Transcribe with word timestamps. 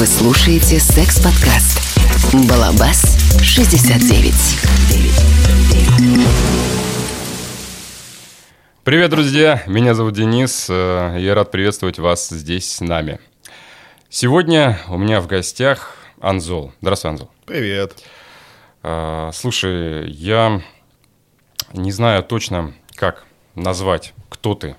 Вы 0.00 0.06
слушаете 0.06 0.80
секс-подкаст 0.80 1.78
«Балабас 2.48 3.02
69». 3.42 4.32
Привет, 8.82 9.10
друзья! 9.10 9.62
Меня 9.66 9.94
зовут 9.94 10.14
Денис. 10.14 10.68
э, 10.70 11.16
Я 11.18 11.34
рад 11.34 11.50
приветствовать 11.50 11.98
вас 11.98 12.30
здесь 12.30 12.72
с 12.76 12.80
нами. 12.80 13.20
Сегодня 14.08 14.80
у 14.88 14.96
меня 14.96 15.20
в 15.20 15.26
гостях 15.26 15.94
Анзол. 16.18 16.72
Здравствуй, 16.80 17.10
Анзол. 17.10 17.30
Привет. 17.44 18.02
А, 18.82 19.30
Слушай, 19.34 20.10
я 20.12 20.62
не 21.74 21.92
знаю 21.92 22.22
точно, 22.22 22.72
как 22.94 23.26
назвать, 23.54 24.14
кто 24.30 24.54
ты, 24.54 24.76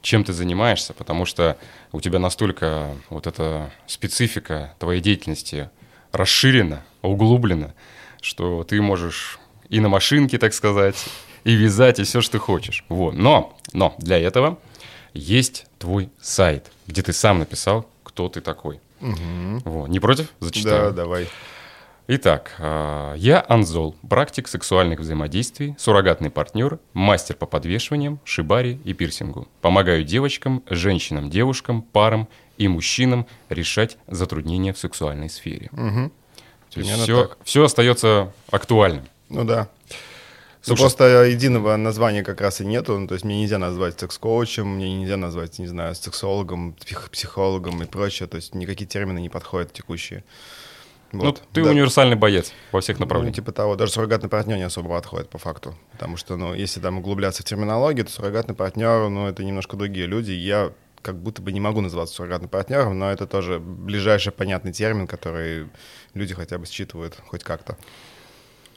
чем 0.00 0.24
ты 0.24 0.32
занимаешься, 0.32 0.94
потому 0.94 1.26
что 1.26 1.58
у 1.96 2.00
тебя 2.02 2.18
настолько 2.18 2.94
вот 3.08 3.26
эта 3.26 3.72
специфика 3.86 4.74
твоей 4.78 5.00
деятельности 5.00 5.70
расширена, 6.12 6.84
углублена, 7.00 7.74
что 8.20 8.64
ты 8.64 8.82
можешь 8.82 9.38
и 9.70 9.80
на 9.80 9.88
машинке, 9.88 10.36
так 10.36 10.52
сказать, 10.52 11.02
и 11.44 11.54
вязать, 11.54 11.98
и 11.98 12.02
все, 12.02 12.20
что 12.20 12.38
хочешь. 12.38 12.84
Вот. 12.90 13.14
Но, 13.14 13.56
но 13.72 13.94
для 13.96 14.18
этого 14.18 14.58
есть 15.14 15.64
твой 15.78 16.10
сайт, 16.20 16.70
где 16.86 17.00
ты 17.00 17.14
сам 17.14 17.38
написал, 17.38 17.88
кто 18.02 18.28
ты 18.28 18.42
такой. 18.42 18.78
Вот. 19.00 19.88
Не 19.88 19.98
против? 19.98 20.28
Зачитаю. 20.40 20.90
Да, 20.90 20.90
давай. 20.90 21.28
Итак, 22.08 22.52
а, 22.60 23.14
я 23.16 23.44
Анзол, 23.48 23.96
практик 24.08 24.46
сексуальных 24.46 25.00
взаимодействий, 25.00 25.74
суррогатный 25.76 26.30
партнер, 26.30 26.78
мастер 26.92 27.34
по 27.34 27.46
подвешиваниям, 27.46 28.20
шибари 28.22 28.80
и 28.84 28.92
пирсингу. 28.92 29.48
Помогаю 29.60 30.04
девочкам, 30.04 30.62
женщинам, 30.70 31.30
девушкам, 31.30 31.82
парам 31.82 32.28
и 32.58 32.68
мужчинам 32.68 33.26
решать 33.48 33.98
затруднения 34.06 34.72
в 34.72 34.78
сексуальной 34.78 35.28
сфере. 35.28 35.68
То 35.72 36.80
есть 36.80 36.92
все, 36.92 37.26
так. 37.26 37.38
все 37.42 37.64
остается 37.64 38.32
актуальным. 38.52 39.06
Ну 39.28 39.44
да. 39.44 39.68
Ну, 39.88 40.74
Слушай- 40.74 40.80
просто 40.80 41.24
единого 41.24 41.74
названия 41.76 42.22
как 42.22 42.40
раз 42.40 42.60
и 42.60 42.66
нету. 42.66 42.98
Ну, 42.98 43.08
то 43.08 43.14
есть 43.14 43.24
мне 43.24 43.40
нельзя 43.40 43.58
назвать 43.58 43.98
секс-коучем, 43.98 44.66
мне 44.66 44.94
нельзя 44.94 45.16
назвать, 45.16 45.58
не 45.58 45.66
знаю, 45.66 45.94
сексологом, 45.94 46.72
псих- 46.74 47.10
психологом 47.10 47.82
и 47.82 47.86
прочее. 47.86 48.28
То 48.28 48.36
есть 48.36 48.54
никакие 48.54 48.86
термины 48.86 49.18
не 49.20 49.28
подходят 49.28 49.72
текущие. 49.72 50.24
Ну, 51.12 51.24
Вот. 51.26 51.42
ты 51.52 51.62
Да. 51.62 51.70
универсальный 51.70 52.16
боец 52.16 52.52
во 52.72 52.80
всех 52.80 52.98
Ну, 52.98 53.04
направлениях. 53.04 53.36
типа 53.36 53.52
того, 53.52 53.76
даже 53.76 53.92
суррогатный 53.92 54.28
партнер 54.28 54.56
не 54.56 54.64
особо 54.64 54.88
подходит 54.90 55.28
по 55.30 55.38
факту. 55.38 55.74
Потому 55.92 56.16
что, 56.16 56.36
ну, 56.36 56.52
если 56.54 56.80
там 56.80 56.98
углубляться 56.98 57.42
в 57.42 57.46
терминологию, 57.46 58.04
то 58.04 58.10
суррогатный 58.12 58.54
партнер, 58.54 59.08
ну, 59.08 59.26
это 59.26 59.44
немножко 59.44 59.76
другие 59.76 60.06
люди. 60.06 60.32
Я 60.32 60.72
как 61.02 61.16
будто 61.22 61.40
бы 61.40 61.52
не 61.52 61.60
могу 61.60 61.80
называться 61.80 62.14
суррогатным 62.16 62.50
партнером, 62.50 62.98
но 62.98 63.10
это 63.12 63.26
тоже 63.28 63.60
ближайший 63.60 64.32
понятный 64.32 64.72
термин, 64.72 65.06
который 65.06 65.68
люди 66.14 66.34
хотя 66.34 66.58
бы 66.58 66.66
считывают 66.66 67.16
хоть 67.28 67.44
как-то. 67.44 67.76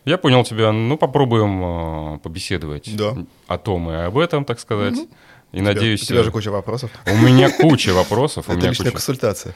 Я 0.05 0.17
понял 0.17 0.43
тебя. 0.43 0.71
Ну, 0.71 0.97
попробуем 0.97 2.15
э, 2.15 2.19
побеседовать 2.19 2.95
Да. 2.95 3.15
о 3.47 3.57
том 3.57 3.89
и 3.89 3.95
об 3.95 4.17
этом, 4.17 4.45
так 4.45 4.59
сказать. 4.59 4.97
И 5.51 5.61
надеюсь... 5.61 6.03
У 6.03 6.05
тебя 6.05 6.23
же 6.23 6.29
э, 6.29 6.31
куча 6.31 6.51
вопросов. 6.51 6.91
У 7.07 7.15
меня 7.17 7.49
куча 7.51 7.93
вопросов. 7.93 8.49
Это 8.49 8.67
личная 8.67 8.85
куча- 8.87 8.91
консультация. 8.91 9.55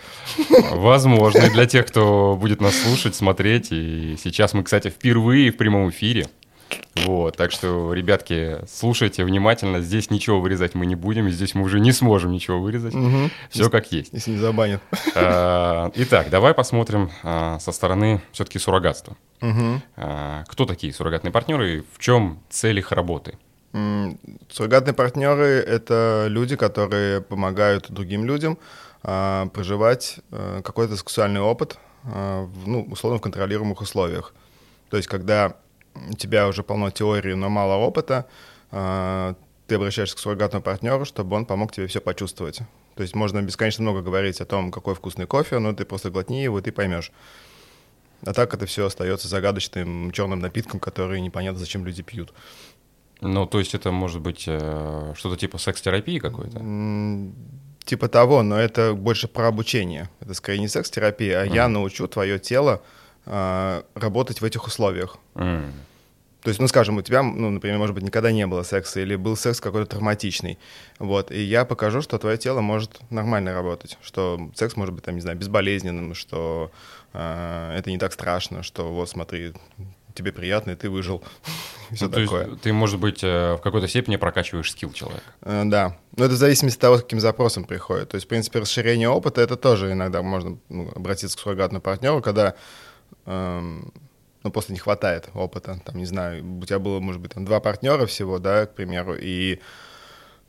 Возможно, 0.72 1.40
и 1.40 1.50
для 1.52 1.66
тех, 1.66 1.86
кто 1.86 2.36
будет 2.40 2.62
нас 2.62 2.76
слушать, 2.76 3.16
смотреть. 3.16 3.68
И 3.72 4.18
сейчас 4.22 4.54
мы, 4.54 4.64
кстати, 4.64 4.90
впервые 4.90 5.52
в 5.52 5.58
прямом 5.58 5.90
эфире. 5.90 6.28
Вот, 6.96 7.38
так 7.38 7.52
что, 7.52 7.94
ребятки, 7.94 8.58
слушайте 8.68 9.24
внимательно. 9.24 9.82
Здесь 9.82 10.10
ничего 10.10 10.40
вырезать 10.42 10.74
мы 10.74 10.86
не 10.86 10.96
будем. 10.96 11.30
Здесь 11.30 11.54
мы 11.54 11.64
уже 11.64 11.80
не 11.80 11.92
сможем 11.92 12.32
ничего 12.32 12.60
вырезать. 12.60 12.94
Все 13.50 13.70
как 13.70 13.92
есть. 13.92 14.14
Если 14.14 14.32
не 14.32 14.38
забанят. 14.38 14.82
А, 15.16 15.92
Итак, 15.96 16.30
давай 16.30 16.54
посмотрим 16.54 17.12
а, 17.24 17.60
со 17.60 17.72
стороны 17.72 18.22
все-таки 18.32 18.58
суррогатства. 18.60 19.16
А, 19.96 20.44
Кто 20.48 20.66
такие 20.66 20.94
суррогатные 20.94 21.32
партнеры 21.32 21.78
и 21.78 21.84
в 21.94 22.00
чем 22.00 22.40
цель 22.50 22.80
их 22.80 22.92
работы? 22.92 23.38
Суррогатные 24.50 24.94
партнеры— 24.94 25.46
это 25.68 26.28
люди, 26.30 26.56
которые 26.56 27.22
помогают 27.22 27.90
другим 27.90 28.24
людям 28.24 28.60
а, 29.02 29.48
проживать 29.48 30.20
а, 30.32 30.62
какой-то 30.62 30.96
сексуальный 30.96 31.42
опыт 31.42 31.80
а, 32.04 32.44
в, 32.46 32.68
ну, 32.68 32.84
условно 32.84 33.18
в 33.18 33.22
контролируемых 33.22 33.82
условиях. 33.82 34.34
То 34.92 34.98
есть, 34.98 35.10
когда 35.10 35.56
у 35.96 36.14
тебя 36.14 36.48
уже 36.48 36.62
полно 36.62 36.92
теории, 36.92 37.34
но 37.34 37.50
мало 37.50 37.74
опыта, 37.74 38.28
а, 38.70 39.36
ты 39.66 39.76
обращаешься 39.76 40.16
к 40.16 40.20
суррогатному 40.20 40.62
партнеру, 40.62 41.06
чтобы 41.06 41.36
он 41.36 41.46
помог 41.46 41.72
тебе 41.72 41.88
все 41.88 42.00
почувствовать. 42.00 42.60
То 42.96 43.02
есть 43.02 43.16
можно 43.16 43.42
бесконечно 43.42 43.82
много 43.82 44.02
говорить 44.02 44.40
о 44.40 44.46
том, 44.46 44.72
какой 44.72 44.94
вкусный 44.94 45.26
кофе, 45.26 45.58
но 45.58 45.74
ты 45.74 45.84
просто 45.84 46.12
глотни 46.12 46.44
его, 46.44 46.60
и 46.60 46.62
ты 46.62 46.72
поймешь. 46.72 47.12
А 48.26 48.34
так 48.34 48.54
это 48.54 48.66
все 48.66 48.86
остается 48.86 49.28
загадочным 49.28 50.12
черным 50.12 50.40
напитком, 50.40 50.80
который 50.80 51.20
непонятно, 51.20 51.60
зачем 51.60 51.86
люди 51.86 52.04
пьют. 52.04 52.34
Ну, 53.24 53.46
то 53.46 53.60
есть 53.60 53.74
это 53.74 53.92
может 53.92 54.22
быть 54.22 54.44
э, 54.48 55.14
что-то 55.16 55.38
типа 55.38 55.58
секс-терапии 55.58 56.20
какой-то? 56.20 56.60
Типа 57.86 58.08
того, 58.08 58.44
но 58.44 58.60
это 58.60 58.94
больше 58.94 59.28
про 59.28 59.48
обучение. 59.48 60.10
Это 60.20 60.34
скорее 60.34 60.60
не 60.60 60.68
секс-терапия, 60.68 61.42
а 61.42 61.46
я 61.46 61.68
научу 61.68 62.08
твое 62.08 62.40
тело 62.40 62.82
а, 63.26 63.84
работать 63.96 64.42
в 64.42 64.46
этих 64.46 64.66
условиях. 64.68 65.18
М. 65.36 65.74
То 66.42 66.50
есть, 66.50 66.60
ну, 66.60 66.68
скажем, 66.68 66.98
у 66.98 67.02
тебя, 67.02 67.24
ну, 67.24 67.50
например, 67.50 67.78
может 67.78 67.96
быть, 67.96 68.04
никогда 68.04 68.32
не 68.32 68.46
было 68.46 68.64
секса, 68.64 69.00
или 69.00 69.16
был 69.16 69.38
секс 69.38 69.62
какой-то 69.62 69.92
травматичный. 69.92 70.60
Вот, 71.00 71.32
и 71.32 71.42
я 71.42 71.64
покажу, 71.64 72.02
что 72.02 72.18
твое 72.18 72.38
тело 72.38 72.60
может 72.60 73.00
нормально 73.10 73.54
работать, 73.54 73.98
что 74.02 74.52
секс 74.54 74.76
может 74.76 74.94
быть, 74.94 75.06
там, 75.06 75.16
не 75.16 75.22
знаю, 75.22 75.38
безболезненным, 75.38 76.14
что 76.16 76.70
а, 77.14 77.74
это 77.78 77.90
не 77.92 77.98
так 77.98 78.12
страшно, 78.12 78.62
что 78.62 78.92
вот, 78.92 79.10
смотри, 79.10 79.54
тебе 80.14 80.34
приятно, 80.34 80.72
и 80.72 80.76
ты 80.76 80.90
выжил. 80.90 81.24
Все 81.96 82.06
Ну, 82.06 82.12
такое. 82.12 82.48
есть 82.50 82.62
ты, 82.62 82.74
может 82.74 83.00
быть, 83.00 83.24
э, 83.24 83.56
в 83.56 83.62
какой-то 83.62 83.88
степени 83.88 84.16
прокачиваешь 84.18 84.72
скилл 84.72 84.92
человека. 84.94 85.24
Э, 85.42 85.64
Да, 85.66 85.98
но 86.18 86.26
это 86.26 86.34
в 86.34 86.38
зависимости 86.38 86.78
от 86.78 86.82
того, 86.82 86.98
с 86.98 87.02
каким 87.02 87.20
запросом 87.20 87.64
приходит. 87.66 88.10
То 88.10 88.16
есть, 88.16 88.26
в 88.26 88.30
принципе, 88.30 88.60
расширение 88.60 89.10
опыта 89.10 89.42
это 89.42 89.56
тоже 89.58 89.92
иногда 89.92 90.22
можно 90.22 90.58
ну, 90.70 90.92
обратиться 90.96 91.38
к 91.38 91.40
суррогатному 91.40 91.82
партнеру, 91.82 92.22
когда 92.22 92.56
эм, 93.26 93.92
ну, 94.44 94.52
просто 94.52 94.74
не 94.74 94.80
хватает 94.80 95.30
опыта. 95.34 95.80
Там, 95.86 95.98
не 95.98 96.06
знаю, 96.06 96.44
у 96.60 96.66
тебя 96.66 96.80
было, 96.80 97.00
может 97.00 97.22
быть, 97.22 97.34
там 97.34 97.46
два 97.46 97.60
партнера 97.60 98.06
всего, 98.06 98.40
да, 98.40 98.66
к 98.66 98.76
примеру, 98.76 99.16
и 99.20 99.60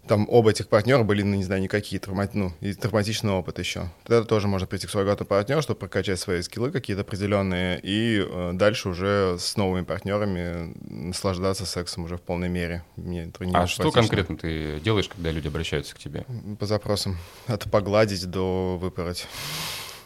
там 0.07 0.27
оба 0.29 0.51
этих 0.51 0.69
партнера 0.69 1.03
были, 1.03 1.23
ну, 1.23 1.35
не 1.35 1.45
знаю, 1.45 1.63
никакие, 1.63 2.01
травма... 2.01 2.29
ну, 2.33 2.53
и 2.61 2.75
травматичный 2.75 3.33
опыт 3.33 3.59
еще. 3.59 3.91
Тогда 4.05 4.25
тоже 4.25 4.49
можно 4.49 4.67
прийти 4.67 4.87
к 4.87 4.91
суррогатному 4.91 5.29
партнеру, 5.29 5.63
чтобы 5.63 5.81
прокачать 5.81 6.21
свои 6.21 6.43
скиллы 6.43 6.71
какие-то 6.71 7.03
определенные, 7.03 7.81
и 7.83 8.25
э, 8.27 8.51
дальше 8.55 8.89
уже 8.89 9.37
с 9.39 9.57
новыми 9.57 9.85
партнерами 9.85 10.75
наслаждаться 10.89 11.67
сексом 11.67 12.05
уже 12.05 12.17
в 12.17 12.23
полной 12.23 12.49
мере. 12.49 12.85
Мне 12.97 13.31
А 13.53 13.67
что 13.67 13.91
конкретно 13.91 14.37
ты 14.37 14.81
делаешь, 14.81 15.09
когда 15.09 15.31
люди 15.31 15.49
обращаются 15.49 15.95
к 15.95 15.99
тебе? 15.99 16.25
По 16.59 16.67
запросам. 16.67 17.19
От 17.47 17.71
погладить 17.71 18.27
до 18.27 18.77
выпороть. 18.77 19.27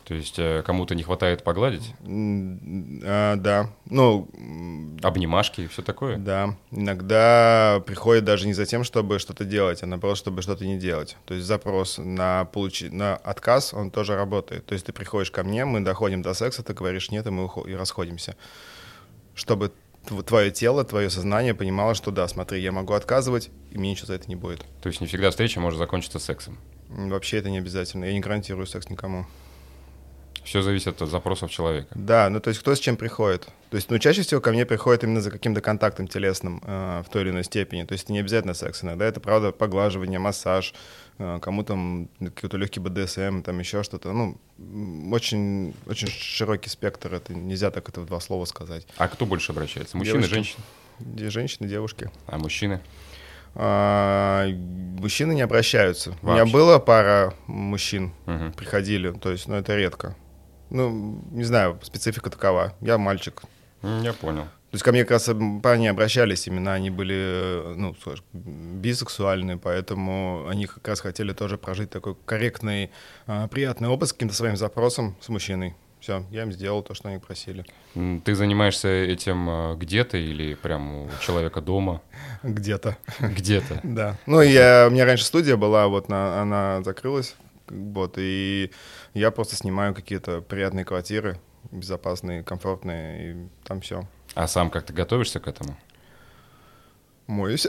То 0.09 0.15
есть 0.15 0.39
э, 0.39 0.63
кому-то 0.65 0.95
не 0.95 1.03
хватает 1.03 1.45
погладить? 1.45 1.93
А, 3.05 3.37
да. 3.37 3.71
Ну, 3.85 4.27
Обнимашки 5.03 5.61
и 5.61 5.67
все 5.67 5.83
такое? 5.83 6.17
да. 6.17 6.57
Иногда 6.71 7.83
приходит 7.87 8.25
даже 8.25 8.47
не 8.47 8.55
за 8.55 8.65
тем, 8.65 8.85
чтобы 8.85 9.19
что-то 9.19 9.45
делать, 9.45 9.83
а 9.83 9.87
наоборот, 9.87 10.17
чтобы 10.17 10.41
что-то 10.41 10.65
не 10.65 10.79
делать. 10.79 11.19
То 11.27 11.35
есть 11.35 11.47
запрос 11.47 11.99
на, 11.99 12.47
получи... 12.47 12.89
на 12.89 13.17
отказ, 13.17 13.75
он 13.75 13.91
тоже 13.91 14.17
работает. 14.17 14.65
То 14.65 14.73
есть 14.73 14.87
ты 14.87 14.95
приходишь 14.95 15.31
ко 15.31 15.45
мне, 15.45 15.67
мы 15.67 15.81
доходим 15.81 16.23
до 16.23 16.33
секса, 16.33 16.63
ты 16.63 16.73
говоришь 16.73 17.11
нет, 17.11 17.27
и 17.27 17.31
мы 17.31 17.45
ухо- 17.45 17.69
и 17.69 17.75
расходимся. 17.75 18.35
Чтобы 19.35 19.73
тв- 20.07 20.23
твое 20.23 20.51
тело, 20.51 20.85
твое 20.85 21.11
сознание 21.11 21.53
понимало, 21.55 21.95
что 21.95 22.11
да, 22.11 22.27
смотри, 22.29 22.63
я 22.63 22.73
могу 22.73 22.95
отказывать, 22.95 23.51
и 23.73 23.79
мне 23.79 23.91
ничего 23.91 24.07
за 24.07 24.15
это 24.15 24.27
не 24.29 24.37
будет. 24.37 24.65
То 24.81 24.89
есть 24.89 25.03
не 25.03 25.07
всегда 25.07 25.31
встреча 25.31 25.61
может 25.61 25.79
закончиться 25.79 26.19
сексом. 26.19 26.57
Вообще 26.89 27.37
это 27.37 27.51
не 27.51 27.59
обязательно. 27.59 28.07
Я 28.07 28.15
не 28.15 28.21
гарантирую 28.21 28.67
секс 28.67 28.89
никому. 28.89 29.27
Все 30.49 30.63
зависит 30.63 31.03
от 31.03 31.11
запросов 31.11 31.51
человека. 31.51 31.89
Да, 31.95 32.31
ну 32.31 32.41
то 32.41 32.49
есть 32.49 32.61
кто 32.61 32.75
с 32.75 32.81
чем 32.81 32.97
приходит. 32.97 33.49
То 33.69 33.77
есть, 33.77 33.91
ну, 33.91 33.99
чаще 33.99 34.23
всего 34.23 34.41
ко 34.41 34.51
мне 34.51 34.65
приходит 34.65 35.05
именно 35.05 35.21
за 35.21 35.31
каким-то 35.31 35.61
контактом 35.61 36.09
телесным 36.09 36.63
э, 36.65 37.03
в 37.07 37.11
той 37.11 37.21
или 37.21 37.29
иной 37.31 37.45
степени. 37.45 37.85
То 37.85 37.93
есть 37.93 38.05
это 38.05 38.15
не 38.15 38.21
обязательно 38.21 38.55
секс. 38.55 38.83
Иногда 38.83 39.05
это, 39.05 39.21
правда, 39.21 39.53
поглаживание, 39.53 40.19
массаж, 40.19 40.73
э, 41.19 41.39
кому 41.43 41.65
там 41.65 42.09
какой-то 42.35 42.57
легкий 42.57 42.81
БДСМ, 42.81 43.43
там 43.43 43.59
еще 43.59 43.83
что-то. 43.83 44.13
Ну, 44.13 44.39
очень, 45.13 45.75
очень 45.87 46.09
широкий 46.09 46.71
спектр. 46.71 47.13
Это 47.13 47.35
нельзя 47.35 47.71
так 47.71 47.87
это 47.91 48.01
в 48.01 48.07
два 48.07 48.19
слова 48.21 48.47
сказать. 48.47 48.87
А 48.97 49.07
кто 49.09 49.27
больше 49.27 49.53
обращается? 49.53 49.99
Мужчины, 49.99 50.23
Девушки. 50.23 50.35
женщины? 50.35 51.31
Женщины, 51.31 51.69
девушки. 51.69 52.11
А 52.27 52.39
мужчины? 52.39 52.81
А, 53.55 54.47
мужчины 54.99 55.35
не 55.35 55.43
обращаются. 55.43 56.15
У 56.23 56.27
меня 56.27 56.39
Вообще. 56.39 56.53
была 56.55 56.79
пара 56.79 57.35
мужчин, 57.47 58.13
Мгм. 58.25 58.53
приходили, 58.55 59.11
то 59.13 59.31
есть, 59.31 59.47
ну, 59.47 59.57
это 59.57 59.77
редко. 59.77 60.17
Ну, 60.71 61.23
не 61.31 61.45
знаю, 61.45 61.79
специфика 61.83 62.31
такова. 62.31 62.75
Я 62.81 62.99
мальчик, 62.99 63.43
Я 63.83 64.13
понял. 64.13 64.45
То 64.71 64.75
есть 64.75 64.85
ко 64.85 64.93
мне 64.93 65.05
как 65.05 65.13
раз 65.13 65.31
парни 65.63 65.87
обращались, 65.87 66.47
именно 66.47 66.75
они 66.75 66.91
были, 66.91 67.17
э, 67.17 67.75
ну, 67.75 67.97
бисексуальные, 68.35 69.57
поэтому 69.57 70.47
они 70.47 70.67
как 70.67 70.87
раз 70.87 71.01
хотели 71.01 71.33
тоже 71.33 71.57
прожить 71.57 71.89
такой 71.89 72.17
корректный, 72.27 72.91
а, 73.27 73.49
приятный 73.49 73.89
опыт 73.89 74.11
с 74.11 74.13
каким-то 74.13 74.35
своим 74.35 74.59
запросом 74.59 75.17
с 75.23 75.31
мужчиной. 75.31 75.75
Все, 76.01 76.23
я 76.31 76.43
им 76.43 76.53
сделал 76.53 76.83
то, 76.83 76.93
что 76.93 77.09
они 77.09 77.19
просили. 77.19 77.65
Ты 77.95 78.35
занимаешься 78.35 78.89
этим 78.89 79.49
а, 79.49 79.75
где-то 79.75 80.19
или 80.19 80.53
прям 80.53 81.05
у 81.05 81.11
человека 81.23 81.63
дома? 81.63 82.03
Где-то. 82.43 82.99
Где-то. 83.21 83.81
Да. 83.85 84.19
Ну, 84.27 84.43
я, 84.43 84.87
у 84.89 84.91
меня 84.91 85.07
раньше 85.07 85.25
студия 85.25 85.57
была, 85.57 85.89
вот 85.89 86.11
на, 86.11 86.43
она 86.43 86.83
закрылась, 86.83 87.37
вот, 87.71 88.15
и 88.17 88.71
я 89.15 89.31
просто 89.31 89.57
снимаю 89.57 89.95
какие-то 89.95 90.41
приятные 90.41 90.85
квартиры, 90.85 91.39
безопасные, 91.71 92.43
комфортные, 92.43 93.33
и 93.33 93.37
там 93.65 93.81
все. 93.81 94.07
А 94.35 94.47
сам 94.47 94.71
как 94.71 94.85
ты 94.85 94.93
готовишься 94.93 95.41
к 95.41 95.49
этому? 95.49 95.77
Моюсь. 97.27 97.67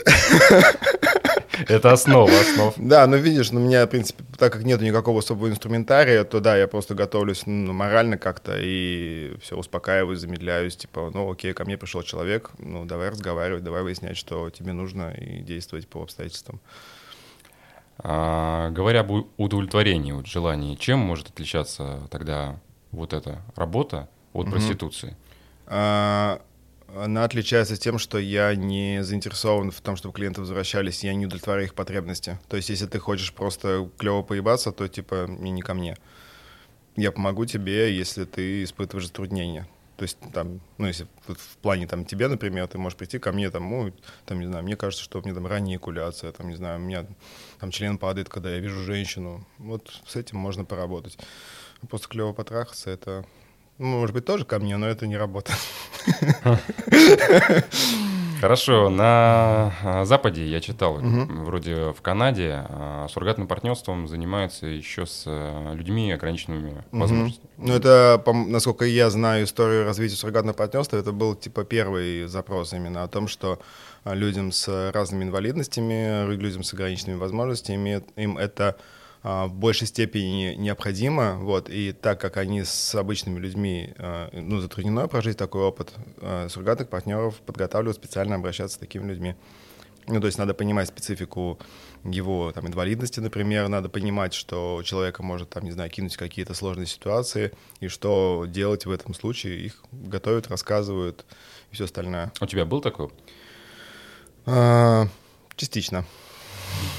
Это 1.68 1.92
основа 1.92 2.32
основ. 2.40 2.74
Да, 2.78 3.06
ну 3.08 3.18
видишь, 3.18 3.52
ну, 3.52 3.60
у 3.60 3.64
меня, 3.64 3.86
в 3.86 3.90
принципе, 3.90 4.24
так 4.38 4.54
как 4.54 4.64
нет 4.64 4.82
никакого 4.82 5.20
особого 5.20 5.50
инструментария, 5.50 6.24
то 6.24 6.40
да, 6.40 6.56
я 6.56 6.68
просто 6.68 6.96
готовлюсь 6.96 7.46
ну, 7.46 7.74
морально 7.74 8.18
как-то 8.18 8.56
и 8.58 9.36
все, 9.42 9.58
успокаиваюсь, 9.58 10.20
замедляюсь, 10.20 10.78
типа, 10.78 11.12
ну 11.14 11.30
окей, 11.30 11.54
ко 11.54 11.66
мне 11.66 11.78
пришел 11.78 12.04
человек, 12.04 12.52
ну 12.60 12.86
давай 12.86 13.10
разговаривать, 13.10 13.64
давай 13.64 13.84
выяснять, 13.84 14.18
что 14.18 14.50
тебе 14.50 14.72
нужно 14.72 15.12
и 15.12 15.42
действовать 15.42 15.88
по 15.88 16.02
обстоятельствам. 16.02 16.62
А, 18.02 18.70
говоря 18.70 19.02
об 19.02 19.12
удовлетворении, 19.38 20.12
вот, 20.14 20.26
желании, 20.26 20.76
чем 20.76 21.00
может 21.00 21.30
отличаться 21.30 22.08
тогда 22.10 22.60
вот 22.92 23.14
эта 23.14 23.42
работа 23.56 24.10
от 24.34 24.46
угу. 24.46 24.52
проституции? 24.52 25.18
А, 25.68 26.42
она 26.96 27.24
отличается 27.24 27.76
тем, 27.78 28.00
что 28.00 28.18
я 28.18 28.56
не 28.56 29.04
заинтересован 29.04 29.72
в 29.72 29.82
том, 29.82 29.96
чтобы 29.96 30.14
клиенты 30.14 30.42
возвращались, 30.42 31.04
я 31.04 31.14
не 31.14 31.26
удовлетворяю 31.26 31.66
их 31.68 31.74
потребности. 31.74 32.40
То 32.48 32.58
есть, 32.58 32.70
если 32.70 32.88
ты 32.88 33.00
хочешь 33.00 33.34
просто 33.34 33.90
клево 33.98 34.24
поебаться, 34.24 34.72
то 34.72 34.88
типа 34.88 35.26
не 35.28 35.62
ко 35.62 35.74
мне. 35.74 35.98
Я 36.96 37.12
помогу 37.12 37.46
тебе, 37.46 37.96
если 37.96 38.26
ты 38.26 38.64
испытываешь 38.64 39.08
затруднения. 39.08 39.68
То 40.00 40.04
есть 40.04 40.18
там, 40.32 40.62
ну, 40.78 40.88
если 40.88 41.08
в 41.28 41.58
плане 41.58 41.86
там 41.86 42.06
тебе, 42.06 42.30
например, 42.30 42.70
ты 42.70 42.78
можешь 42.78 42.98
прийти 42.98 43.20
ко 43.20 43.34
мне, 43.34 43.50
там, 43.50 43.70
ну, 43.70 43.94
там, 44.26 44.40
не 44.40 44.46
знаю, 44.46 44.64
мне 44.64 44.78
кажется, 44.78 45.04
что 45.04 45.20
у 45.20 45.22
меня 45.22 45.34
там 45.34 45.46
ранняя 45.46 45.78
экуляция, 45.78 46.32
там, 46.32 46.48
не 46.48 46.56
знаю, 46.56 46.80
у 46.80 46.82
меня 46.82 47.06
там 47.60 47.70
член 47.70 47.98
падает, 47.98 48.30
когда 48.30 48.50
я 48.50 48.60
вижу 48.60 48.82
женщину. 48.82 49.46
Вот 49.58 49.92
с 50.08 50.16
этим 50.16 50.38
можно 50.38 50.64
поработать. 50.64 51.20
Просто 51.90 52.08
клево 52.08 52.32
потрахаться— 52.32 52.90
это 52.92 53.26
ну, 53.78 54.00
может 54.00 54.14
быть, 54.14 54.24
тоже 54.24 54.46
ко 54.46 54.58
мне, 54.60 54.78
но 54.78 54.88
это 54.88 55.06
не 55.06 55.18
работает. 55.18 55.60
Хорошо. 58.40 58.90
На 58.90 59.74
а, 59.84 60.06
Западе 60.06 60.46
я 60.46 60.60
читал, 60.62 60.96
угу. 60.96 61.26
вроде 61.44 61.92
в 61.92 62.02
Канаде, 62.02 62.66
а, 62.70 63.08
суррогатным 63.10 63.48
партнерством 63.48 64.08
занимаются 64.08 64.68
еще 64.68 65.06
с 65.06 65.24
а, 65.28 65.74
людьми 65.74 66.12
ограниченными 66.12 66.72
угу. 66.92 67.00
возможностями. 67.00 67.50
Ну, 67.58 67.74
это, 67.74 68.24
насколько 68.48 68.86
я 68.86 69.10
знаю 69.10 69.46
историю 69.46 69.86
развития 69.86 70.16
суррогатного 70.16 70.56
партнерства, 70.56 70.98
это 70.98 71.12
был 71.12 71.36
типа 71.36 71.64
первый 71.64 72.28
запрос 72.28 72.74
именно 72.74 73.04
о 73.04 73.08
том, 73.08 73.28
что 73.28 73.60
людям 74.06 74.52
с 74.52 74.92
разными 74.92 75.26
инвалидностями, 75.26 76.34
людям 76.36 76.64
с 76.64 76.74
ограниченными 76.74 77.18
возможностями, 77.18 78.04
им 78.16 78.38
это 78.38 78.78
а, 78.78 78.99
в 79.24 79.50
большей 79.54 79.88
степени 79.88 80.56
необходимо, 80.56 81.36
вот, 81.40 81.70
и 81.70 81.92
так 81.92 82.22
как 82.22 82.38
они 82.38 82.64
с 82.64 82.96
обычными 82.96 83.38
людьми, 83.38 83.94
а, 83.98 84.30
ну, 84.32 84.60
затруднено 84.60 85.08
прожить 85.08 85.38
такой 85.38 85.64
опыт, 85.64 85.94
а, 86.22 86.48
суррогатных 86.50 86.90
партнеров 86.90 87.36
подготавливают 87.46 87.98
специально 87.98 88.36
обращаться 88.36 88.78
с 88.78 88.80
такими 88.80 89.10
людьми. 89.10 89.36
Ну, 90.08 90.20
то 90.20 90.26
есть 90.26 90.40
надо 90.40 90.54
понимать 90.54 90.88
специфику 90.88 91.60
его 92.04 92.52
там, 92.52 92.66
инвалидности, 92.66 93.20
например, 93.20 93.68
надо 93.68 93.90
понимать, 93.90 94.34
что 94.34 94.82
человека 94.84 95.22
может, 95.22 95.50
там, 95.50 95.66
не 95.66 95.72
знаю, 95.72 95.90
кинуть 95.92 96.18
какие-то 96.18 96.54
сложные 96.54 96.88
ситуации, 96.88 97.52
и 97.80 97.90
что 97.90 98.46
делать 98.48 98.86
в 98.86 98.92
этом 98.92 99.14
случае. 99.14 99.66
Их 99.66 99.84
готовят, 99.92 100.48
рассказывают 100.48 101.26
и 101.72 101.76
все 101.76 101.84
остальное. 101.84 102.32
У 102.42 102.46
тебя 102.48 102.66
был 102.66 102.82
такой? 102.82 103.10
А, 104.46 105.08
частично. 105.58 106.06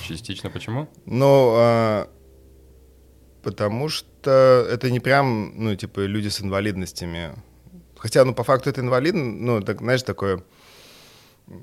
Частично 0.06 0.50
почему? 0.50 0.88
Ну, 1.06 1.52
а, 1.56 2.08
потому 3.42 3.88
что 3.88 4.66
это 4.70 4.90
не 4.90 5.00
прям, 5.00 5.52
ну, 5.56 5.74
типа, 5.76 6.00
люди 6.00 6.28
с 6.28 6.40
инвалидностями. 6.40 7.32
Хотя, 7.98 8.24
ну, 8.24 8.34
по 8.34 8.44
факту 8.44 8.70
это 8.70 8.80
инвалид, 8.80 9.14
ну, 9.14 9.60
так, 9.60 9.80
знаешь, 9.80 10.02
такое... 10.02 10.42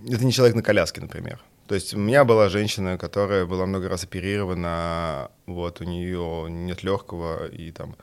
Это 0.09 0.25
не 0.25 0.31
человек 0.31 0.55
на 0.55 0.61
коляске, 0.61 1.01
например. 1.01 1.41
То 1.67 1.75
есть 1.75 1.93
у 1.93 1.97
меня 1.97 2.23
была 2.23 2.49
женщина, 2.49 2.97
которая 2.97 3.45
была 3.45 3.65
много 3.65 3.89
раз 3.89 4.03
оперирована, 4.03 5.31
вот, 5.45 5.81
у 5.81 5.83
нее 5.83 6.47
нет 6.49 6.83
легкого, 6.83 7.47
и 7.47 7.71
там 7.71 7.95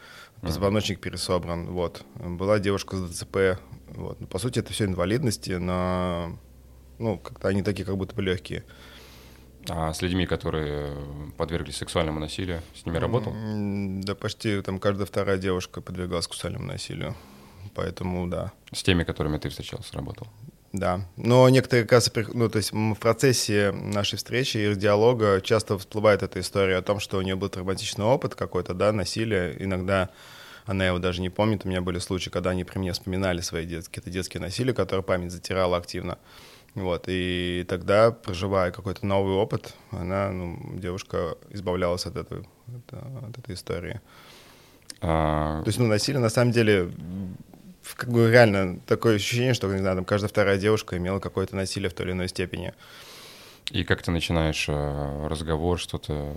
позвоночник 0.43 1.01
пересобран, 1.01 1.67
вот. 1.71 2.05
Была 2.15 2.59
девушка 2.59 2.97
с 2.97 3.11
ДЦП, 3.11 3.59
вот. 3.89 4.21
Ну, 4.21 4.27
по 4.27 4.39
сути, 4.39 4.59
это 4.59 4.73
все 4.73 4.85
инвалидности, 4.85 5.53
но, 5.53 6.39
ну, 6.99 7.19
как-то 7.19 7.49
они 7.49 7.63
такие 7.63 7.87
как 7.87 7.97
будто 7.97 8.15
бы 8.15 8.23
легкие. 8.23 8.65
А 9.69 9.93
с 9.93 10.03
людьми, 10.03 10.27
которые 10.27 10.95
подверглись 11.37 11.77
сексуальному 11.77 12.21
насилию, 12.21 12.63
с 12.75 12.85
ними 12.85 12.99
работал? 12.99 13.33
Да 14.05 14.15
почти 14.15 14.61
там 14.63 14.79
каждая 14.79 15.07
вторая 15.07 15.39
девушка 15.39 15.81
подвергалась 15.81 16.27
сексуальному 16.27 16.67
насилию. 16.67 17.15
Поэтому 17.75 18.27
да. 18.27 18.53
С 18.73 18.83
теми, 18.83 19.05
которыми 19.05 19.39
ты 19.39 19.49
встречался, 19.49 19.95
работал? 19.95 20.29
Да. 20.73 21.07
Но 21.17 21.49
некоторые, 21.49 21.87
как 21.87 22.03
ну, 22.35 22.49
то 22.49 22.59
есть 22.59 22.73
в 22.73 22.95
процессе 22.97 23.71
нашей 23.71 24.17
встречи 24.17 24.59
и 24.59 24.75
диалога 24.75 25.41
часто 25.41 25.79
всплывает 25.79 26.23
эта 26.25 26.41
история 26.41 26.77
о 26.77 26.83
том, 26.83 26.99
что 26.99 27.19
у 27.19 27.23
нее 27.23 27.37
был 27.37 27.49
травматичный 27.49 28.05
опыт 28.05 28.35
какой-то, 28.35 28.75
да, 28.75 28.91
насилие. 28.91 29.55
Иногда 29.63 30.11
она 30.67 30.87
его 30.87 30.99
даже 30.99 31.21
не 31.21 31.31
помнит. 31.31 31.65
У 31.65 31.69
меня 31.69 31.81
были 31.81 32.01
случаи, 32.01 32.31
когда 32.31 32.51
они 32.51 32.65
при 32.65 32.79
мне 32.79 32.93
вспоминали 32.93 33.41
свои 33.41 33.67
детские, 33.67 34.01
это 34.01 34.11
детские 34.11 34.41
насилия, 34.41 34.75
которые 34.75 35.05
память 35.05 35.31
затирала 35.31 35.77
активно. 35.77 36.19
Вот, 36.75 37.05
и 37.07 37.65
тогда, 37.69 38.11
проживая 38.11 38.73
какой-то 38.73 39.07
новый 39.07 39.35
опыт, 39.35 39.75
она, 39.93 40.33
ну, 40.33 40.59
девушка 40.77 41.37
избавлялась 41.51 42.05
от 42.07 42.17
этой, 42.17 42.49
от 42.93 43.39
этой 43.39 43.55
истории. 43.55 44.01
А... 45.01 45.63
То 45.63 45.69
есть, 45.69 45.79
ну, 45.79 45.87
насилие, 45.87 46.21
на 46.21 46.31
самом 46.31 46.51
деле, 46.51 46.91
как 47.95 48.11
бы 48.11 48.29
реально 48.29 48.81
такое 48.87 49.17
ощущение, 49.17 49.55
что, 49.55 49.73
не 49.73 49.79
знаю, 49.79 49.97
там 49.97 50.05
каждая 50.05 50.29
вторая 50.29 50.59
девушка 50.59 50.97
имела 50.97 51.21
какое-то 51.21 51.55
насилие 51.55 51.91
в 51.91 51.95
той 51.95 52.07
или 52.07 52.13
иной 52.13 52.29
степени. 52.29 52.75
И 53.71 53.85
как 53.85 54.03
ты 54.03 54.11
начинаешь 54.11 54.67
э, 54.69 55.27
разговор, 55.29 55.79
что-то... 55.79 56.35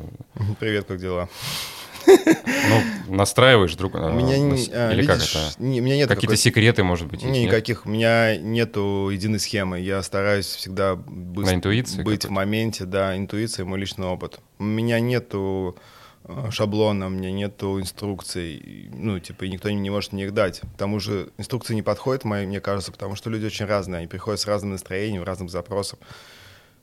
Привет, 0.60 0.86
как 0.86 1.00
дела? 1.00 1.30
Ну, 2.08 3.16
настраиваешь 3.16 3.76
друг... 3.76 3.96
У 3.96 3.98
меня 3.98 4.38
на... 4.38 4.56
А, 4.74 4.92
Или 4.92 5.02
видишь, 5.02 5.08
как 5.08 5.18
это? 5.18 5.62
Не, 5.62 5.82
у 5.82 5.84
меня 5.84 5.98
нет 5.98 6.10
Какие-то 6.10 6.36
секреты, 6.36 6.84
может 6.84 7.08
быть? 7.08 7.24
Не, 7.24 7.46
никаких. 7.46 7.86
У 7.86 7.90
меня 7.90 8.38
нету 8.38 9.10
единой 9.12 9.40
схемы. 9.40 9.80
Я 9.80 10.02
стараюсь 10.04 10.46
всегда 10.46 10.96
быть, 10.96 11.46
на 11.46 11.56
интуиции 11.56 12.02
быть 12.02 12.26
в 12.26 12.30
моменте. 12.30 12.86
Да, 12.86 13.16
интуиция— 13.16 13.66
мой 13.66 13.80
личный 13.80 14.08
опыт. 14.08 14.40
У 14.60 14.64
меня 14.64 15.00
нету 15.00 15.78
а, 16.24 16.52
шаблона, 16.52 17.08
у 17.08 17.10
меня 17.10 17.32
нету 17.32 17.80
инструкций, 17.80 18.90
ну, 18.94 19.20
типа, 19.20 19.46
и 19.46 19.50
никто 19.50 19.70
не 19.70 19.90
может 19.90 20.12
мне 20.12 20.26
их 20.26 20.34
дать. 20.34 20.60
К 20.60 20.78
тому 20.78 21.00
же 21.00 21.30
инструкции 21.38 21.74
не 21.74 21.84
подходят, 21.84 22.26
мне 22.26 22.60
кажется, 22.60 22.92
потому 22.92 23.16
что 23.16 23.30
люди 23.30 23.46
очень 23.46 23.66
разные, 23.66 24.00
они 24.00 24.08
приходят 24.08 24.40
с 24.40 24.46
разным 24.46 24.72
настроением, 24.72 25.24
разным 25.24 25.48
запросом. 25.48 26.00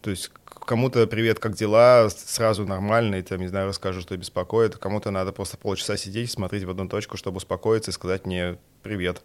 То 0.00 0.10
есть 0.10 0.30
кому-то 0.64 1.06
привет, 1.06 1.38
как 1.38 1.54
дела, 1.54 2.08
сразу 2.10 2.66
нормально, 2.66 3.16
и 3.16 3.22
там, 3.22 3.40
не 3.40 3.48
знаю, 3.48 3.68
расскажу, 3.68 4.00
что 4.00 4.16
беспокоит. 4.16 4.76
Кому-то 4.76 5.10
надо 5.10 5.32
просто 5.32 5.56
полчаса 5.56 5.96
сидеть, 5.96 6.30
смотреть 6.30 6.64
в 6.64 6.70
одну 6.70 6.88
точку, 6.88 7.16
чтобы 7.16 7.38
успокоиться 7.38 7.90
и 7.90 7.94
сказать 7.94 8.26
мне 8.26 8.58
привет. 8.82 9.22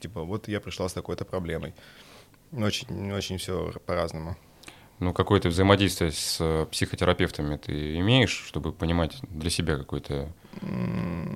Типа, 0.00 0.22
вот 0.22 0.48
я 0.48 0.60
пришла 0.60 0.88
с 0.88 0.92
такой-то 0.92 1.24
проблемой. 1.24 1.74
Очень, 2.52 3.12
очень 3.12 3.38
все 3.38 3.72
по-разному. 3.86 4.36
Ну, 5.00 5.12
какое-то 5.12 5.48
взаимодействие 5.48 6.12
с 6.12 6.38
э, 6.40 6.66
психотерапевтами 6.70 7.56
ты 7.56 7.98
имеешь, 7.98 8.30
чтобы 8.30 8.72
понимать 8.72 9.18
для 9.28 9.50
себя 9.50 9.76
какое-то 9.76 10.32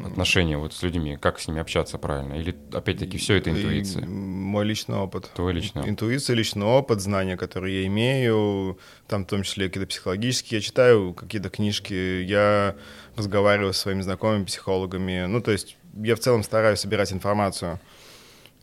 отношение 0.07 0.59
вот 0.59 0.75
с 0.75 0.83
людьми, 0.83 1.17
как 1.17 1.40
с 1.40 1.49
ними 1.49 1.61
общаться 1.61 1.99
правильно? 1.99 2.35
Или, 2.35 2.57
опять-таки, 2.73 3.19
все 3.19 3.35
это 3.35 3.50
интуиция? 3.50 4.07
Мой 4.49 4.64
личный 4.64 4.97
опыт. 4.97 5.31
Твой 5.35 5.52
личный. 5.52 5.87
Интуиция, 5.88 6.35
личный 6.35 6.64
опыт, 6.64 7.00
знания, 7.00 7.37
которые 7.37 7.83
я 7.83 7.87
имею, 7.87 8.78
там 9.07 9.25
в 9.25 9.28
том 9.28 9.43
числе 9.43 9.69
какие-то 9.69 9.88
психологические. 9.88 10.59
Я 10.59 10.62
читаю 10.62 11.12
какие-то 11.12 11.50
книжки, 11.50 12.23
я 12.23 12.75
разговариваю 13.14 13.75
со 13.75 13.81
своими 13.81 14.00
знакомыми 14.00 14.45
психологами. 14.45 15.26
Ну, 15.26 15.43
то 15.43 15.50
есть 15.50 15.76
я 15.95 16.17
в 16.17 16.21
целом 16.21 16.43
стараюсь 16.43 16.81
собирать 16.81 17.12
информацию. 17.12 17.78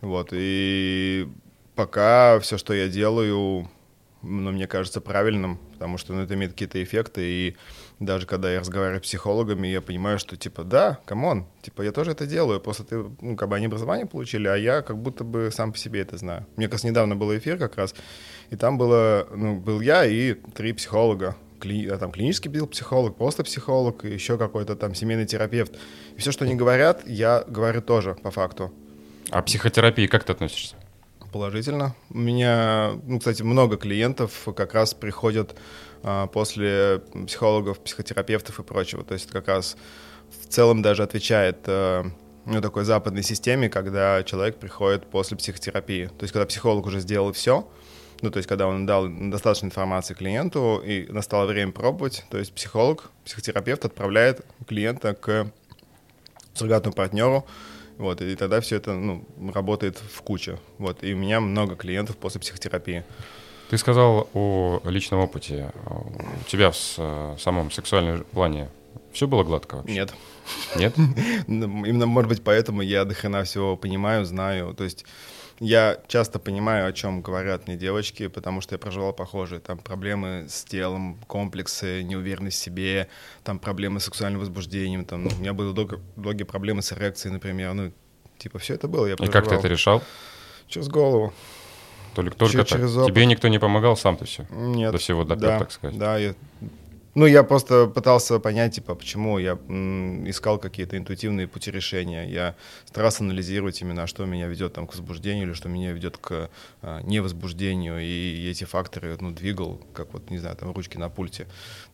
Вот, 0.01 0.29
и 0.31 1.27
пока 1.75 2.39
все, 2.39 2.57
что 2.57 2.73
я 2.73 2.87
делаю, 2.87 3.69
ну, 4.23 4.51
мне 4.51 4.65
кажется 4.65 5.01
правильным, 5.01 5.59
потому 5.75 5.97
что 5.97 6.13
ну, 6.13 6.21
это 6.21 6.33
имеет 6.33 6.53
какие-то 6.53 6.81
эффекты, 6.81 7.21
и 7.23 7.55
даже 7.99 8.25
когда 8.25 8.51
я 8.51 8.59
разговариваю 8.59 8.99
с 8.99 9.03
психологами, 9.03 9.67
я 9.67 9.81
понимаю, 9.81 10.17
что 10.17 10.37
типа, 10.37 10.63
да, 10.63 10.99
come 11.05 11.28
on, 11.28 11.45
типа 11.61 11.83
я 11.83 11.91
тоже 11.91 12.11
это 12.11 12.25
делаю, 12.25 12.59
просто 12.59 12.83
ты, 12.83 13.05
ну, 13.21 13.35
как 13.35 13.49
бы 13.49 13.55
они 13.55 13.67
образование 13.67 14.05
получили, 14.05 14.47
а 14.47 14.55
я 14.55 14.81
как 14.81 14.97
будто 14.97 15.23
бы 15.23 15.49
сам 15.51 15.71
по 15.71 15.77
себе 15.77 16.01
это 16.01 16.17
знаю. 16.17 16.45
Мне, 16.55 16.67
кажется, 16.67 16.87
недавно 16.87 17.15
был 17.15 17.35
эфир 17.37 17.57
как 17.57 17.77
раз, 17.77 17.93
и 18.49 18.55
там 18.55 18.77
было, 18.77 19.27
ну, 19.35 19.59
был 19.59 19.81
я 19.81 20.05
и 20.05 20.33
три 20.33 20.73
психолога, 20.73 21.35
кли, 21.59 21.89
там 21.97 22.11
клинический 22.11 22.49
психолог, 22.67 23.17
просто 23.17 23.43
психолог, 23.43 24.05
и 24.05 24.09
еще 24.09 24.37
какой-то 24.37 24.75
там 24.75 24.95
семейный 24.95 25.25
терапевт. 25.25 25.73
И 26.15 26.19
все, 26.19 26.31
что 26.31 26.45
они 26.45 26.55
говорят, 26.55 27.07
я 27.07 27.43
говорю 27.47 27.81
тоже 27.81 28.15
по 28.15 28.31
факту. 28.31 28.73
А 29.29 29.41
психотерапии 29.41 30.07
как 30.07 30.23
ты 30.23 30.31
относишься? 30.31 30.75
Положительно. 31.35 31.93
У 32.11 32.17
меня, 32.17 32.93
ну, 33.03 33.19
кстати, 33.19 33.41
много 33.41 33.75
клиентов 33.75 34.47
как 34.55 34.73
раз 34.73 34.93
приходят 34.93 35.53
а, 36.01 36.27
после 36.27 37.01
психологов, 37.27 37.79
психотерапевтов 37.79 38.61
и 38.61 38.63
прочего. 38.63 39.03
То 39.03 39.15
есть 39.15 39.29
как 39.29 39.49
раз 39.49 39.75
в 40.29 40.47
целом 40.47 40.81
даже 40.81 41.03
отвечает 41.03 41.57
а, 41.67 42.05
ну, 42.45 42.61
такой 42.61 42.85
западной 42.85 43.21
системе, 43.21 43.67
когда 43.67 44.23
человек 44.23 44.55
приходит 44.59 45.07
после 45.07 45.35
психотерапии. 45.35 46.05
То 46.05 46.23
есть 46.23 46.31
когда 46.31 46.45
психолог 46.45 46.85
уже 46.85 47.01
сделал 47.01 47.33
все, 47.33 47.67
ну, 48.21 48.31
то 48.31 48.37
есть 48.37 48.47
когда 48.47 48.65
он 48.67 48.85
дал 48.85 49.09
достаточно 49.09 49.65
информации 49.65 50.13
клиенту, 50.13 50.81
и 50.85 51.05
настало 51.11 51.47
время 51.47 51.73
пробовать, 51.73 52.23
то 52.29 52.37
есть 52.37 52.53
психолог, 52.53 53.11
психотерапевт 53.25 53.83
отправляет 53.83 54.45
клиента 54.65 55.13
к 55.13 55.51
суррогатному 56.53 56.95
партнеру, 56.95 57.45
вот, 57.97 58.21
и 58.21 58.35
тогда 58.35 58.59
все 58.61 58.77
это 58.77 58.93
ну, 58.93 59.25
работает 59.53 59.97
в 59.97 60.21
куче. 60.21 60.59
Вот, 60.77 61.03
и 61.03 61.13
у 61.13 61.17
меня 61.17 61.39
много 61.39 61.75
клиентов 61.75 62.17
после 62.17 62.41
психотерапии. 62.41 63.03
Ты 63.69 63.77
сказал 63.77 64.29
о 64.33 64.81
личном 64.85 65.21
опыте. 65.21 65.71
У 65.85 66.49
тебя 66.49 66.71
в 66.71 66.77
э, 66.97 67.35
самом 67.39 67.71
сексуальном 67.71 68.23
плане 68.25 68.69
все 69.11 69.27
было 69.27 69.43
гладко 69.43 69.77
вообще? 69.77 69.93
Нет. 69.93 70.13
Нет? 70.75 70.93
Ну, 71.47 71.85
именно, 71.85 72.05
может 72.05 72.29
быть, 72.29 72.43
поэтому 72.43 72.81
я 72.81 73.05
до 73.05 73.15
хрена 73.15 73.43
всего 73.43 73.75
понимаю, 73.77 74.25
знаю. 74.25 74.73
То 74.75 74.83
есть 74.83 75.05
я 75.59 75.99
часто 76.07 76.39
понимаю, 76.39 76.87
о 76.87 76.93
чем 76.93 77.21
говорят 77.21 77.67
мне 77.67 77.77
девочки, 77.77 78.27
потому 78.27 78.61
что 78.61 78.75
я 78.75 78.79
проживал 78.79 79.13
похожие. 79.13 79.59
Там 79.59 79.77
проблемы 79.77 80.47
с 80.49 80.63
телом, 80.63 81.19
комплексы, 81.27 82.03
неуверенность 82.03 82.57
в 82.57 82.61
себе, 82.61 83.07
там 83.43 83.59
проблемы 83.59 83.99
с 83.99 84.05
сексуальным 84.05 84.39
возбуждением. 84.39 85.05
Там, 85.05 85.23
ну, 85.23 85.31
у 85.35 85.39
меня 85.39 85.53
были 85.53 85.73
долгие 86.15 86.43
проблемы 86.43 86.81
с 86.81 86.91
эрекцией, 86.91 87.33
например. 87.33 87.73
Ну, 87.73 87.91
типа, 88.37 88.59
все 88.59 88.73
это 88.73 88.87
было, 88.87 89.05
я 89.07 89.15
проживал. 89.15 89.39
И 89.39 89.43
как 89.43 89.49
ты 89.49 89.55
это 89.55 89.67
решал? 89.67 90.03
Через 90.67 90.87
голову. 90.89 91.33
Только, 92.15 92.35
только 92.35 92.57
так. 92.57 92.67
Через 92.67 92.95
опыт. 92.95 93.13
Тебе 93.13 93.25
никто 93.25 93.47
не 93.47 93.59
помогал, 93.59 93.95
сам 93.97 94.17
ты 94.17 94.25
все? 94.25 94.45
Нет. 94.49 94.91
До 94.91 94.97
всего 94.97 95.23
допер, 95.23 95.41
да, 95.41 95.59
так 95.59 95.71
сказать? 95.71 95.97
Да, 95.97 96.17
я 96.17 96.33
ну, 97.15 97.25
я 97.25 97.43
просто 97.43 97.87
пытался 97.87 98.39
понять, 98.39 98.75
типа, 98.75 98.93
почему 98.93 99.39
я 99.39 99.57
м, 99.69 100.29
искал 100.29 100.59
какие-то 100.59 100.97
интуитивные 100.97 101.47
пути 101.47 101.71
решения. 101.71 102.29
Я 102.29 102.55
старался 102.85 103.23
анализировать 103.23 103.81
именно, 103.81 104.05
что 104.05 104.25
меня 104.25 104.47
ведет 104.47 104.73
там, 104.73 104.85
к 104.85 104.91
возбуждению 104.91 105.47
или 105.47 105.53
что 105.53 105.69
меня 105.69 105.93
ведет 105.93 106.17
к 106.17 106.49
а, 106.81 107.01
невозбуждению. 107.03 107.99
И 108.01 108.49
эти 108.49 108.65
факторы 108.65 109.17
ну, 109.21 109.31
двигал, 109.31 109.81
как 109.93 110.11
вот, 110.13 110.29
не 110.29 110.39
знаю, 110.39 110.57
там 110.57 110.73
ручки 110.73 110.97
на 110.97 111.09
пульте. 111.09 111.45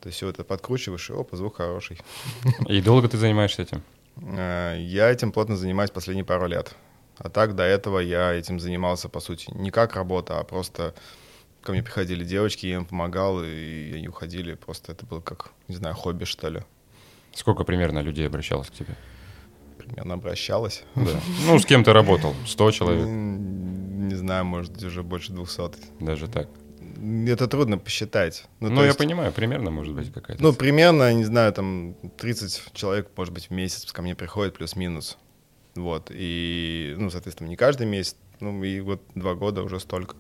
То 0.01 0.08
есть 0.08 0.18
все 0.18 0.28
это 0.28 0.44
подкручиваешь, 0.44 1.12
и 1.12 1.13
опа, 1.13 1.38
звук 1.38 1.58
хороший. 1.58 2.00
И 2.68 2.82
долго 2.82 3.08
ты 3.08 3.18
занимаешься 3.18 3.62
этим? 3.62 3.84
А, 4.18 4.75
я 4.75 5.12
этим 5.12 5.32
плотно 5.32 5.56
занимаюсь 5.56 5.92
последние 5.92 6.25
пару 6.25 6.48
лет. 6.48 6.75
А 7.20 7.30
так 7.30 7.54
до 7.56 7.63
этого 7.63 8.00
я 8.00 8.34
этим 8.34 8.60
занимался, 8.60 9.08
по 9.08 9.20
сути, 9.20 9.51
не 9.54 9.70
как 9.70 9.96
работа, 9.96 10.40
а 10.40 10.44
просто 10.44 10.96
ко 11.62 11.72
мне 11.72 11.84
приходили 11.84 12.24
девочки, 12.24 12.68
я 12.68 12.75
им 12.75 12.86
помогал, 12.86 13.44
и 13.44 13.94
они 13.94 14.08
уходили. 14.08 14.56
Просто 14.56 14.91
это 14.91 15.06
было 15.06 15.22
как, 15.22 15.51
не 15.68 15.75
знаю, 15.75 15.96
хобби, 15.96 16.25
что 16.25 16.50
ли. 16.50 16.63
Сколько 17.34 17.63
примерно 17.63 18.00
людей 18.00 18.27
обращалось 18.27 18.70
к 18.70 18.74
тебе? 18.74 18.96
Примерно 19.77 20.15
обращалась. 20.15 20.84
Да. 20.96 21.20
Ну, 21.46 21.58
с 21.60 21.65
кем 21.65 21.84
ты 21.84 21.94
работал? 21.94 22.36
Сто 22.46 22.72
человек? 22.72 23.06
Не 23.06 24.15
знаю, 24.15 24.46
может, 24.46 24.84
уже 24.84 25.03
больше 25.03 25.32
двухсот. 25.32 25.77
Даже 26.00 26.27
так? 26.27 26.50
Это 27.27 27.48
трудно 27.48 27.77
посчитать. 27.77 28.46
Ну, 28.60 28.70
ну 28.70 28.82
я 28.82 28.88
есть, 28.88 28.98
понимаю, 28.98 29.32
примерно, 29.32 29.72
может 29.72 29.96
быть, 29.96 30.13
какая-то. 30.13 30.44
Ну, 30.44 30.53
примерно, 30.53 31.12
не 31.13 31.24
знаю, 31.25 31.51
там 31.53 31.96
30 32.18 32.74
человек, 32.74 33.10
может 33.15 33.34
быть, 33.34 33.48
в 33.48 33.51
месяц 33.51 33.91
ко 33.91 34.01
мне 34.01 34.13
приходит, 34.13 34.53
плюс-минус. 34.53 35.18
Вот. 35.75 36.12
И, 36.12 36.96
ну, 36.98 37.10
соответственно, 37.10 37.48
не 37.48 37.56
каждый 37.56 37.88
месяц. 37.88 38.18
Ну, 38.39 38.63
и 38.63 38.82
вот 38.82 39.01
два 39.15 39.36
года 39.36 39.63
уже 39.63 39.80
столько. 39.80 40.15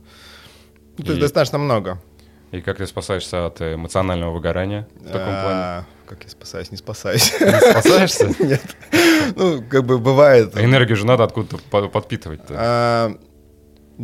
Ну, 0.97 1.03
то 1.03 1.11
есть 1.11 1.21
достаточно 1.21 1.57
много. 1.57 2.01
И 2.51 2.61
как 2.61 2.77
ты 2.77 2.85
спасаешься 2.85 3.45
от 3.45 3.61
эмоционального 3.61 4.33
выгорания 4.33 4.87
в 4.99 5.05
таком 5.05 5.29
а, 5.29 5.43
плане? 5.43 5.85
Как 6.05 6.23
я 6.25 6.29
спасаюсь? 6.29 6.69
Не 6.71 6.77
спасаюсь. 6.77 7.33
Не 7.39 7.71
спасаешься? 7.71 8.35
Нет. 8.43 8.75
Ну, 9.35 9.63
как 9.69 9.85
бы 9.85 9.97
бывает. 9.97 10.55
А 10.55 10.63
энергию 10.63 10.97
же 10.97 11.05
надо 11.05 11.23
откуда-то 11.23 11.57
подпитывать-то. 11.87 13.17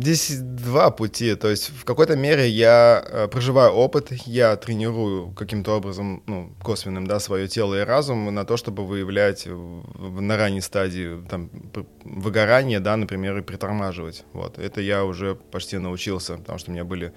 Здесь 0.00 0.38
два 0.38 0.90
пути. 0.92 1.34
То 1.34 1.48
есть 1.48 1.70
в 1.70 1.84
какой-то 1.84 2.14
мере 2.14 2.48
я 2.48 3.04
э, 3.04 3.26
проживаю 3.26 3.72
опыт, 3.72 4.12
я 4.26 4.54
тренирую 4.54 5.32
каким-то 5.32 5.76
образом, 5.76 6.22
ну, 6.26 6.54
косвенным, 6.62 7.08
да, 7.08 7.18
свое 7.18 7.48
тело 7.48 7.74
и 7.74 7.84
разум 7.84 8.32
на 8.32 8.44
то, 8.44 8.56
чтобы 8.56 8.86
выявлять 8.86 9.48
на 9.48 10.36
ранней 10.36 10.60
стадии 10.60 11.20
там, 11.28 11.50
выгорание, 12.04 12.78
да, 12.78 12.96
например, 12.96 13.38
и 13.38 13.42
притормаживать. 13.42 14.24
Вот. 14.32 14.60
Это 14.60 14.80
я 14.80 15.04
уже 15.04 15.34
почти 15.34 15.78
научился, 15.78 16.36
потому 16.36 16.60
что 16.60 16.70
у 16.70 16.74
меня 16.74 16.84
были 16.84 17.12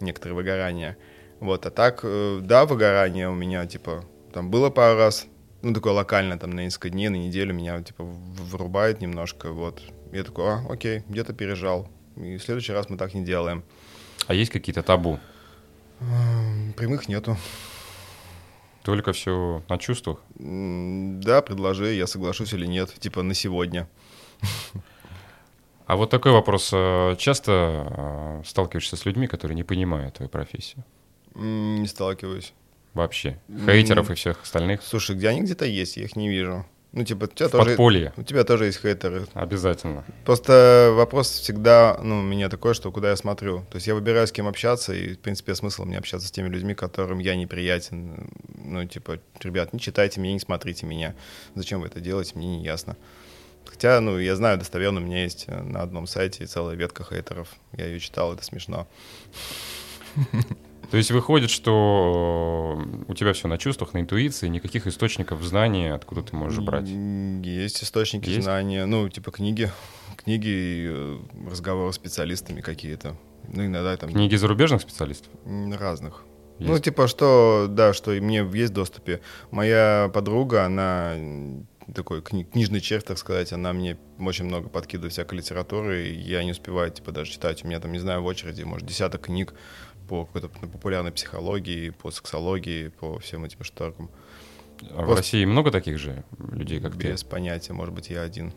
некоторые 0.00 0.34
выгорания. 0.34 0.96
Вот. 1.38 1.66
А 1.66 1.70
так, 1.70 2.00
э, 2.02 2.40
да, 2.42 2.66
выгорание 2.66 3.28
у 3.28 3.34
меня, 3.34 3.64
типа, 3.66 4.04
там 4.32 4.50
было 4.50 4.70
пару 4.70 4.98
раз, 4.98 5.26
ну, 5.62 5.72
такое 5.72 5.92
локально, 5.92 6.36
там, 6.36 6.50
на 6.50 6.64
несколько 6.64 6.90
дней, 6.90 7.10
на 7.10 7.16
неделю 7.16 7.54
меня, 7.54 7.80
типа, 7.80 8.02
вырубает 8.02 9.00
немножко, 9.00 9.52
вот. 9.52 9.82
Я 10.12 10.24
такой, 10.24 10.46
а, 10.46 10.64
окей, 10.68 11.04
где-то 11.08 11.32
пережал, 11.32 11.88
и 12.16 12.36
в 12.36 12.42
следующий 12.42 12.72
раз 12.72 12.88
мы 12.88 12.96
так 12.96 13.14
не 13.14 13.24
делаем. 13.24 13.64
А 14.26 14.34
есть 14.34 14.50
какие-то 14.50 14.82
табу? 14.82 15.18
Прямых 16.76 17.08
нету. 17.08 17.36
Только 18.82 19.12
все 19.12 19.62
на 19.68 19.78
чувствах? 19.78 20.20
Да, 20.34 21.40
предложи, 21.40 21.94
я 21.94 22.06
соглашусь 22.06 22.52
или 22.52 22.66
нет, 22.66 22.92
типа 22.98 23.22
на 23.22 23.34
сегодня. 23.34 23.88
А 25.86 25.96
вот 25.96 26.10
такой 26.10 26.32
вопрос. 26.32 26.70
Э, 26.72 27.14
часто 27.18 28.40
э, 28.42 28.42
сталкиваешься 28.46 28.96
с 28.96 29.04
людьми, 29.04 29.26
которые 29.26 29.54
не 29.54 29.64
понимают 29.64 30.14
твою 30.14 30.30
профессию? 30.30 30.82
Не 31.34 31.86
сталкиваюсь. 31.86 32.54
Вообще? 32.94 33.38
Хейтеров 33.48 34.10
и 34.10 34.14
всех 34.14 34.42
остальных? 34.42 34.82
Слушай, 34.82 35.16
где 35.16 35.28
они 35.28 35.42
где-то 35.42 35.66
есть, 35.66 35.96
я 35.96 36.04
их 36.04 36.16
не 36.16 36.30
вижу. 36.30 36.64
Ну, 36.96 37.02
типа, 37.04 37.24
у 37.24 37.26
тебя, 37.26 37.48
тоже, 37.48 37.76
у 38.16 38.22
тебя 38.22 38.44
тоже 38.44 38.66
есть 38.66 38.80
хейтеры. 38.80 39.26
Обязательно. 39.34 40.04
Просто 40.24 40.92
вопрос 40.94 41.28
всегда, 41.28 41.98
ну, 42.00 42.20
у 42.20 42.22
меня 42.22 42.48
такой, 42.48 42.72
что 42.74 42.92
куда 42.92 43.10
я 43.10 43.16
смотрю. 43.16 43.64
То 43.70 43.76
есть 43.78 43.88
я 43.88 43.96
выбираю, 43.96 44.28
с 44.28 44.32
кем 44.32 44.46
общаться, 44.46 44.94
и, 44.94 45.14
в 45.14 45.18
принципе, 45.18 45.56
смысл 45.56 45.86
мне 45.86 45.98
общаться 45.98 46.28
с 46.28 46.30
теми 46.30 46.48
людьми, 46.48 46.72
которым 46.72 47.18
я 47.18 47.34
неприятен. 47.34 48.30
Ну, 48.56 48.84
типа, 48.84 49.18
ребят, 49.40 49.72
не 49.72 49.80
читайте 49.80 50.20
меня, 50.20 50.34
не 50.34 50.38
смотрите 50.38 50.86
меня. 50.86 51.16
Зачем 51.56 51.80
вы 51.80 51.88
это 51.88 51.98
делаете, 51.98 52.34
мне 52.36 52.58
не 52.58 52.62
ясно. 52.62 52.96
Хотя, 53.66 54.00
ну, 54.00 54.16
я 54.16 54.36
знаю 54.36 54.56
достоверно, 54.56 55.00
у 55.00 55.04
меня 55.04 55.24
есть 55.24 55.48
на 55.48 55.82
одном 55.82 56.06
сайте 56.06 56.46
целая 56.46 56.76
ветка 56.76 57.02
хейтеров. 57.02 57.48
Я 57.76 57.86
ее 57.86 57.98
читал, 57.98 58.34
это 58.34 58.44
смешно. 58.44 58.86
То 60.94 60.98
есть 60.98 61.10
выходит, 61.10 61.50
что 61.50 62.78
э, 62.78 63.04
у 63.08 63.14
тебя 63.14 63.32
все 63.32 63.48
на 63.48 63.58
чувствах, 63.58 63.94
на 63.94 63.98
интуиции, 63.98 64.46
никаких 64.46 64.86
источников 64.86 65.42
знаний, 65.42 65.88
откуда 65.88 66.22
ты 66.22 66.36
можешь 66.36 66.60
брать? 66.60 66.86
Есть 66.86 67.82
источники 67.82 68.28
Есть? 68.28 68.44
знания, 68.44 68.86
ну, 68.86 69.08
типа 69.08 69.32
книги, 69.32 69.72
книги 70.14 70.46
и 70.46 70.86
э, 70.88 71.18
разговоры 71.50 71.92
с 71.92 71.96
специалистами 71.96 72.60
какие-то. 72.60 73.16
Ну, 73.48 73.66
иногда 73.66 73.96
там... 73.96 74.08
Книги 74.10 74.36
зарубежных 74.36 74.82
специалистов? 74.82 75.32
Разных. 75.44 76.22
Есть. 76.60 76.70
Ну, 76.70 76.78
типа, 76.78 77.08
что, 77.08 77.66
да, 77.68 77.92
что 77.92 78.12
и 78.12 78.20
мне 78.20 78.48
есть 78.54 78.70
в 78.70 78.74
доступе. 78.74 79.20
Моя 79.50 80.08
подруга, 80.14 80.64
она 80.64 81.16
такой 81.92 82.20
кни- 82.20 82.44
книжный 82.44 82.80
червь, 82.80 83.04
так 83.04 83.18
сказать, 83.18 83.52
она 83.52 83.72
мне 83.72 83.98
очень 84.18 84.44
много 84.44 84.68
подкидывает 84.68 85.12
всякой 85.12 85.38
литературы, 85.38 86.06
и 86.06 86.14
я 86.14 86.44
не 86.44 86.52
успеваю, 86.52 86.90
типа, 86.90 87.12
даже 87.12 87.32
читать. 87.32 87.64
У 87.64 87.66
меня 87.66 87.80
там, 87.80 87.92
не 87.92 87.98
знаю, 87.98 88.22
в 88.22 88.26
очереди, 88.26 88.62
может, 88.62 88.86
десяток 88.86 89.22
книг, 89.22 89.54
по 90.08 90.24
какой-то 90.26 90.48
популярной 90.48 91.12
психологии, 91.12 91.90
по 91.90 92.10
сексологии, 92.10 92.88
по 92.88 93.18
всем 93.18 93.44
этим 93.44 93.64
штукам. 93.64 94.10
А 94.82 94.96
Просто 94.96 95.06
в 95.06 95.16
России 95.16 95.44
много 95.44 95.70
таких 95.70 95.98
же 95.98 96.24
людей, 96.52 96.80
как 96.80 96.96
без 96.96 97.02
ты? 97.02 97.12
Без 97.12 97.24
понятия, 97.24 97.72
может 97.72 97.94
быть, 97.94 98.10
я 98.10 98.22
один. 98.22 98.52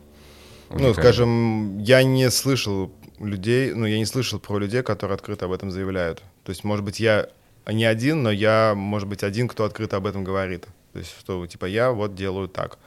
Уникально. 0.70 0.88
Ну, 0.88 0.94
скажем, 0.94 1.80
я 1.80 2.04
не 2.04 2.30
слышал 2.30 2.92
людей, 3.20 3.74
ну, 3.74 3.86
я 3.86 3.98
не 3.98 4.06
слышал 4.06 4.40
про 4.40 4.58
людей, 4.60 4.84
которые 4.84 5.16
открыто 5.16 5.46
об 5.46 5.52
этом 5.52 5.72
заявляют. 5.72 6.24
То 6.44 6.50
есть, 6.50 6.64
может 6.64 6.84
быть, 6.84 7.00
я 7.00 7.30
не 7.66 7.86
один, 7.86 8.24
но 8.24 8.32
я, 8.32 8.74
может 8.76 9.08
быть, 9.08 9.24
один, 9.24 9.48
кто 9.48 9.64
открыто 9.64 9.98
об 9.98 10.06
этом 10.06 10.24
говорит. 10.24 10.68
То 10.94 11.00
есть, 11.00 11.18
что, 11.20 11.46
типа, 11.48 11.66
я 11.66 11.92
вот 11.92 12.16
делаю 12.16 12.48
так, 12.48 12.80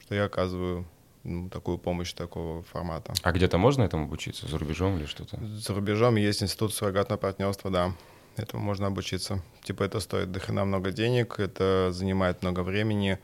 что 0.00 0.14
я 0.14 0.24
оказываю 0.24 0.86
ну, 1.26 1.48
такую 1.50 1.78
помощь 1.78 2.12
такого 2.12 2.62
формата. 2.62 3.12
А 3.22 3.32
где-то 3.32 3.58
можно 3.58 3.82
этому 3.82 4.04
обучиться? 4.04 4.48
За 4.48 4.58
рубежом 4.58 4.96
или 4.96 5.06
что-то? 5.06 5.38
За 5.44 5.74
рубежом 5.74 6.16
есть 6.16 6.42
институт 6.42 6.72
суррогатного 6.72 7.18
партнерства, 7.18 7.70
да. 7.70 7.92
Этому 8.36 8.62
можно 8.62 8.86
обучиться. 8.86 9.42
Типа 9.62 9.82
это 9.82 9.98
стоит 10.00 10.30
до 10.30 10.40
хрена 10.40 10.64
много 10.64 10.92
денег, 10.92 11.40
это 11.40 11.90
занимает 11.92 12.42
много 12.42 12.60
времени. 12.60 13.18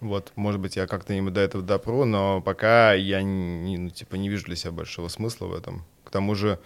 Вот, 0.00 0.32
может 0.36 0.60
быть, 0.60 0.76
я 0.76 0.86
как-то 0.86 1.18
до 1.30 1.40
этого 1.40 1.64
допру, 1.64 2.04
но 2.04 2.42
пока 2.42 2.92
я 2.92 3.22
не, 3.22 3.78
ну, 3.78 3.90
типа, 3.90 4.16
не 4.16 4.28
вижу 4.28 4.44
для 4.44 4.56
себя 4.56 4.72
большого 4.72 5.08
смысла 5.08 5.46
в 5.46 5.54
этом. 5.54 5.84
К 6.04 6.10
тому 6.10 6.34
же, 6.34 6.58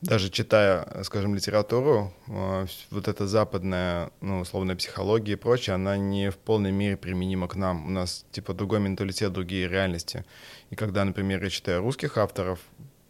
даже 0.00 0.30
читая, 0.30 1.02
скажем, 1.02 1.34
литературу, 1.34 2.12
э, 2.28 2.66
вот 2.90 3.08
эта 3.08 3.26
западная, 3.26 4.10
ну, 4.20 4.40
условная 4.40 4.76
психология 4.76 5.32
и 5.32 5.36
прочее, 5.36 5.74
она 5.74 5.96
не 5.96 6.30
в 6.30 6.36
полной 6.36 6.70
мере 6.70 6.96
применима 6.96 7.48
к 7.48 7.56
нам. 7.56 7.86
У 7.86 7.90
нас, 7.90 8.24
типа, 8.30 8.54
другой 8.54 8.80
менталитет, 8.80 9.32
другие 9.32 9.68
реальности. 9.68 10.24
И 10.70 10.76
когда, 10.76 11.04
например, 11.04 11.42
я 11.42 11.50
читаю 11.50 11.80
русских 11.80 12.16
авторов, 12.16 12.60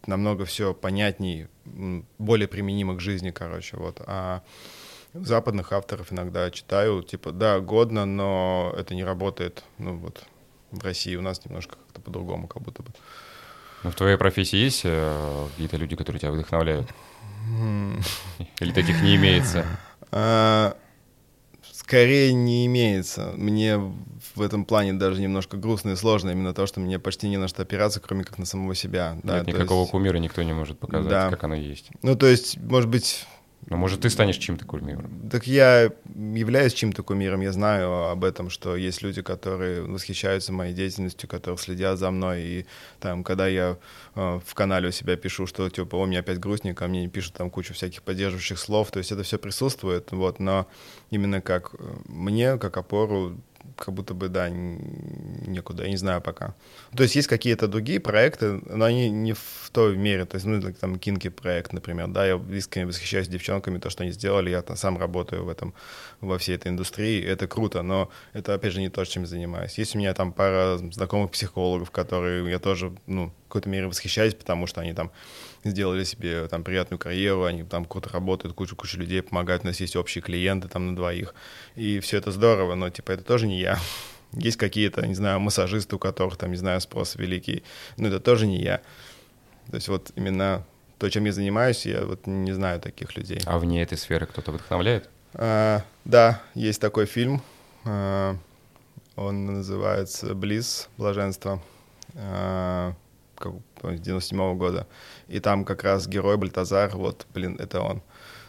намного 0.07 0.45
все 0.45 0.73
понятней, 0.73 1.47
более 2.17 2.47
применимо 2.47 2.95
к 2.95 3.01
жизни, 3.01 3.29
короче, 3.29 3.77
вот. 3.77 4.01
А 4.05 4.41
западных 5.13 5.71
авторов 5.73 6.11
иногда 6.11 6.49
читаю, 6.49 7.03
типа, 7.03 7.31
да, 7.31 7.59
годно, 7.59 8.05
но 8.05 8.73
это 8.77 8.95
не 8.95 9.03
работает, 9.03 9.63
ну, 9.77 9.95
вот, 9.97 10.23
в 10.71 10.83
России 10.83 11.15
у 11.15 11.21
нас 11.21 11.45
немножко 11.45 11.75
как-то 11.75 12.01
по-другому, 12.01 12.47
как 12.47 12.63
будто 12.63 12.81
бы. 12.81 12.91
Ну, 13.83 13.91
в 13.91 13.95
твоей 13.95 14.17
профессии 14.17 14.57
есть 14.57 14.81
э, 14.83 15.47
какие-то 15.51 15.77
люди, 15.77 15.95
которые 15.95 16.19
тебя 16.19 16.31
вдохновляют? 16.31 16.87
Или 18.59 18.71
таких 18.71 19.01
не 19.01 19.15
имеется? 19.15 19.65
А, 20.11 20.75
скорее 21.71 22.33
не 22.33 22.65
имеется. 22.65 23.33
Мне 23.35 23.77
в 23.77 24.41
этом 24.41 24.65
плане 24.65 24.93
даже 24.93 25.21
немножко 25.21 25.57
грустно 25.57 25.91
и 25.91 25.95
сложно 25.95 26.29
именно 26.29 26.53
то, 26.53 26.67
что 26.67 26.79
мне 26.79 26.99
почти 26.99 27.27
не 27.29 27.37
на 27.37 27.47
что 27.47 27.63
опираться, 27.63 27.99
кроме 27.99 28.23
как 28.23 28.37
на 28.37 28.45
самого 28.45 28.75
себя. 28.75 29.17
Да, 29.23 29.39
Нет 29.39 29.47
никакого 29.47 29.81
есть... 29.81 29.91
кумира 29.91 30.17
никто 30.17 30.43
не 30.43 30.53
может 30.53 30.77
показать, 30.77 31.09
да. 31.09 31.29
как 31.29 31.43
оно 31.45 31.55
есть. 31.55 31.89
Ну, 32.03 32.15
то 32.15 32.27
есть, 32.27 32.57
может 32.57 32.89
быть, 32.89 33.25
ну, 33.69 33.77
может, 33.77 34.01
ты 34.01 34.09
станешь 34.09 34.37
чем-то 34.37 34.65
кумиром. 34.65 35.29
Так 35.29 35.45
я 35.45 35.91
являюсь 36.15 36.73
чем-то 36.73 37.03
кумиром. 37.03 37.41
Я 37.41 37.51
знаю 37.51 38.09
об 38.09 38.23
этом, 38.23 38.49
что 38.49 38.75
есть 38.75 39.03
люди, 39.03 39.21
которые 39.21 39.83
восхищаются 39.83 40.51
моей 40.51 40.73
деятельностью, 40.73 41.29
которые 41.29 41.57
следят 41.59 41.99
за 41.99 42.09
мной. 42.09 42.41
И 42.41 42.65
там, 42.99 43.23
когда 43.23 43.47
я 43.47 43.77
э, 44.15 44.39
в 44.43 44.55
канале 44.55 44.89
у 44.89 44.91
себя 44.91 45.15
пишу, 45.17 45.45
что 45.45 45.69
типа, 45.69 45.97
о, 45.97 46.05
мне 46.07 46.19
опять 46.19 46.39
грустненько, 46.39 46.87
мне 46.87 47.07
пишут 47.07 47.35
там 47.35 47.51
кучу 47.51 47.75
всяких 47.75 48.01
поддерживающих 48.01 48.57
слов. 48.57 48.89
То 48.89 48.97
есть 48.97 49.11
это 49.11 49.21
все 49.21 49.37
присутствует. 49.37 50.11
Вот, 50.11 50.39
но 50.39 50.65
именно 51.11 51.39
как 51.39 51.75
мне, 52.07 52.57
как 52.57 52.75
опору 52.77 53.37
как 53.75 53.93
будто 53.93 54.13
бы, 54.13 54.29
да, 54.29 54.49
некуда, 54.49 55.83
я 55.83 55.89
не 55.89 55.97
знаю 55.97 56.21
пока. 56.21 56.55
То 56.95 57.03
есть 57.03 57.15
есть 57.15 57.27
какие-то 57.27 57.67
другие 57.67 57.99
проекты, 57.99 58.61
но 58.65 58.85
они 58.85 59.09
не 59.09 59.33
в 59.33 59.69
той 59.71 59.97
мере, 59.97 60.25
то 60.25 60.35
есть, 60.35 60.45
ну, 60.45 60.61
там, 60.73 60.97
Кинки 60.99 61.29
проект, 61.29 61.73
например, 61.73 62.07
да, 62.07 62.25
я 62.25 62.41
искренне 62.51 62.87
восхищаюсь 62.87 63.27
девчонками, 63.27 63.79
то, 63.79 63.89
что 63.89 64.03
они 64.03 64.11
сделали, 64.11 64.49
я 64.49 64.61
там 64.61 64.77
сам 64.77 64.97
работаю 64.97 65.45
в 65.45 65.49
этом, 65.49 65.73
во 66.21 66.37
всей 66.37 66.55
этой 66.55 66.69
индустрии, 66.69 67.23
это 67.23 67.47
круто, 67.47 67.81
но 67.81 68.09
это, 68.33 68.53
опять 68.53 68.73
же, 68.73 68.81
не 68.81 68.89
то, 68.89 69.03
чем 69.05 69.23
я 69.23 69.27
занимаюсь. 69.27 69.77
Есть 69.77 69.95
у 69.95 69.99
меня 69.99 70.13
там 70.13 70.33
пара 70.33 70.77
знакомых 70.77 71.31
психологов, 71.31 71.91
которые 71.91 72.49
я 72.49 72.59
тоже, 72.59 72.93
ну, 73.07 73.27
в 73.27 73.47
какой-то 73.49 73.69
мере 73.69 73.87
восхищаюсь, 73.87 74.35
потому 74.35 74.67
что 74.67 74.81
они 74.81 74.93
там 74.93 75.11
сделали 75.63 76.03
себе 76.03 76.47
там 76.47 76.63
приятную 76.63 76.99
карьеру, 76.99 77.43
они 77.43 77.63
там 77.63 77.85
круто 77.85 78.09
работают, 78.09 78.55
куча-куча 78.55 78.97
людей 78.97 79.21
помогают, 79.21 79.63
у 79.63 79.67
нас 79.67 79.79
есть 79.79 79.95
общие 79.95 80.21
клиенты 80.21 80.67
там 80.67 80.87
на 80.87 80.95
двоих, 80.95 81.33
и 81.75 81.99
все 81.99 82.17
это 82.17 82.31
здорово, 82.31 82.75
но 82.75 82.89
типа 82.89 83.11
это 83.11 83.23
тоже 83.23 83.47
не 83.47 83.59
я. 83.59 83.77
Есть 84.33 84.57
какие-то, 84.57 85.05
не 85.07 85.15
знаю, 85.15 85.39
массажисты, 85.39 85.95
у 85.95 85.99
которых 85.99 86.37
там, 86.37 86.51
не 86.51 86.57
знаю, 86.57 86.79
спрос 86.81 87.15
великий, 87.15 87.63
но 87.97 88.09
это 88.09 88.19
тоже 88.19 88.45
не 88.45 88.61
я. 88.61 88.77
То 89.71 89.75
есть 89.75 89.87
вот 89.87 90.11
именно 90.15 90.65
то, 90.99 91.09
чем 91.09 91.25
я 91.25 91.31
занимаюсь, 91.31 91.85
я 91.85 92.05
вот 92.05 92.27
не 92.27 92.51
знаю 92.51 92.79
таких 92.79 93.15
людей. 93.15 93.41
А 93.45 93.57
вне 93.57 93.81
этой 93.81 93.97
сферы 93.97 94.27
кто-то 94.27 94.51
вдохновляет? 94.51 95.09
А, 95.33 95.83
да, 96.05 96.41
есть 96.53 96.81
такой 96.81 97.05
фильм, 97.05 97.41
а, 97.85 98.35
он 99.15 99.45
называется 99.45 100.33
«Близ. 100.33 100.89
Блаженство». 100.97 101.61
А, 102.15 102.93
97 103.83 104.39
-го 104.39 104.55
года. 104.55 104.87
И 105.27 105.39
там 105.39 105.65
как 105.65 105.83
раз 105.83 106.07
герой 106.07 106.37
Бальтазар, 106.37 106.95
вот, 106.95 107.27
блин, 107.33 107.55
это 107.59 107.81
он. 107.81 108.01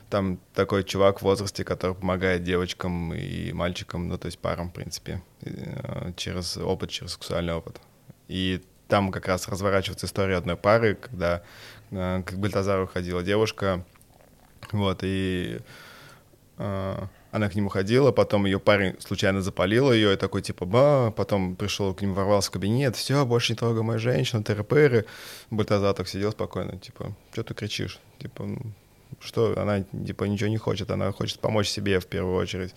Там 0.08 0.38
такой 0.54 0.82
чувак 0.82 1.20
в 1.20 1.22
возрасте, 1.22 1.64
который 1.64 1.94
помогает 1.94 2.42
девочкам 2.42 3.14
и 3.14 3.52
мальчикам, 3.52 4.08
ну, 4.08 4.18
то 4.18 4.26
есть 4.26 4.38
парам, 4.40 4.70
в 4.70 4.72
принципе, 4.72 5.22
э, 5.42 6.12
через 6.16 6.56
опыт, 6.56 6.90
через 6.90 7.12
сексуальный 7.12 7.54
опыт. 7.54 7.80
И 8.26 8.60
там 8.88 9.12
как 9.12 9.28
раз 9.28 9.48
разворачивается 9.48 10.06
история 10.06 10.36
одной 10.36 10.56
пары, 10.56 10.96
когда 10.96 11.42
э, 11.92 12.22
к 12.26 12.32
Бальтазару 12.34 12.88
ходила 12.88 13.22
девушка, 13.22 13.84
вот, 14.72 15.00
и 15.02 15.60
э, 16.58 17.06
она 17.30 17.48
к 17.48 17.54
нему 17.54 17.68
ходила, 17.68 18.12
потом 18.12 18.46
ее 18.46 18.58
парень 18.58 18.96
случайно 19.00 19.40
запалил 19.40 19.92
ее, 19.92 20.14
и 20.14 20.16
такой 20.16 20.42
типа, 20.42 20.66
ба, 20.66 21.12
потом 21.16 21.56
пришел 21.56 21.94
к 21.94 22.02
нему, 22.02 22.14
ворвался 22.14 22.48
в 22.48 22.52
кабинет, 22.52 22.96
все, 22.96 23.24
больше 23.24 23.52
не 23.52 23.56
трогай 23.56 23.82
мою 23.82 23.98
женщину, 23.98 24.42
терапыры. 24.42 25.06
Бальтазар 25.50 25.94
так 25.94 26.08
сидел 26.08 26.32
спокойно, 26.32 26.78
типа, 26.78 27.14
что 27.32 27.42
ты 27.42 27.54
кричишь? 27.54 27.98
Типа, 28.18 28.48
что 29.20 29.54
она, 29.56 29.82
типа, 29.82 30.24
ничего 30.24 30.48
не 30.48 30.58
хочет, 30.58 30.90
она 30.90 31.12
хочет 31.12 31.40
помочь 31.40 31.68
себе 31.68 32.00
в 32.00 32.06
первую 32.06 32.36
очередь. 32.36 32.74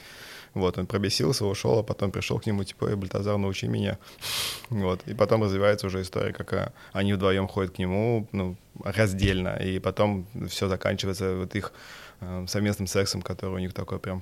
Вот, 0.54 0.78
он 0.78 0.86
пробесился, 0.86 1.46
ушел, 1.46 1.80
а 1.80 1.84
потом 1.84 2.12
пришел 2.12 2.40
к 2.40 2.46
нему, 2.46 2.64
типа, 2.64 2.90
эй, 2.90 2.96
Бальтазар, 2.96 3.38
научи 3.38 3.68
меня. 3.68 3.98
Вот, 4.70 5.02
и 5.08 5.14
потом 5.14 5.44
развивается 5.44 5.88
уже 5.88 6.02
история, 6.02 6.34
как 6.34 6.54
а, 6.54 6.74
они 6.94 7.14
вдвоем 7.14 7.48
ходят 7.48 7.76
к 7.76 7.80
нему, 7.80 8.28
ну, 8.32 8.56
раздельно, 8.84 9.56
и 9.58 9.80
потом 9.80 10.26
все 10.48 10.68
заканчивается 10.68 11.36
вот 11.36 11.56
их 11.56 11.74
Э, 12.24 12.46
совместным 12.48 12.88
сексом, 12.88 13.22
который 13.22 13.56
у 13.56 13.60
них 13.60 13.74
такой 13.74 14.00
прям 14.00 14.22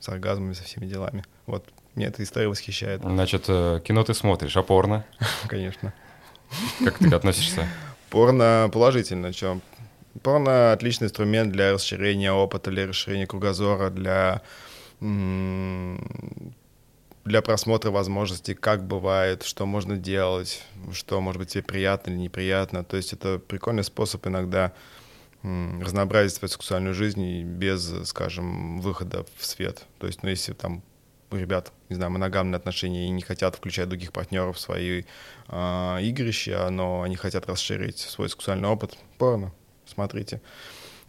с 0.00 0.08
оргазмами, 0.08 0.52
со 0.54 0.64
всеми 0.64 0.86
делами. 0.86 1.24
Вот, 1.46 1.66
мне 1.94 2.06
эта 2.06 2.22
история 2.22 2.48
восхищает. 2.48 3.00
Значит, 3.02 3.44
э, 3.48 3.80
кино 3.84 4.04
ты 4.04 4.14
смотришь, 4.14 4.56
а 4.56 4.62
порно? 4.62 5.04
Конечно. 5.48 5.92
Как 6.82 6.98
ты 6.98 7.14
относишься? 7.14 7.68
Порно 8.10 8.70
положительно, 8.72 9.32
что 9.32 9.60
Порно— 10.22 10.72
отличный 10.74 11.06
инструмент 11.06 11.52
для 11.52 11.72
расширения 11.72 12.32
опыта, 12.32 12.70
для 12.70 12.86
расширения 12.86 13.26
кругозора, 13.26 13.90
для, 13.90 14.42
для 15.00 15.98
просмотра 17.42 17.90
возможностей, 17.90 18.54
как 18.54 18.86
бывает, 18.86 19.42
что 19.42 19.66
можно 19.66 19.96
делать, 19.96 20.62
что, 20.92 21.20
может 21.20 21.40
быть, 21.40 21.48
тебе 21.48 21.64
приятно 21.64 22.12
или 22.12 22.18
неприятно. 22.18 22.84
То 22.84 22.96
есть 22.96 23.12
это 23.12 23.40
прикольный 23.40 23.82
способ 23.82 24.24
иногда 24.28 24.72
разнообразить 25.44 26.36
свою 26.36 26.50
сексуальную 26.50 26.94
жизнь 26.94 27.42
без, 27.42 27.92
скажем, 28.08 28.80
выхода 28.80 29.26
в 29.36 29.44
свет. 29.44 29.84
То 29.98 30.06
есть, 30.06 30.22
ну, 30.22 30.30
если 30.30 30.54
там 30.54 30.82
у 31.30 31.36
ребят, 31.36 31.72
не 31.88 31.96
знаю, 31.96 32.12
моногамные 32.12 32.56
отношения 32.56 33.06
и 33.06 33.10
не 33.10 33.22
хотят 33.22 33.56
включать 33.56 33.88
других 33.88 34.12
партнеров 34.12 34.56
в 34.56 34.60
свои 34.60 35.02
э, 35.48 35.98
игрища, 36.02 36.68
но 36.70 37.02
они 37.02 37.16
хотят 37.16 37.46
расширить 37.46 37.98
свой 37.98 38.28
сексуальный 38.30 38.68
опыт, 38.68 38.96
порно, 39.18 39.52
смотрите. 39.86 40.40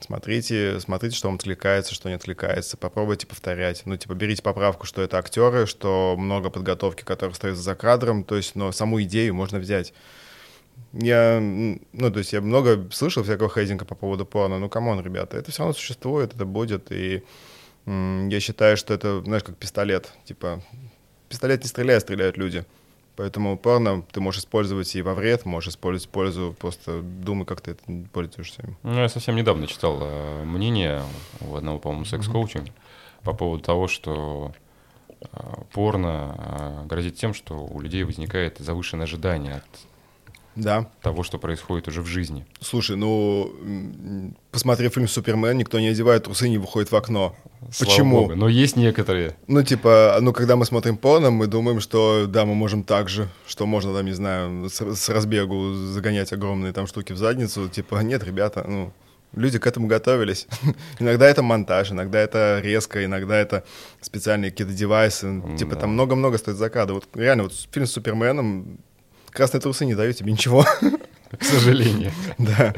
Смотрите, 0.02 0.80
смотрите, 0.82 1.16
что 1.16 1.30
вам 1.30 1.36
откликается, 1.36 1.96
что 1.96 2.10
не 2.10 2.16
откликается. 2.16 2.76
Попробуйте 2.76 3.26
повторять. 3.28 3.84
Ну, 3.86 3.96
типа, 3.96 4.14
берите 4.14 4.44
поправку, 4.44 4.86
что 4.86 5.02
это 5.02 5.18
актеры, 5.18 5.66
что 5.66 6.16
много 6.18 6.50
подготовки, 6.50 7.04
которая 7.04 7.34
стоит 7.34 7.56
за 7.56 7.76
кадром. 7.76 8.26
То 8.26 8.36
есть, 8.36 8.56
но 8.56 8.72
саму 8.74 9.02
идею 9.04 9.34
можно 9.34 9.58
взять. 9.58 9.94
Я, 10.94 11.40
ну, 11.42 12.12
то 12.12 12.20
есть 12.20 12.32
я 12.32 12.42
много 12.42 12.88
слышал 12.92 13.24
всякого 13.24 13.50
хейтинга 13.50 13.86
по 13.86 13.96
поводу 13.96 14.26
порно. 14.26 14.60
Ну, 14.60 14.70
come 14.70 14.88
on, 14.88 15.02
ребята, 15.02 15.38
это 15.38 15.52
все 15.52 15.64
равно 15.64 15.74
существует, 15.74 16.34
это 16.34 16.46
будет, 16.46 16.92
и 16.92 17.24
я 17.86 18.40
считаю, 18.40 18.78
что 18.78 18.94
это, 18.94 19.22
знаешь, 19.22 19.44
как 19.44 19.58
пистолет. 19.58 20.12
Типа, 20.24 20.62
пистолет 21.30 21.64
не 21.64 21.68
стреляет, 21.68 22.04
стреляют 22.04 22.38
люди. 22.38 22.66
Поэтому 23.16 23.58
порно 23.58 24.04
ты 24.12 24.20
можешь 24.20 24.42
использовать 24.42 24.94
и 24.96 25.02
во 25.02 25.14
вред, 25.14 25.46
можешь 25.46 25.70
использовать 25.70 26.10
в 26.10 26.12
пользу, 26.12 26.56
просто 26.60 27.02
думай, 27.02 27.46
как 27.46 27.62
ты 27.62 27.72
это 27.72 27.84
пользуешься. 28.12 28.64
Ну, 28.84 29.00
я 29.00 29.10
совсем 29.10 29.36
недавно 29.36 29.68
читал 29.68 30.00
э, 30.02 30.44
мнение 30.44 31.02
у 31.40 31.56
одного, 31.56 31.80
по-моему, 31.80 32.06
секс-коуча 32.06 32.60
mm-hmm. 32.60 32.72
по 33.24 33.34
поводу 33.34 33.64
того, 33.64 33.88
что 33.88 34.54
э, 35.22 35.26
порно 35.72 36.36
э, 36.38 36.88
грозит 36.88 37.16
тем, 37.16 37.34
что 37.34 37.56
у 37.56 37.80
людей 37.80 38.04
возникает 38.04 38.58
завышенное 38.58 39.06
ожидание 39.06 39.56
от 39.56 39.64
да. 40.56 40.90
того, 41.02 41.24
что 41.24 41.38
происходит 41.38 41.88
уже 41.88 42.02
в 42.02 42.08
жизни. 42.08 42.46
Слушай, 42.60 42.96
ну, 42.96 43.54
посмотрев 44.52 44.94
фильм 44.94 45.08
«Супермен», 45.08 45.58
никто 45.58 45.80
не 45.80 45.88
одевает 45.88 46.24
трусы 46.24 46.48
и 46.48 46.50
не 46.50 46.58
выходит 46.58 46.92
в 46.92 46.96
окно. 46.96 47.36
Слава 47.72 47.92
Почему? 47.92 48.22
Богу. 48.22 48.36
Но 48.36 48.48
есть 48.48 48.76
некоторые. 48.76 49.36
Ну, 49.48 49.64
типа, 49.64 50.18
ну, 50.22 50.34
когда 50.34 50.56
мы 50.56 50.66
смотрим 50.66 50.98
порно, 50.98 51.32
мы 51.32 51.48
думаем, 51.48 51.80
что, 51.80 52.26
да, 52.28 52.46
мы 52.46 52.56
можем 52.56 52.84
так 52.84 53.10
же, 53.10 53.28
что 53.48 53.66
можно, 53.66 53.94
там, 53.94 54.06
не 54.06 54.14
знаю, 54.14 54.70
с, 54.70 54.96
с 54.96 55.10
разбегу 55.10 55.74
загонять 55.74 56.32
огромные 56.32 56.74
там 56.74 56.88
штуки 56.88 57.14
в 57.14 57.18
задницу. 57.18 57.68
Типа, 57.70 58.02
нет, 58.02 58.24
ребята, 58.24 58.66
ну, 58.68 58.94
люди 59.34 59.60
к 59.60 59.68
этому 59.68 59.88
готовились. 59.88 60.48
иногда 61.00 61.28
это 61.28 61.42
монтаж, 61.44 61.92
иногда 61.92 62.20
это 62.20 62.60
резко, 62.64 63.04
иногда 63.04 63.36
это 63.38 63.64
специальные 64.02 64.52
какие-то 64.52 64.74
девайсы. 64.74 65.42
Типа, 65.58 65.76
да. 65.76 65.82
там 65.82 65.92
много-много 65.92 66.38
стоит 66.38 66.58
за 66.58 66.70
кадр. 66.70 66.94
Вот 66.94 67.08
реально, 67.16 67.44
вот 67.44 67.54
фильм 67.72 67.86
с 67.86 67.92
Суперменом, 67.92 68.80
красные 69.36 69.62
трусы 69.62 69.86
не 69.86 69.96
дают 69.96 70.18
тебе 70.18 70.32
ничего. 70.32 70.66
К 71.38 71.44
сожалению. 71.44 72.12
Да. 72.38 72.74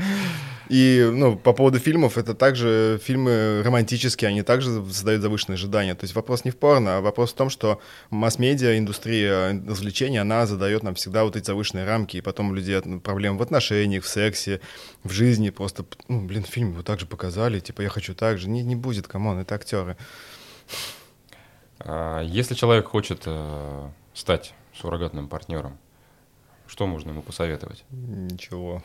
И, 0.69 1.09
ну, 1.13 1.37
по 1.37 1.53
поводу 1.53 1.79
фильмов, 1.79 2.17
это 2.17 2.33
также 2.33 2.99
фильмы 3.01 3.61
романтические, 3.63 4.27
они 4.27 4.41
также 4.41 4.83
создают 4.91 5.21
завышенные 5.21 5.55
ожидания. 5.55 5.95
То 5.95 6.03
есть 6.03 6.13
вопрос 6.13 6.43
не 6.43 6.51
в 6.51 6.57
порно, 6.57 6.97
а 6.97 7.01
вопрос 7.01 7.31
в 7.31 7.35
том, 7.35 7.49
что 7.49 7.79
масс-медиа, 8.09 8.77
индустрия 8.77 9.63
развлечений, 9.65 10.17
она 10.17 10.45
задает 10.45 10.83
нам 10.83 10.95
всегда 10.95 11.23
вот 11.23 11.37
эти 11.37 11.45
завышенные 11.45 11.85
рамки, 11.85 12.17
и 12.17 12.21
потом 12.21 12.51
у 12.51 12.53
людей 12.53 12.81
проблемы 12.99 13.37
в 13.37 13.41
отношениях, 13.41 14.03
в 14.03 14.09
сексе, 14.09 14.59
в 15.05 15.11
жизни. 15.11 15.51
Просто, 15.51 15.85
ну, 16.09 16.25
блин, 16.25 16.43
фильм 16.43 16.71
его 16.71 16.83
так 16.83 16.99
же 16.99 17.05
показали, 17.05 17.61
типа, 17.61 17.81
я 17.81 17.89
хочу 17.89 18.13
так 18.13 18.37
же. 18.37 18.49
Не, 18.49 18.61
не 18.61 18.75
будет, 18.75 19.07
come 19.07 19.26
on, 19.26 19.39
это 19.39 19.55
актеры. 19.55 19.95
А 21.79 22.21
если 22.23 22.55
человек 22.55 22.87
хочет 22.87 23.21
э, 23.25 23.89
стать 24.13 24.53
суррогатным 24.73 25.29
партнером, 25.29 25.77
что 26.67 26.87
можно 26.87 27.11
ему 27.11 27.21
посоветовать? 27.21 27.83
Ничего. 27.91 28.83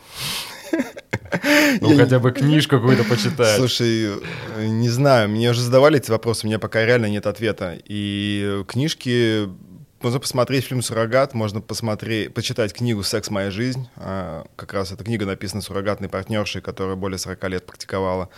Ну, 1.81 1.97
хотя 1.97 2.19
бы 2.19 2.31
книжку 2.31 2.77
какую-то 2.77 3.05
почитать. 3.05 3.57
Слушай, 3.57 4.11
не 4.59 4.91
знаю, 4.91 5.29
мне 5.31 5.51
уже 5.51 5.63
задавали 5.63 5.99
эти 5.99 6.11
вопросы, 6.11 6.45
у 6.45 6.49
меня 6.49 6.59
пока 6.59 6.85
реально 6.85 7.07
нет 7.07 7.27
ответа. 7.27 7.79
И 7.85 8.65
книжки 8.69 9.49
можно 10.03 10.19
посмотреть 10.19 10.65
фильм 10.65 10.83
«Суррогат», 10.83 11.33
можно 11.33 11.61
посмотреть, 11.61 12.35
почитать 12.35 12.73
книгу 12.73 13.03
«Секс. 13.03 13.31
Моя 13.31 13.51
жизнь». 13.51 13.89
А, 13.97 14.45
как 14.57 14.73
раз 14.73 14.91
эта 14.91 15.05
книга 15.05 15.27
написана 15.27 15.63
суррогатной 15.63 16.09
партнершей, 16.09 16.61
которая 16.61 16.97
более 16.97 17.19
40 17.19 17.49
лет 17.49 17.67
практиковала. 17.67 18.29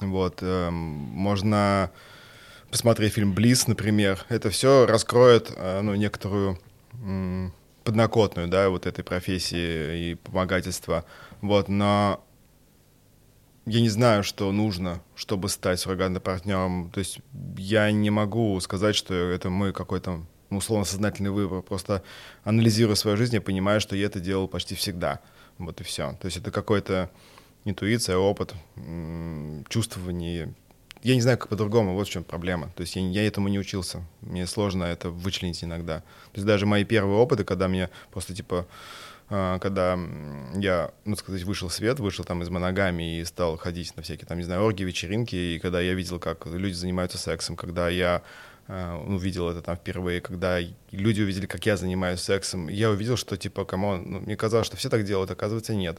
Вот. 0.00 0.38
Эм, 0.40 0.74
можно 0.74 1.90
посмотреть 2.70 3.12
фильм 3.12 3.34
«Близ», 3.34 3.66
например. 3.66 4.24
Это 4.30 4.48
все 4.48 4.86
раскроет 4.86 5.52
э, 5.54 5.82
ну, 5.82 5.94
некоторую 5.94 6.58
подноготную, 7.84 8.48
да, 8.48 8.68
вот 8.68 8.86
этой 8.86 9.04
профессии 9.04 10.10
и 10.10 10.14
помогательства. 10.14 11.04
Вот, 11.40 11.68
но 11.68 12.24
я 13.66 13.80
не 13.80 13.88
знаю, 13.88 14.24
что 14.24 14.50
нужно, 14.50 15.02
чтобы 15.14 15.48
стать 15.48 15.80
суррогатным 15.80 16.20
партнером. 16.20 16.90
То 16.90 16.98
есть 16.98 17.20
я 17.56 17.90
не 17.90 18.10
могу 18.10 18.58
сказать, 18.60 18.96
что 18.96 19.14
это 19.14 19.50
мой 19.50 19.72
какой-то 19.72 20.24
ну, 20.50 20.58
условно 20.58 20.84
сознательный 20.84 21.30
выбор. 21.30 21.62
Просто 21.62 22.02
анализируя 22.44 22.94
свою 22.94 23.16
жизнь, 23.16 23.34
я 23.34 23.40
понимаю, 23.40 23.80
что 23.80 23.96
я 23.96 24.06
это 24.06 24.20
делал 24.20 24.48
почти 24.48 24.74
всегда. 24.74 25.20
Вот 25.58 25.80
и 25.80 25.84
все. 25.84 26.16
То 26.20 26.26
есть 26.26 26.36
это 26.36 26.50
какой-то 26.50 27.10
интуиция, 27.64 28.16
опыт, 28.16 28.54
чувствование. 29.68 30.54
Я 31.02 31.14
не 31.14 31.20
знаю, 31.20 31.36
как 31.38 31.48
по-другому, 31.48 31.94
вот 31.94 32.06
в 32.06 32.10
чем 32.10 32.22
проблема. 32.22 32.70
То 32.76 32.82
есть 32.82 32.94
я, 32.96 33.02
я 33.02 33.26
этому 33.26 33.48
не 33.48 33.58
учился. 33.58 34.02
Мне 34.20 34.46
сложно 34.46 34.84
это 34.84 35.10
вычленить 35.10 35.62
иногда. 35.64 36.00
То 36.00 36.36
есть 36.36 36.46
даже 36.46 36.64
мои 36.66 36.84
первые 36.84 37.18
опыты, 37.18 37.44
когда 37.44 37.68
мне 37.68 37.90
просто 38.12 38.34
типа 38.34 38.66
а, 39.34 39.58
когда 39.60 39.98
я, 40.54 40.92
ну, 41.06 41.16
сказать, 41.16 41.42
вышел 41.44 41.68
в 41.68 41.72
свет, 41.72 41.98
вышел 42.00 42.22
там 42.22 42.42
из 42.42 42.50
моногами 42.50 43.18
и 43.18 43.24
стал 43.24 43.56
ходить 43.56 43.96
на 43.96 44.02
всякие, 44.02 44.26
там, 44.26 44.36
не 44.36 44.44
знаю, 44.44 44.62
оргии, 44.62 44.84
вечеринки, 44.84 45.34
и 45.34 45.58
когда 45.58 45.80
я 45.80 45.94
видел, 45.94 46.18
как 46.18 46.46
люди 46.46 46.74
занимаются 46.74 47.16
сексом, 47.16 47.56
когда 47.56 47.88
я 47.88 48.22
а, 48.68 48.98
увидел 48.98 49.48
это 49.48 49.62
там 49.62 49.76
впервые, 49.76 50.20
когда 50.20 50.58
люди 50.90 51.22
увидели, 51.22 51.46
как 51.46 51.64
я 51.64 51.78
занимаюсь 51.78 52.20
сексом, 52.20 52.68
я 52.68 52.90
увидел, 52.90 53.16
что, 53.16 53.38
типа, 53.38 53.64
кому 53.64 53.96
ну, 53.96 54.20
мне 54.20 54.36
казалось, 54.36 54.66
что 54.66 54.76
все 54.76 54.90
так 54.90 55.04
делают, 55.04 55.30
оказывается, 55.30 55.74
нет. 55.74 55.98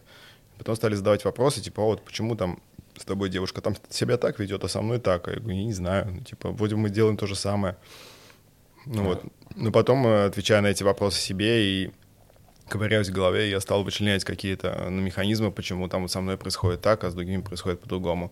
Потом 0.59 0.75
стали 0.75 0.93
задавать 0.93 1.25
вопросы, 1.25 1.59
типа, 1.59 1.81
«А 1.81 1.85
вот 1.85 2.05
почему 2.05 2.35
там 2.35 2.61
с 2.97 3.06
тобой 3.06 3.29
девушка 3.29 3.62
там 3.62 3.75
себя 3.89 4.17
так 4.17 4.39
ведет, 4.39 4.63
а 4.63 4.67
со 4.67 4.82
мной 4.82 4.99
так? 4.99 5.27
Я 5.27 5.36
говорю, 5.36 5.58
я 5.58 5.65
не 5.65 5.73
знаю, 5.73 6.08
ну, 6.12 6.21
типа, 6.21 6.51
вроде 6.51 6.75
мы 6.75 6.89
делаем 6.89 7.17
то 7.17 7.27
же 7.27 7.36
самое. 7.36 7.75
Ну 8.86 8.95
да. 8.95 9.01
вот. 9.01 9.23
Но 9.56 9.71
потом, 9.71 10.06
э, 10.08 10.25
отвечая 10.25 10.62
на 10.62 10.67
эти 10.67 10.84
вопросы 10.84 11.19
себе 11.19 11.65
и 11.65 11.91
ковыряюсь 12.67 13.10
в 13.10 13.13
голове, 13.13 13.49
я 13.49 13.60
стал 13.60 13.84
вычленять 13.84 14.23
какие-то 14.23 14.88
ну, 14.89 15.01
механизмы, 15.01 15.51
почему 15.51 15.88
там 15.89 16.03
вот 16.03 16.12
со 16.12 16.21
мной 16.21 16.38
происходит 16.38 16.82
так, 16.82 17.03
а 17.03 17.12
с 17.12 17.13
другими 17.13 17.41
происходит 17.41 17.82
по-другому. 17.82 18.32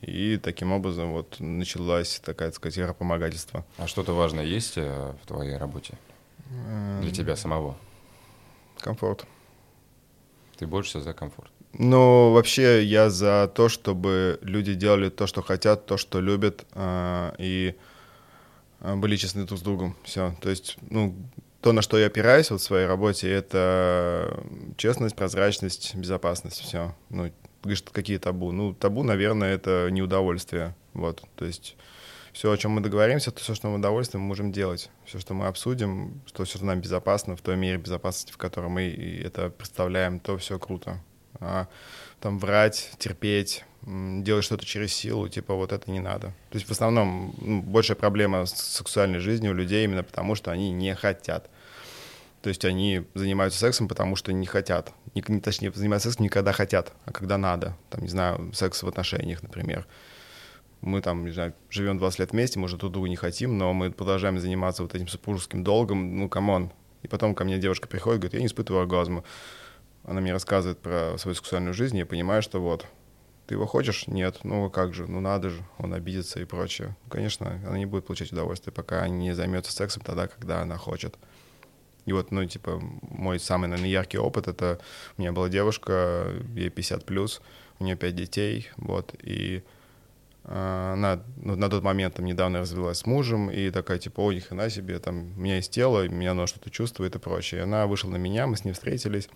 И 0.00 0.36
таким 0.36 0.72
образом 0.72 1.12
вот 1.12 1.40
началась 1.40 2.20
такая, 2.20 2.50
так 2.50 2.56
сказать, 2.56 2.78
эра 2.78 2.96
А 3.78 3.86
что-то 3.86 4.12
важное 4.12 4.44
есть 4.44 4.74
э, 4.76 5.14
в 5.22 5.26
твоей 5.26 5.56
работе 5.56 5.94
для 7.02 7.10
тебя 7.10 7.36
самого? 7.36 7.76
Комфорт. 8.78 9.26
Ты 10.56 10.66
борешься 10.66 11.00
за 11.00 11.12
комфорт? 11.12 11.50
Ну, 11.78 12.32
вообще 12.32 12.82
я 12.82 13.08
за 13.08 13.50
то, 13.54 13.68
чтобы 13.68 14.40
люди 14.42 14.74
делали 14.74 15.10
то, 15.10 15.28
что 15.28 15.42
хотят, 15.42 15.86
то, 15.86 15.96
что 15.96 16.20
любят, 16.20 16.66
э, 16.72 17.32
и 17.38 17.76
э, 18.80 18.96
были 18.96 19.16
честны 19.16 19.44
друг 19.44 19.60
с 19.60 19.62
другом. 19.62 19.96
Все. 20.02 20.34
То 20.40 20.50
есть, 20.50 20.76
ну, 20.90 21.14
то, 21.60 21.70
на 21.72 21.80
что 21.80 21.96
я 21.96 22.06
опираюсь 22.06 22.50
вот 22.50 22.60
в 22.60 22.64
своей 22.64 22.86
работе, 22.86 23.30
это 23.30 24.42
честность, 24.76 25.14
прозрачность, 25.14 25.94
безопасность, 25.94 26.60
все. 26.60 26.96
Ну, 27.10 27.30
говоришь, 27.62 27.84
какие 27.92 28.18
табу? 28.18 28.50
Ну, 28.50 28.74
табу, 28.74 29.04
наверное, 29.04 29.54
это 29.54 29.88
неудовольствие, 29.92 30.74
вот, 30.94 31.22
то 31.36 31.44
есть 31.44 31.76
все, 32.32 32.52
о 32.52 32.56
чем 32.56 32.72
мы 32.72 32.80
договоримся, 32.80 33.30
то 33.30 33.40
все, 33.40 33.54
что 33.54 33.68
мы 33.68 33.76
удовольствие, 33.76 34.20
мы 34.20 34.26
можем 34.28 34.52
делать. 34.52 34.90
Все, 35.04 35.18
что 35.18 35.34
мы 35.34 35.46
обсудим, 35.46 36.22
что 36.26 36.44
все, 36.44 36.58
что 36.58 36.66
нам 36.66 36.80
безопасно, 36.80 37.36
в 37.36 37.40
той 37.40 37.56
мере 37.56 37.78
безопасности, 37.78 38.32
в 38.32 38.36
которой 38.36 38.68
мы 38.68 39.20
это 39.24 39.50
представляем, 39.50 40.20
то 40.20 40.38
все 40.38 40.58
круто. 40.58 41.00
А 41.40 41.66
там 42.20 42.38
врать, 42.38 42.90
терпеть, 42.98 43.64
делать 43.82 44.44
что-то 44.44 44.64
через 44.66 44.92
силу, 44.92 45.28
типа 45.28 45.54
вот 45.54 45.72
это 45.72 45.90
не 45.90 46.00
надо. 46.00 46.28
То 46.50 46.56
есть 46.56 46.66
в 46.66 46.70
основном 46.70 47.34
ну, 47.40 47.62
большая 47.62 47.96
проблема 47.96 48.44
с 48.44 48.52
сексуальной 48.52 49.18
жизнью 49.20 49.52
у 49.52 49.54
людей 49.54 49.84
именно 49.84 50.02
потому, 50.02 50.34
что 50.34 50.50
они 50.50 50.70
не 50.70 50.94
хотят. 50.94 51.48
То 52.42 52.50
есть 52.50 52.64
они 52.64 53.04
занимаются 53.14 53.58
сексом, 53.58 53.88
потому 53.88 54.14
что 54.16 54.32
не 54.32 54.46
хотят. 54.46 54.92
Не, 55.14 55.24
не, 55.26 55.40
точнее, 55.40 55.72
занимаются 55.72 56.08
сексом 56.08 56.24
не 56.24 56.28
когда 56.28 56.52
хотят, 56.52 56.92
а 57.04 57.12
когда 57.12 57.36
надо. 57.36 57.76
Там, 57.90 58.02
не 58.02 58.08
знаю, 58.08 58.52
секс 58.54 58.82
в 58.82 58.88
отношениях, 58.88 59.42
например. 59.42 59.86
Мы 60.80 61.00
там, 61.00 61.24
не 61.24 61.32
знаю, 61.32 61.54
живем 61.70 61.98
20 61.98 62.20
лет 62.20 62.32
вместе, 62.32 62.58
может, 62.60 62.78
друга 62.78 63.08
не 63.08 63.16
хотим, 63.16 63.58
но 63.58 63.72
мы 63.72 63.90
продолжаем 63.90 64.38
заниматься 64.38 64.82
вот 64.82 64.94
этим 64.94 65.08
супружеским 65.08 65.64
долгом. 65.64 66.18
Ну, 66.18 66.28
come 66.28 66.52
on. 66.52 66.70
И 67.02 67.08
потом 67.08 67.34
ко 67.34 67.44
мне 67.44 67.58
девушка 67.58 67.88
приходит, 67.88 68.20
говорит, 68.20 68.34
я 68.34 68.40
не 68.40 68.46
испытываю 68.46 68.82
оргазма. 68.82 69.24
Она 70.08 70.22
мне 70.22 70.32
рассказывает 70.32 70.78
про 70.78 71.16
свою 71.18 71.34
сексуальную 71.34 71.74
жизнь, 71.74 71.98
я 71.98 72.06
понимаю, 72.06 72.40
что 72.40 72.62
вот, 72.62 72.86
ты 73.46 73.54
его 73.54 73.66
хочешь? 73.66 74.06
Нет. 74.06 74.40
Ну 74.42 74.70
как 74.70 74.94
же? 74.94 75.06
Ну 75.06 75.20
надо 75.20 75.50
же. 75.50 75.62
Он 75.76 75.92
обидится 75.92 76.40
и 76.40 76.46
прочее. 76.46 76.96
Конечно, 77.10 77.60
она 77.66 77.76
не 77.76 77.84
будет 77.84 78.06
получать 78.06 78.32
удовольствие, 78.32 78.72
пока 78.72 79.06
не 79.06 79.34
займется 79.34 79.70
сексом 79.70 80.02
тогда, 80.02 80.26
когда 80.26 80.62
она 80.62 80.78
хочет. 80.78 81.16
И 82.06 82.12
вот, 82.12 82.30
ну, 82.30 82.42
типа, 82.46 82.80
мой 83.02 83.38
самый, 83.38 83.66
наверное, 83.68 83.90
яркий 83.90 84.16
опыт— 84.16 84.48
это 84.48 84.80
у 85.18 85.20
меня 85.20 85.32
была 85.32 85.50
девушка, 85.50 86.32
ей 86.54 86.70
50+, 86.70 87.04
плюс, 87.04 87.42
у 87.78 87.84
нее 87.84 87.96
5 87.96 88.16
детей, 88.16 88.70
вот, 88.78 89.14
и 89.22 89.62
а, 90.44 90.94
она 90.94 91.22
ну, 91.36 91.54
на 91.56 91.68
тот 91.68 91.82
момент 91.82 92.14
там 92.14 92.24
недавно 92.24 92.60
развелась 92.60 93.00
с 93.00 93.06
мужем, 93.06 93.50
и 93.50 93.70
такая, 93.70 93.98
типа, 93.98 94.22
о, 94.22 94.32
ни 94.32 94.38
хрена 94.38 94.70
себе, 94.70 94.98
там, 95.00 95.36
у 95.36 95.40
меня 95.40 95.56
есть 95.56 95.70
тело, 95.70 96.08
меня 96.08 96.30
оно 96.30 96.46
что-то 96.46 96.70
чувствует 96.70 97.14
и 97.14 97.18
прочее. 97.18 97.60
И 97.60 97.64
она 97.64 97.86
вышла 97.86 98.08
на 98.08 98.16
меня, 98.16 98.46
мы 98.46 98.56
с 98.56 98.64
ней 98.64 98.72
встретились, 98.72 99.28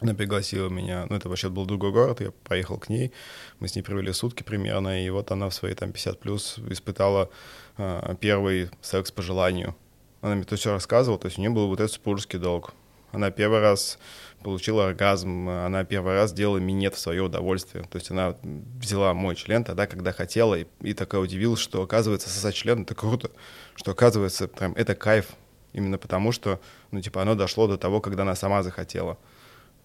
она 0.00 0.14
пригласила 0.14 0.68
меня, 0.68 1.06
ну 1.08 1.16
это 1.16 1.28
вообще 1.28 1.48
был 1.48 1.66
другой 1.66 1.92
город, 1.92 2.20
я 2.20 2.32
поехал 2.44 2.78
к 2.78 2.88
ней, 2.88 3.12
мы 3.60 3.68
с 3.68 3.76
ней 3.76 3.82
провели 3.82 4.12
сутки 4.12 4.42
примерно, 4.42 5.04
и 5.04 5.08
вот 5.10 5.30
она 5.30 5.48
в 5.48 5.54
свои 5.54 5.74
там 5.74 5.92
50 5.92 6.20
плюс 6.20 6.58
испытала 6.68 7.30
э, 7.78 8.14
первый 8.20 8.70
секс 8.80 9.10
по 9.12 9.22
желанию. 9.22 9.76
Она 10.20 10.34
мне 10.34 10.44
то 10.44 10.56
все 10.56 10.72
рассказывала, 10.72 11.18
то 11.20 11.26
есть 11.26 11.38
у 11.38 11.40
нее 11.40 11.50
был 11.50 11.68
вот 11.68 11.80
этот 11.80 11.92
супружеский 11.92 12.38
долг. 12.38 12.74
Она 13.12 13.30
первый 13.30 13.60
раз 13.60 13.98
получила 14.42 14.88
оргазм, 14.88 15.48
она 15.48 15.84
первый 15.84 16.14
раз 16.14 16.32
делала 16.32 16.58
минет 16.58 16.96
в 16.96 16.98
свое 16.98 17.22
удовольствие. 17.22 17.84
То 17.84 17.96
есть 17.96 18.10
она 18.10 18.34
взяла 18.42 19.14
мой 19.14 19.36
член 19.36 19.62
тогда, 19.62 19.86
когда 19.86 20.12
хотела, 20.12 20.56
и, 20.56 20.66
и 20.80 20.94
такая 20.94 21.20
удивилась, 21.20 21.60
что 21.60 21.82
оказывается 21.82 22.28
сосать 22.28 22.54
член 22.54 22.82
это 22.82 22.94
круто, 22.94 23.30
что 23.76 23.92
оказывается 23.92 24.48
прям 24.48 24.72
это 24.72 24.96
кайф, 24.96 25.28
именно 25.72 25.96
потому 25.98 26.32
что, 26.32 26.60
ну 26.90 27.00
типа 27.00 27.22
оно 27.22 27.36
дошло 27.36 27.68
до 27.68 27.78
того, 27.78 28.00
когда 28.00 28.22
она 28.22 28.34
сама 28.34 28.62
захотела 28.64 29.18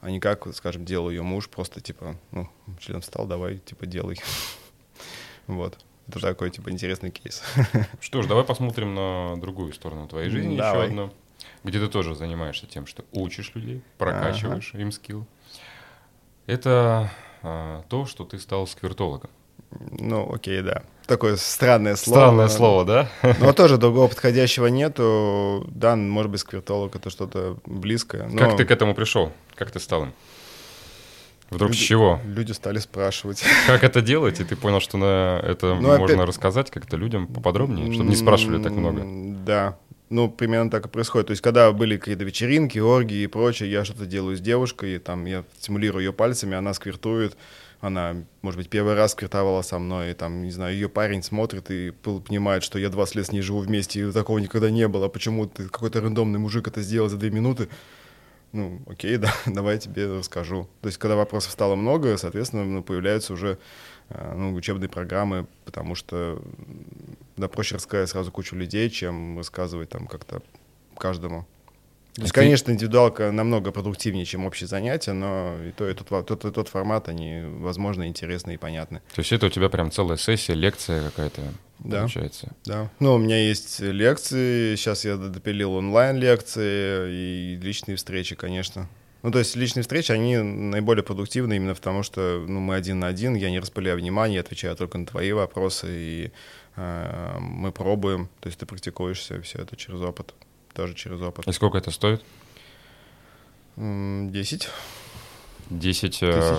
а 0.01 0.11
не 0.11 0.19
как, 0.19 0.53
скажем, 0.55 0.85
делал 0.85 1.09
ее 1.09 1.21
муж, 1.21 1.49
просто 1.49 1.81
типа, 1.81 2.15
ну, 2.31 2.49
член 2.79 3.01
встал, 3.01 3.25
давай, 3.25 3.57
типа, 3.57 3.85
делай. 3.85 4.17
Вот. 5.47 5.79
Это 6.07 6.19
такой, 6.19 6.51
типа, 6.51 6.69
интересный 6.69 7.09
кейс. 7.09 7.41
Что 7.99 8.21
ж, 8.21 8.27
давай 8.27 8.43
посмотрим 8.43 8.93
на 8.93 9.35
другую 9.37 9.73
сторону 9.73 10.07
твоей 10.07 10.29
жизни, 10.29 10.55
давай. 10.55 10.87
еще 10.87 10.87
одну, 10.89 11.13
где 11.63 11.79
ты 11.79 11.87
тоже 11.87 12.13
занимаешься 12.15 12.67
тем, 12.67 12.85
что 12.85 13.03
учишь 13.11 13.53
людей, 13.55 13.81
прокачиваешь 13.97 14.69
ага. 14.73 14.81
им 14.81 14.91
скилл. 14.91 15.27
Это 16.45 17.11
а, 17.41 17.83
то, 17.89 18.05
что 18.05 18.25
ты 18.25 18.39
стал 18.39 18.67
сквертологом. 18.67 19.29
Ну, 19.71 20.31
окей, 20.33 20.61
да. 20.61 20.83
Такое 21.09 21.37
странное 21.37 21.95
слово. 21.95 22.19
Странное 22.19 22.47
слово, 22.49 22.85
да? 22.85 23.09
Но 23.39 23.51
тоже 23.51 23.77
другого 23.77 24.07
подходящего 24.07 24.67
нету. 24.67 25.65
Да, 25.71 25.95
может 25.95 26.29
быть, 26.31 26.39
сквертолог— 26.41 26.95
это 26.97 27.09
что-то 27.09 27.57
близкое. 27.65 28.27
Но... 28.27 28.37
Как 28.37 28.57
ты 28.57 28.63
к 28.63 28.69
этому 28.69 28.93
пришел? 28.93 29.31
Как 29.55 29.71
ты 29.71 29.79
стал 29.79 30.03
им? 30.03 30.13
Вдруг 31.49 31.71
люди, 31.71 31.79
с 31.79 31.83
чего? 31.83 32.19
Люди 32.25 32.51
стали 32.51 32.77
спрашивать. 32.77 33.43
Как 33.65 33.83
это 33.83 34.01
делать? 34.01 34.39
И 34.39 34.43
ты 34.43 34.55
понял, 34.55 34.79
что 34.79 34.97
на 34.99 35.41
это 35.43 35.73
ну, 35.73 35.97
можно 35.97 36.17
опять... 36.17 36.27
рассказать 36.27 36.69
как-то 36.69 36.95
людям 36.95 37.25
поподробнее, 37.25 37.91
чтобы 37.91 38.09
не 38.11 38.15
спрашивали 38.15 38.61
так 38.61 38.73
много. 38.73 39.01
Да, 39.03 39.79
ну, 40.11 40.29
примерно 40.29 40.69
так 40.69 40.85
и 40.85 40.89
происходит. 40.89 41.27
То 41.27 41.31
есть, 41.31 41.41
когда 41.41 41.71
были 41.71 41.97
какие-то 41.97 42.23
вечеринки, 42.23 42.77
оргии 42.77 43.23
и 43.23 43.27
прочее, 43.27 43.71
я 43.71 43.83
что-то 43.83 44.05
делаю 44.05 44.37
с 44.37 44.41
девушкой, 44.41 44.99
там, 44.99 45.25
я 45.25 45.43
стимулирую 45.57 46.05
ее 46.05 46.13
пальцами, 46.13 46.55
она 46.55 46.75
сквертует, 46.75 47.35
она, 47.81 48.15
может 48.41 48.57
быть, 48.57 48.69
первый 48.69 48.95
раз 48.95 49.13
сквертовала 49.13 49.61
со 49.61 49.79
мной, 49.79 50.11
и 50.11 50.13
там, 50.13 50.43
не 50.43 50.51
знаю, 50.51 50.73
ее 50.73 50.89
парень 50.89 51.23
смотрит 51.23 51.71
и 51.71 51.91
понимает, 51.91 52.63
что 52.63 52.77
я 52.77 52.89
20 52.89 53.15
лет 53.15 53.25
с 53.27 53.31
ней 53.31 53.41
живу 53.41 53.59
вместе, 53.59 54.01
и 54.01 54.11
такого 54.11 54.39
никогда 54.39 54.69
не 54.69 54.87
было, 54.87 55.07
почему 55.07 55.47
ты 55.47 55.69
какой-то 55.69 56.01
рандомный 56.01 56.39
мужик 56.39 56.67
это 56.67 56.81
сделал 56.81 57.09
за 57.09 57.17
две 57.17 57.29
минуты, 57.29 57.69
ну, 58.51 58.81
окей, 58.87 59.17
да, 59.17 59.33
давай 59.45 59.75
я 59.75 59.79
тебе 59.79 60.07
расскажу. 60.07 60.67
То 60.81 60.87
есть, 60.87 60.97
когда 60.97 61.15
вопросов 61.15 61.51
стало 61.51 61.75
много, 61.75 62.17
соответственно, 62.17 62.65
ну, 62.65 62.83
появляются 62.83 63.33
уже 63.33 63.57
э, 64.09 64.33
ну, 64.35 64.53
учебные 64.53 64.89
программы, 64.89 65.47
потому 65.65 65.95
что 65.95 66.41
да, 67.37 67.47
проще 67.47 67.75
рассказать 67.75 68.09
сразу 68.09 68.31
кучу 68.31 68.55
людей, 68.55 68.89
чем 68.89 69.37
рассказывать 69.37 69.89
там 69.89 70.07
как-то 70.07 70.41
каждому. 70.97 71.47
То 72.19 72.23
есть, 72.25 72.33
конечно, 72.33 72.71
индивидуалка 72.71 73.31
намного 73.31 73.71
продуктивнее, 73.71 74.25
чем 74.25 74.45
общее 74.45 74.67
занятие, 74.67 75.13
но 75.13 75.55
и 75.65 75.71
то, 75.71 75.89
и 75.89 75.93
тот, 75.93 76.25
тот, 76.25 76.45
и 76.45 76.51
тот 76.51 76.67
формат, 76.67 77.07
они, 77.07 77.41
возможно, 77.43 78.07
интересны 78.07 78.55
и 78.55 78.57
понятны. 78.57 79.01
То 79.15 79.21
есть 79.21 79.31
это 79.31 79.45
у 79.45 79.49
тебя 79.49 79.69
прям 79.69 79.91
целая 79.91 80.17
сессия, 80.17 80.53
лекция 80.53 81.03
какая-то 81.09 81.41
да. 81.79 81.99
получается? 81.99 82.51
Да. 82.65 82.89
Ну, 82.99 83.15
у 83.15 83.17
меня 83.17 83.41
есть 83.41 83.79
лекции, 83.79 84.75
сейчас 84.75 85.05
я 85.05 85.15
допилил 85.15 85.73
онлайн-лекции 85.73 87.11
и 87.11 87.59
личные 87.61 87.95
встречи, 87.95 88.35
конечно. 88.35 88.89
Ну, 89.21 89.31
то 89.31 89.39
есть 89.39 89.55
личные 89.55 89.83
встречи, 89.83 90.11
они 90.11 90.37
наиболее 90.37 91.03
продуктивны 91.03 91.55
именно 91.55 91.75
потому, 91.75 92.03
что 92.03 92.43
ну, 92.47 92.59
мы 92.59 92.75
один 92.75 92.99
на 92.99 93.07
один, 93.07 93.35
я 93.35 93.49
не 93.49 93.59
распыляю 93.59 93.97
внимание, 93.97 94.39
отвечаю 94.39 94.75
только 94.75 94.97
на 94.97 95.05
твои 95.05 95.33
вопросы, 95.33 95.87
и 95.89 96.31
э, 96.77 97.37
мы 97.39 97.71
пробуем, 97.73 98.29
то 98.39 98.47
есть 98.47 98.59
ты 98.59 98.65
практикуешься, 98.65 99.41
все 99.41 99.59
это 99.59 99.75
через 99.75 99.99
опыт 99.99 100.33
тоже 100.79 100.93
через 100.93 101.21
опыт. 101.21 101.45
И 101.45 101.51
сколько 101.51 101.77
это 101.77 101.91
стоит? 101.91 102.23
Десять. 103.75 104.69
Десять 105.69 106.19
э, 106.21 106.57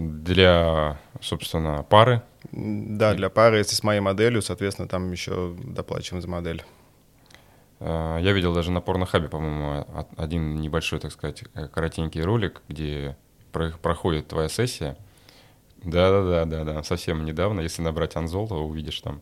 для, 0.00 0.98
собственно, 1.20 1.82
пары? 1.82 2.22
Да, 2.52 3.12
для 3.12 3.28
пары, 3.28 3.58
если 3.58 3.76
с 3.76 3.82
моей 3.82 4.00
моделью, 4.00 4.40
соответственно, 4.40 4.88
там 4.88 5.12
еще 5.12 5.54
доплачиваем 5.62 6.22
за 6.22 6.28
модель. 6.28 6.64
Э, 7.80 8.18
я 8.22 8.32
видел 8.32 8.54
даже 8.54 8.70
на 8.70 8.80
порнохабе, 8.80 9.28
по-моему, 9.28 9.86
один 10.16 10.56
небольшой, 10.56 11.00
так 11.00 11.12
сказать, 11.12 11.44
э, 11.52 11.68
коротенький 11.68 12.22
ролик, 12.22 12.62
где 12.66 13.14
проходит 13.52 14.28
твоя 14.28 14.48
сессия. 14.48 14.96
Да-да-да, 15.84 16.46
да, 16.46 16.64
да, 16.64 16.82
совсем 16.82 17.26
недавно. 17.26 17.60
Если 17.60 17.82
набрать 17.82 18.16
Анзол, 18.16 18.48
то 18.48 18.54
увидишь 18.66 19.00
там 19.02 19.20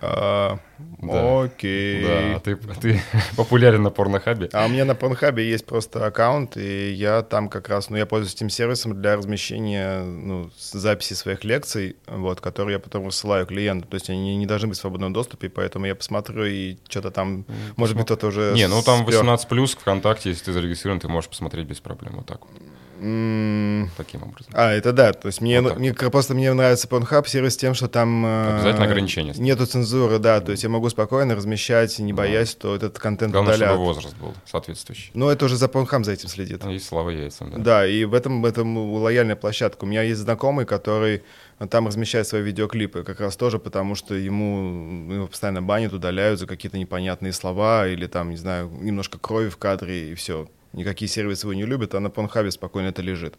а, 0.00 0.58
да. 0.78 1.42
Окей. 1.42 2.04
Да, 2.04 2.38
ты, 2.40 2.56
ты 2.56 3.02
популярен 3.36 3.82
на 3.82 3.90
порнохабе. 3.90 4.48
А 4.52 4.66
у 4.66 4.68
меня 4.68 4.84
на 4.84 4.94
порнохабе 4.94 5.48
есть 5.48 5.66
просто 5.66 6.06
аккаунт, 6.06 6.56
и 6.56 6.92
я 6.92 7.22
там 7.22 7.48
как 7.48 7.68
раз, 7.68 7.90
ну, 7.90 7.96
я 7.96 8.06
пользуюсь 8.06 8.34
этим 8.34 8.50
сервисом 8.50 9.00
для 9.00 9.16
размещения, 9.16 10.02
ну, 10.02 10.50
записи 10.58 11.14
своих 11.14 11.44
лекций, 11.44 11.96
вот, 12.06 12.40
которые 12.40 12.74
я 12.74 12.78
потом 12.78 13.06
рассылаю 13.06 13.46
клиенту. 13.46 13.88
То 13.88 13.94
есть 13.94 14.10
они 14.10 14.36
не 14.36 14.46
должны 14.46 14.68
быть 14.68 14.78
в 14.78 14.80
свободном 14.80 15.12
доступе, 15.12 15.48
поэтому 15.48 15.86
я 15.86 15.94
посмотрю 15.94 16.44
и 16.44 16.76
что-то 16.88 17.10
там, 17.10 17.46
может 17.76 17.96
быть, 17.96 18.06
кто-то 18.06 18.28
уже... 18.28 18.52
Не, 18.54 18.68
ну 18.68 18.82
там 18.82 19.04
18 19.04 19.48
плюс 19.48 19.74
ВКонтакте, 19.74 20.30
если 20.30 20.46
ты 20.46 20.52
зарегистрирован, 20.52 21.00
ты 21.00 21.08
можешь 21.08 21.30
посмотреть 21.30 21.66
без 21.66 21.80
проблем 21.80 22.14
вот 22.16 22.26
так 22.26 22.40
вот. 22.40 22.52
Таким 22.98 24.22
образом. 24.22 24.52
А, 24.54 24.72
это 24.72 24.92
да. 24.92 25.12
То 25.12 25.26
есть 25.26 25.40
мне, 25.42 25.60
вот 25.60 25.78
мне 25.78 25.92
просто 25.92 26.34
мне 26.34 26.52
нравится 26.52 26.88
Pornhub 26.88 27.28
сервис 27.28 27.56
тем, 27.56 27.74
что 27.74 27.88
там... 27.88 28.24
Э, 28.24 28.54
Обязательно 28.54 28.86
ограничения. 28.86 29.34
Нету 29.36 29.66
цензуры, 29.66 30.18
да. 30.18 30.40
То 30.40 30.52
есть 30.52 30.64
я 30.66 30.70
могу 30.70 30.88
спокойно 30.90 31.34
размещать, 31.34 31.98
не 31.98 32.12
боясь, 32.12 32.50
что 32.50 32.74
этот 32.74 32.98
контент 32.98 33.32
Главное, 33.32 33.54
удалят. 33.54 33.70
чтобы 33.70 33.84
возраст 33.84 34.16
был 34.16 34.34
соответствующий. 34.44 35.10
Ну, 35.14 35.28
это 35.28 35.44
уже 35.46 35.56
за 35.56 35.66
Pornhub 35.66 36.04
за 36.04 36.12
этим 36.12 36.28
следит. 36.28 36.64
Ну, 36.64 36.72
и 36.72 36.78
слава 36.78 37.10
яйцам, 37.10 37.50
да. 37.50 37.58
Да, 37.58 37.86
и 37.86 38.04
в 38.04 38.14
этом, 38.14 38.42
в 38.42 38.44
этом 38.44 38.94
лояльная 38.94 39.36
площадка. 39.36 39.84
У 39.84 39.86
меня 39.86 40.02
есть 40.02 40.20
знакомый, 40.20 40.66
который 40.66 41.22
там 41.70 41.86
размещает 41.86 42.26
свои 42.26 42.42
видеоклипы, 42.42 43.02
как 43.02 43.20
раз 43.20 43.36
тоже 43.36 43.58
потому, 43.58 43.94
что 43.94 44.14
ему 44.14 45.12
его 45.12 45.26
постоянно 45.26 45.62
банят, 45.62 45.92
удаляют 45.92 46.38
за 46.38 46.46
какие-то 46.46 46.78
непонятные 46.78 47.32
слова 47.32 47.88
или 47.88 48.06
там, 48.06 48.30
не 48.30 48.36
знаю, 48.36 48.70
немножко 48.80 49.18
крови 49.18 49.48
в 49.48 49.56
кадре 49.56 50.12
и 50.12 50.14
все 50.14 50.48
никакие 50.76 51.08
сервисы 51.08 51.46
его 51.46 51.54
не 51.54 51.64
любят, 51.64 51.94
а 51.94 52.00
на 52.00 52.10
Порнхабе 52.10 52.50
спокойно 52.50 52.88
это 52.88 53.02
лежит. 53.02 53.34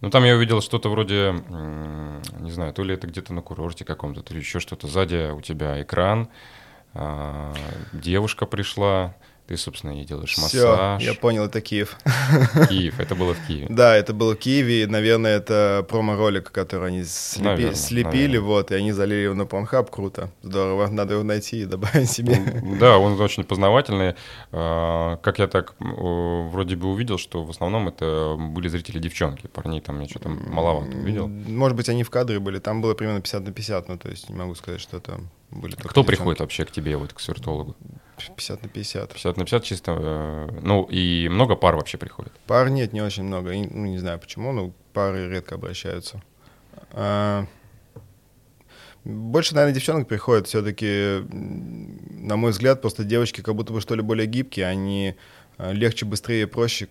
Ну, 0.00 0.10
там 0.10 0.24
я 0.24 0.36
увидел 0.36 0.60
что-то 0.60 0.90
вроде, 0.90 1.32
не 2.40 2.50
знаю, 2.50 2.72
то 2.72 2.84
ли 2.84 2.94
это 2.94 3.08
где-то 3.08 3.34
на 3.34 3.42
курорте 3.42 3.84
каком-то, 3.84 4.22
то 4.22 4.32
ли 4.32 4.40
еще 4.40 4.60
что-то. 4.60 4.86
Сзади 4.86 5.32
у 5.32 5.40
тебя 5.40 5.82
экран, 5.82 6.28
а, 6.94 7.52
девушка 7.92 8.46
пришла, 8.46 9.16
ты, 9.48 9.56
собственно, 9.56 9.92
ей 9.92 10.04
делаешь 10.04 10.34
Всё, 10.34 10.42
массаж. 10.42 11.02
я 11.02 11.14
понял, 11.14 11.44
это 11.44 11.62
Киев. 11.62 11.96
Киев, 12.68 13.00
это 13.00 13.14
было 13.14 13.32
в 13.32 13.46
Киеве. 13.46 13.66
Да, 13.70 13.96
это 13.96 14.12
было 14.12 14.34
в 14.34 14.38
Киеве, 14.38 14.82
и, 14.82 14.86
наверное, 14.86 15.38
это 15.38 15.86
промо-ролик, 15.88 16.52
который 16.52 16.88
они 16.88 17.04
слепи, 17.04 17.44
наверное, 17.46 17.74
слепили, 17.74 18.26
наверное. 18.26 18.40
вот, 18.40 18.70
и 18.72 18.74
они 18.74 18.92
залили 18.92 19.22
его 19.22 19.34
на 19.34 19.42
Pornhub, 19.42 19.88
круто, 19.90 20.30
здорово, 20.42 20.88
надо 20.88 21.14
его 21.14 21.22
найти 21.22 21.62
и 21.62 21.64
добавить 21.64 22.10
себе. 22.10 22.36
Да, 22.78 22.98
он 22.98 23.18
очень 23.18 23.44
познавательный. 23.44 24.16
А, 24.52 25.16
как 25.16 25.38
я 25.38 25.46
так 25.46 25.74
вроде 25.78 26.76
бы 26.76 26.88
увидел, 26.88 27.16
что 27.16 27.42
в 27.42 27.48
основном 27.50 27.88
это 27.88 28.36
были 28.38 28.68
зрители 28.68 28.98
девчонки, 28.98 29.46
парней 29.46 29.80
там 29.80 29.98
я 30.00 30.06
что-то 30.08 30.28
маловато 30.28 30.94
увидел. 30.94 31.26
Может 31.26 31.74
быть, 31.74 31.88
они 31.88 32.04
в 32.04 32.10
кадре 32.10 32.38
были, 32.38 32.58
там 32.58 32.82
было 32.82 32.92
примерно 32.92 33.22
50 33.22 33.44
на 33.46 33.52
50, 33.52 33.88
ну, 33.88 33.96
то 33.96 34.10
есть 34.10 34.28
не 34.28 34.36
могу 34.36 34.54
сказать, 34.56 34.82
что 34.82 34.98
это 34.98 35.20
были 35.50 35.72
Кто 35.72 35.84
девчонки. 35.84 36.06
приходит 36.06 36.40
вообще 36.40 36.66
к 36.66 36.70
тебе, 36.70 36.98
вот, 36.98 37.14
к 37.14 37.20
свертологу? 37.20 37.74
50 38.26 38.62
на 38.62 38.68
50. 38.68 39.12
50 39.12 39.36
на 39.36 39.44
50 39.44 39.64
чисто. 39.64 39.96
Э, 39.98 40.60
ну, 40.62 40.84
и 40.84 41.28
много 41.28 41.56
пар 41.56 41.76
вообще 41.76 41.98
приходит? 41.98 42.32
Пар 42.46 42.70
нет, 42.70 42.92
не 42.92 43.00
очень 43.00 43.24
много. 43.24 43.52
И, 43.52 43.66
ну, 43.66 43.86
не 43.86 43.98
знаю 43.98 44.18
почему, 44.18 44.52
но 44.52 44.72
пары 44.92 45.28
редко 45.28 45.54
обращаются. 45.54 46.22
А, 46.92 47.46
больше, 49.04 49.54
наверное, 49.54 49.74
девчонок 49.74 50.08
приходят 50.08 50.46
все-таки, 50.46 51.24
на 51.30 52.36
мой 52.36 52.50
взгляд, 52.50 52.80
просто 52.82 53.04
девочки 53.04 53.40
как 53.40 53.54
будто 53.54 53.72
бы 53.72 53.80
что 53.80 53.94
ли 53.94 54.02
более 54.02 54.26
гибкие, 54.26 54.66
они 54.66 55.14
э, 55.58 55.72
легче, 55.72 56.04
быстрее, 56.04 56.46
проще 56.46 56.88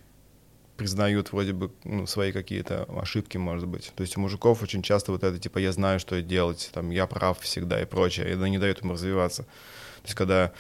признают 0.78 1.32
вроде 1.32 1.54
бы 1.54 1.72
ну, 1.84 2.06
свои 2.06 2.32
какие-то 2.32 2.88
ошибки, 2.96 3.38
может 3.38 3.68
быть. 3.68 3.92
То 3.96 4.02
есть 4.02 4.16
у 4.16 4.22
мужиков 4.22 4.62
очень 4.64 4.84
часто 4.84 5.12
вот 5.12 5.24
это, 5.24 5.38
типа, 5.38 5.58
я 5.58 5.72
знаю, 5.72 6.00
что 6.00 6.22
делать, 6.22 6.70
там, 6.74 6.92
я 6.92 7.08
прав 7.08 7.40
всегда 7.40 7.82
и 7.82 7.86
прочее, 7.86 8.28
и 8.28 8.32
это 8.32 8.46
не 8.46 8.60
дает 8.60 8.84
им 8.84 8.92
развиваться. 8.92 9.44
То 9.44 10.04
есть 10.06 10.16
когда 10.16 10.54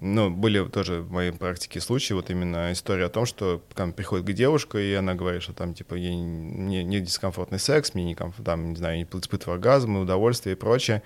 ну, 0.00 0.30
были 0.30 0.66
тоже 0.66 1.02
в 1.02 1.10
моей 1.10 1.30
практике 1.30 1.80
случаи, 1.80 2.14
вот 2.14 2.30
именно 2.30 2.72
история 2.72 3.06
о 3.06 3.08
том, 3.10 3.26
что 3.26 3.62
там 3.74 3.92
приходит 3.92 4.26
к 4.26 4.32
девушке, 4.32 4.92
и 4.92 4.94
она 4.94 5.14
говорит, 5.14 5.42
что 5.42 5.52
там, 5.52 5.74
типа, 5.74 5.94
ей 5.94 6.14
не, 6.14 6.82
не 6.82 7.00
дискомфортный 7.00 7.58
секс, 7.58 7.92
мне 7.92 8.04
не 8.04 8.14
комфорт, 8.14 8.46
там, 8.46 8.70
не 8.70 8.76
знаю, 8.76 8.96
не 8.96 9.02
испытываю 9.02 9.56
оргазм, 9.56 9.96
удовольствие 9.96 10.54
и 10.56 10.58
прочее. 10.58 11.02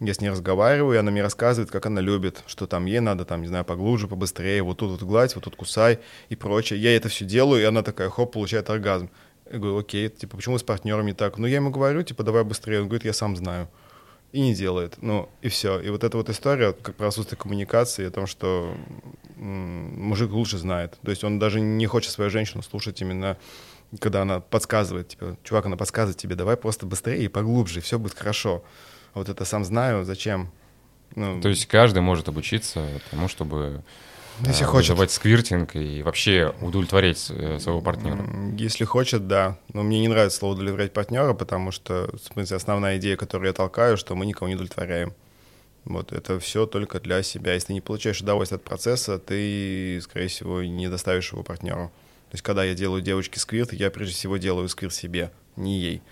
Я 0.00 0.12
с 0.12 0.20
ней 0.20 0.28
разговариваю, 0.28 0.96
и 0.96 0.98
она 0.98 1.10
мне 1.10 1.22
рассказывает, 1.22 1.70
как 1.70 1.86
она 1.86 2.00
любит, 2.00 2.42
что 2.46 2.66
там 2.66 2.84
ей 2.84 3.00
надо, 3.00 3.24
там, 3.24 3.40
не 3.40 3.48
знаю, 3.48 3.64
поглубже, 3.64 4.08
побыстрее, 4.08 4.62
вот 4.62 4.78
тут 4.78 4.90
вот 4.90 5.02
гладь, 5.02 5.34
вот 5.34 5.44
тут 5.44 5.56
кусай 5.56 6.00
и 6.28 6.36
прочее. 6.36 6.78
Я 6.80 6.94
это 6.96 7.08
все 7.08 7.24
делаю, 7.24 7.62
и 7.62 7.64
она 7.64 7.82
такая, 7.82 8.10
хоп, 8.10 8.32
получает 8.32 8.68
оргазм. 8.68 9.08
Я 9.50 9.58
говорю, 9.58 9.78
окей, 9.78 10.08
типа, 10.08 10.36
почему 10.36 10.58
с 10.58 10.62
партнерами 10.62 11.12
так? 11.12 11.38
Ну, 11.38 11.46
я 11.46 11.56
ему 11.56 11.70
говорю, 11.70 12.02
типа, 12.02 12.24
давай 12.24 12.44
быстрее. 12.44 12.80
Он 12.80 12.88
говорит, 12.88 13.04
я 13.04 13.12
сам 13.12 13.36
знаю 13.36 13.68
и 14.34 14.40
не 14.40 14.52
делает. 14.52 14.96
Ну, 15.00 15.28
и 15.42 15.48
все. 15.48 15.78
И 15.78 15.88
вот 15.90 16.02
эта 16.02 16.16
вот 16.16 16.28
история, 16.28 16.72
как 16.72 16.96
про 16.96 17.06
отсутствие 17.06 17.38
коммуникации, 17.38 18.08
о 18.08 18.10
том, 18.10 18.26
что 18.26 18.74
мужик 19.36 20.32
лучше 20.32 20.58
знает. 20.58 20.98
То 21.04 21.10
есть 21.10 21.22
он 21.22 21.38
даже 21.38 21.60
не 21.60 21.86
хочет 21.86 22.10
свою 22.10 22.30
женщину 22.30 22.62
слушать 22.62 23.00
именно 23.00 23.36
когда 24.00 24.22
она 24.22 24.40
подсказывает, 24.40 25.08
типа, 25.08 25.36
чувак, 25.44 25.66
она 25.66 25.76
подсказывает 25.76 26.16
тебе, 26.16 26.34
давай 26.34 26.56
просто 26.56 26.84
быстрее 26.84 27.22
и 27.22 27.28
поглубже, 27.28 27.78
и 27.78 27.82
все 27.82 27.96
будет 27.96 28.18
хорошо. 28.18 28.64
А 29.12 29.20
вот 29.20 29.28
это 29.28 29.44
сам 29.44 29.64
знаю, 29.64 30.04
зачем. 30.04 30.50
Ну, 31.14 31.40
То 31.40 31.48
есть 31.48 31.66
каждый 31.66 32.02
может 32.02 32.28
обучиться 32.28 32.84
тому, 33.12 33.28
чтобы 33.28 33.84
если 34.40 34.64
а, 34.64 34.66
хочет. 34.66 34.90
Вызывать 34.90 35.10
сквиртинг 35.10 35.76
и 35.76 36.02
вообще 36.02 36.54
удовлетворять 36.60 37.30
э, 37.30 37.58
своего 37.58 37.80
партнера. 37.80 38.24
Если 38.56 38.84
хочет, 38.84 39.28
да. 39.28 39.58
Но 39.72 39.82
мне 39.82 40.00
не 40.00 40.08
нравится 40.08 40.38
слово 40.38 40.54
удовлетворять 40.54 40.92
партнера, 40.92 41.34
потому 41.34 41.70
что, 41.70 42.10
в 42.12 42.32
смысле, 42.32 42.56
основная 42.56 42.98
идея, 42.98 43.16
которую 43.16 43.48
я 43.48 43.52
толкаю, 43.52 43.96
что 43.96 44.14
мы 44.14 44.26
никого 44.26 44.48
не 44.48 44.54
удовлетворяем. 44.54 45.14
Вот 45.84 46.12
это 46.12 46.40
все 46.40 46.66
только 46.66 46.98
для 47.00 47.22
себя. 47.22 47.54
Если 47.54 47.68
ты 47.68 47.72
не 47.74 47.80
получаешь 47.80 48.20
удовольствие 48.20 48.56
от 48.56 48.64
процесса, 48.64 49.18
ты, 49.18 50.00
скорее 50.02 50.28
всего, 50.28 50.62
не 50.62 50.88
доставишь 50.88 51.32
его 51.32 51.42
партнеру. 51.42 51.92
То 52.30 52.34
есть, 52.34 52.42
когда 52.42 52.64
я 52.64 52.74
делаю 52.74 53.02
девочке 53.02 53.38
сквирт, 53.38 53.72
я 53.72 53.90
прежде 53.90 54.14
всего 54.14 54.38
делаю 54.38 54.68
сквирт 54.68 54.94
себе, 54.94 55.30
не 55.56 55.78
ей. 55.78 56.02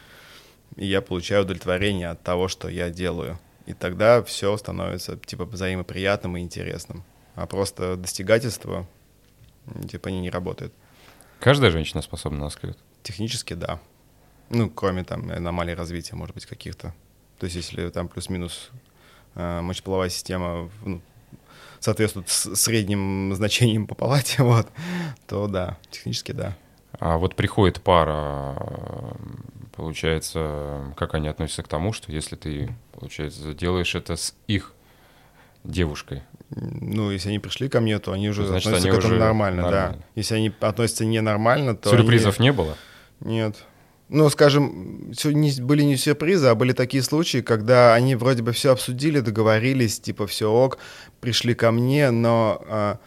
И 0.77 0.87
я 0.87 1.01
получаю 1.01 1.43
удовлетворение 1.43 2.11
от 2.11 2.23
того, 2.23 2.49
что 2.49 2.69
я 2.69 2.91
делаю. 2.91 3.39
И 3.67 3.73
тогда 3.73 4.23
все 4.23 4.57
становится 4.57 5.17
типа 5.17 5.45
взаимоприятным 5.45 6.37
и 6.37 6.41
интересным 6.41 7.05
а 7.35 7.47
просто 7.47 7.97
достигательство, 7.97 8.87
типа, 9.89 10.09
они 10.09 10.21
не 10.21 10.31
работают. 10.31 10.73
Каждая 11.41 11.71
женщина 11.71 12.03
способна 12.03 12.41
на 12.41 12.51
скрыт? 12.51 12.79
Технически, 13.03 13.55
да. 13.55 13.81
Ну, 14.51 14.71
кроме 14.71 15.05
там 15.05 15.31
аномалий 15.31 15.75
развития, 15.75 16.15
может 16.15 16.35
быть, 16.35 16.47
каких-то. 16.47 16.95
То 17.39 17.45
есть, 17.45 17.57
если 17.57 17.89
там 17.89 18.09
плюс-минус 18.09 18.71
э, 19.35 19.61
мочеполовая 19.61 20.09
система 20.09 20.71
ну, 20.85 21.01
соответствует 21.81 22.29
средним 22.29 23.35
значениям 23.35 23.87
по 23.87 23.95
палате, 23.95 24.43
вот, 24.43 24.69
то 25.27 25.49
да, 25.49 25.79
технически 25.91 26.33
да. 26.33 26.57
А 26.99 27.17
вот 27.17 27.35
приходит 27.35 27.81
пара, 27.81 28.57
Получается, 29.73 30.93
как 30.97 31.15
они 31.15 31.29
относятся 31.29 31.63
к 31.63 31.69
тому, 31.69 31.93
что 31.95 32.13
если 32.13 32.37
ты, 32.37 32.75
получается, 32.93 33.55
делаешь 33.55 33.95
это 33.95 34.17
с 34.17 34.35
их 34.47 34.75
девушкой? 35.65 36.23
Ну, 36.55 37.11
если 37.11 37.31
они 37.31 37.39
пришли 37.39 37.69
ко 37.69 37.81
мне, 37.81 37.99
то 37.99 38.13
они 38.13 38.29
уже 38.29 38.47
Значит, 38.47 38.67
относятся 38.67 38.89
они 38.89 38.97
к 38.97 38.99
этому 38.99 39.15
уже 39.15 39.25
нормально, 39.25 39.63
нормально. 39.63 39.97
да. 39.99 40.05
Если 40.15 40.35
они 40.35 40.53
относятся 40.61 41.05
ненормально, 41.05 41.75
то 41.75 41.91
Сюрпризов 41.91 42.39
они... 42.39 42.49
не 42.49 42.53
было? 42.53 42.77
Нет. 43.21 43.57
Ну, 44.09 44.29
скажем, 44.29 45.13
не- 45.25 45.63
были 45.63 45.83
не 45.83 45.97
сюрпризы, 45.97 46.49
а 46.49 46.55
были 46.55 46.73
такие 46.73 47.03
случаи, 47.03 47.39
когда 47.41 47.95
они 47.95 48.15
вроде 48.15 48.43
бы 48.43 48.53
все 48.53 48.73
обсудили, 48.73 49.21
договорились, 49.21 50.01
типа 50.01 50.27
все 50.27 50.51
ок, 50.53 50.77
пришли 51.21 51.55
ко 51.55 51.71
мне, 51.71 52.11
но 52.11 52.63
а, 52.69 52.99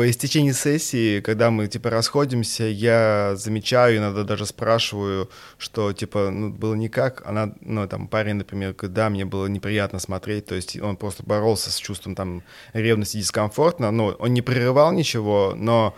по 0.00 0.08
истечении 0.08 0.52
сессии, 0.52 1.20
когда 1.20 1.50
мы 1.50 1.66
типа 1.66 1.90
расходимся, 1.90 2.64
я 2.64 3.34
замечаю, 3.36 3.98
иногда 3.98 4.24
даже 4.24 4.46
спрашиваю, 4.46 5.28
что 5.58 5.92
типа 5.92 6.30
ну, 6.30 6.48
было 6.48 6.74
никак, 6.74 7.22
она, 7.26 7.52
ну 7.60 7.86
там 7.86 8.08
парень, 8.08 8.36
например, 8.36 8.72
говорит, 8.72 8.94
да, 8.94 9.10
мне 9.10 9.26
было 9.26 9.44
неприятно 9.44 9.98
смотреть, 9.98 10.46
то 10.46 10.54
есть 10.54 10.80
он 10.80 10.96
просто 10.96 11.22
боролся 11.22 11.70
с 11.70 11.76
чувством 11.76 12.14
там 12.14 12.42
ревности, 12.72 13.18
дискомфортно, 13.18 13.90
но 13.90 14.16
он 14.18 14.32
не 14.32 14.40
прерывал 14.40 14.90
ничего, 14.92 15.52
но 15.54 15.94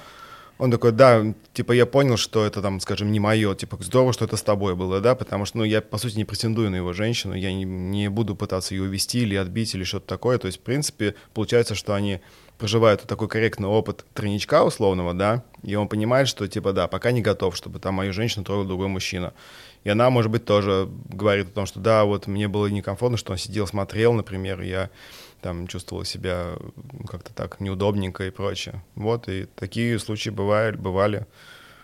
он 0.59 0.73
такой, 0.73 0.91
да, 0.91 1.25
типа, 1.53 1.71
я 1.71 1.87
понял, 1.87 2.17
что 2.17 2.45
это 2.45 2.61
там, 2.61 2.81
скажем, 2.81 3.13
не 3.13 3.21
мое, 3.21 3.55
типа, 3.55 3.79
здорово, 3.81 4.13
что 4.13 4.25
это 4.25 4.37
с 4.37 4.43
тобой 4.43 4.75
было, 4.75 5.01
да, 5.01 5.15
потому 5.15 5.45
что, 5.45 5.59
ну, 5.59 5.65
я, 5.65 5.81
по 5.81 5.99
сути, 5.99 6.17
не 6.17 6.25
претендую 6.25 6.71
на 6.71 6.77
его 6.77 6.93
женщину, 6.93 7.35
я 7.35 7.53
не, 7.53 7.65
не 7.65 8.11
буду 8.11 8.35
пытаться 8.35 8.75
ее 8.75 8.83
увести 8.83 9.21
или 9.21 9.37
отбить 9.37 9.75
или 9.77 9.85
что-то 9.85 10.07
такое, 10.07 10.39
то 10.39 10.47
есть, 10.47 10.59
в 10.59 10.63
принципе, 10.63 11.15
получается, 11.35 11.77
что 11.77 11.95
они 11.95 12.21
проживают 12.63 13.01
вот 13.01 13.09
такой 13.09 13.27
корректный 13.27 13.67
опыт 13.67 14.05
тройничка 14.15 14.63
условного, 14.63 15.15
да, 15.15 15.43
и 15.65 15.75
он 15.75 15.89
понимает, 15.89 16.29
что, 16.29 16.47
типа, 16.47 16.73
да, 16.73 16.87
пока 16.87 17.11
не 17.11 17.21
готов, 17.21 17.57
чтобы 17.57 17.81
там 17.81 17.95
мою 17.95 18.13
женщину 18.13 18.45
трогал 18.45 18.65
другой 18.65 18.87
мужчина. 18.87 19.33
И 19.83 19.91
она, 19.91 20.11
может 20.11 20.31
быть, 20.31 20.45
тоже 20.45 20.89
говорит 21.09 21.49
о 21.49 21.51
том, 21.51 21.67
что 21.67 21.81
да, 21.81 22.05
вот 22.05 22.29
мне 22.29 22.47
было 22.47 22.69
некомфортно, 22.69 23.19
что 23.19 23.33
он 23.33 23.39
сидел, 23.39 23.67
смотрел, 23.67 24.13
например, 24.13 24.61
я 24.61 24.91
там 25.41 25.67
чувствовала 25.67 26.05
себя 26.05 26.53
ну, 26.77 27.05
как-то 27.05 27.35
так 27.35 27.59
неудобненько 27.59 28.29
и 28.29 28.31
прочее. 28.31 28.81
Вот, 28.95 29.29
и 29.29 29.47
такие 29.57 29.99
случаи 29.99 30.31
бывали, 30.31 30.77
бывали. 30.77 31.27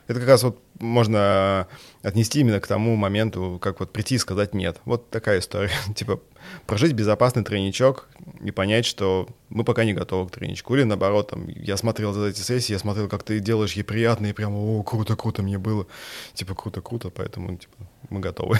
Это 0.08 0.20
как 0.20 0.28
раз 0.28 0.42
вот 0.42 0.60
можно 0.80 1.68
отнести 2.02 2.40
именно 2.40 2.60
к 2.60 2.66
тому 2.66 2.96
моменту, 2.96 3.58
как 3.60 3.78
вот 3.80 3.92
прийти 3.92 4.14
и 4.14 4.18
сказать 4.18 4.54
«нет». 4.54 4.80
Вот 4.86 5.10
такая 5.10 5.38
история. 5.38 5.70
типа 5.94 6.20
прожить 6.66 6.92
безопасный 6.94 7.44
тройничок 7.44 8.08
и 8.42 8.50
понять, 8.50 8.86
что 8.86 9.28
мы 9.50 9.64
пока 9.64 9.84
не 9.84 9.92
готовы 9.92 10.28
к 10.28 10.32
тройничку. 10.32 10.74
Или 10.74 10.84
наоборот, 10.84 11.30
там, 11.30 11.46
я 11.48 11.76
смотрел 11.76 12.12
за 12.14 12.26
эти 12.28 12.40
сессии, 12.40 12.72
я 12.72 12.78
смотрел, 12.78 13.06
как 13.08 13.22
ты 13.22 13.38
делаешь 13.38 13.74
ей 13.74 13.82
приятно, 13.82 14.26
и 14.26 14.32
прям 14.32 14.54
«О, 14.54 14.82
круто-круто 14.82 15.42
мне 15.42 15.58
было». 15.58 15.86
Типа 16.32 16.54
круто-круто, 16.54 17.10
поэтому 17.10 17.56
типа, 17.56 17.76
мы 18.08 18.20
готовы. 18.20 18.58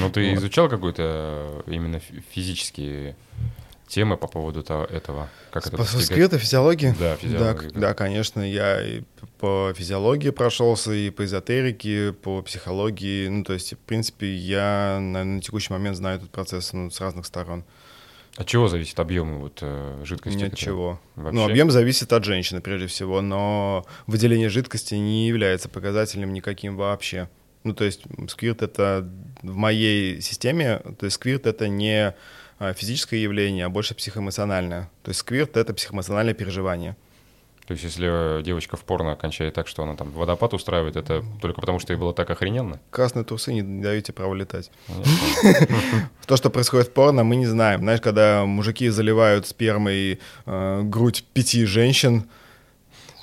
Ну, 0.00 0.10
ты 0.10 0.30
Вот. 0.30 0.38
изучал 0.38 0.68
какой-то 0.68 1.64
именно 1.66 1.98
фи- 1.98 2.22
физические 2.30 3.16
темы 3.86 4.16
по 4.16 4.26
поводу 4.26 4.62
то- 4.62 4.84
этого? 4.90 5.28
Как 5.50 5.66
это 5.66 5.84
скрытой 5.84 6.38
физиологии? 6.38 6.94
Да, 6.98 7.16
физиология, 7.16 7.70
Да, 7.70 7.80
да. 7.80 7.94
конечно, 7.94 8.40
я 8.40 8.82
и 8.82 9.02
по 9.38 9.72
физиологии 9.76 10.30
прошелся, 10.30 10.92
и 10.92 11.10
по 11.10 11.24
эзотерике, 11.24 12.12
по 12.12 12.42
психологии. 12.42 13.28
Ну, 13.28 13.44
то 13.44 13.52
есть, 13.52 13.74
в 13.74 13.78
принципе, 13.78 14.34
я 14.34 14.98
на, 15.00 15.24
на 15.24 15.40
текущий 15.40 15.72
момент 15.72 15.96
знаю 15.96 16.18
этот 16.18 16.30
процесс 16.30 16.72
ну, 16.72 16.90
с 16.90 17.00
разных 17.00 17.26
сторон. 17.26 17.64
От 18.36 18.46
чего 18.46 18.66
зависит 18.66 18.98
объем 18.98 19.38
вот, 19.38 19.60
э, 19.62 20.02
жидкости? 20.04 20.36
Ни 20.36 20.44
от 20.44 20.56
чего. 20.56 21.00
Вообще? 21.14 21.36
Ну, 21.36 21.44
объем 21.44 21.70
зависит 21.70 22.12
от 22.12 22.24
женщины, 22.24 22.60
прежде 22.60 22.88
всего, 22.88 23.20
но 23.20 23.86
выделение 24.08 24.48
жидкости 24.48 24.96
не 24.96 25.28
является 25.28 25.68
показателем 25.68 26.32
никаким 26.32 26.76
вообще. 26.76 27.28
Ну, 27.62 27.74
то 27.74 27.84
есть 27.84 28.02
сквирт— 28.28 28.62
это 28.62 29.08
в 29.42 29.54
моей 29.54 30.20
системе, 30.20 30.80
то 30.98 31.06
есть 31.06 31.14
сквирт— 31.14 31.46
это 31.46 31.68
не 31.68 32.14
физическое 32.74 33.22
явление, 33.22 33.66
а 33.66 33.68
больше 33.68 33.94
психоэмоциональное. 33.94 34.90
То 35.02 35.10
есть 35.10 35.20
сквирт— 35.20 35.56
это 35.56 35.74
психоэмоциональное 35.74 36.34
переживание. 36.34 36.96
То 37.66 37.72
есть, 37.72 37.82
если 37.82 38.38
э, 38.38 38.42
девочка 38.42 38.76
в 38.76 38.84
порно 38.84 39.16
кончает 39.16 39.54
так, 39.54 39.68
что 39.68 39.82
она 39.82 39.96
там 39.96 40.10
водопад 40.10 40.52
устраивает, 40.52 40.96
это 40.96 41.24
только 41.40 41.62
потому, 41.62 41.78
что 41.78 41.94
ей 41.94 41.98
было 41.98 42.12
так 42.12 42.28
охрененно? 42.28 42.78
Красные 42.90 43.24
трусы 43.24 43.54
не 43.54 43.62
дают 43.62 44.04
тебе 44.04 44.14
право 44.14 44.34
летать. 44.34 44.70
То, 46.26 46.36
что 46.36 46.50
происходит 46.50 46.88
в 46.88 46.92
порно, 46.92 47.24
мы 47.24 47.36
не 47.36 47.46
знаем. 47.46 47.80
Знаешь, 47.80 48.02
когда 48.02 48.44
мужики 48.44 48.90
заливают 48.90 49.46
спермой 49.46 50.20
э, 50.44 50.82
грудь 50.82 51.24
пяти 51.32 51.64
женщин, 51.64 52.28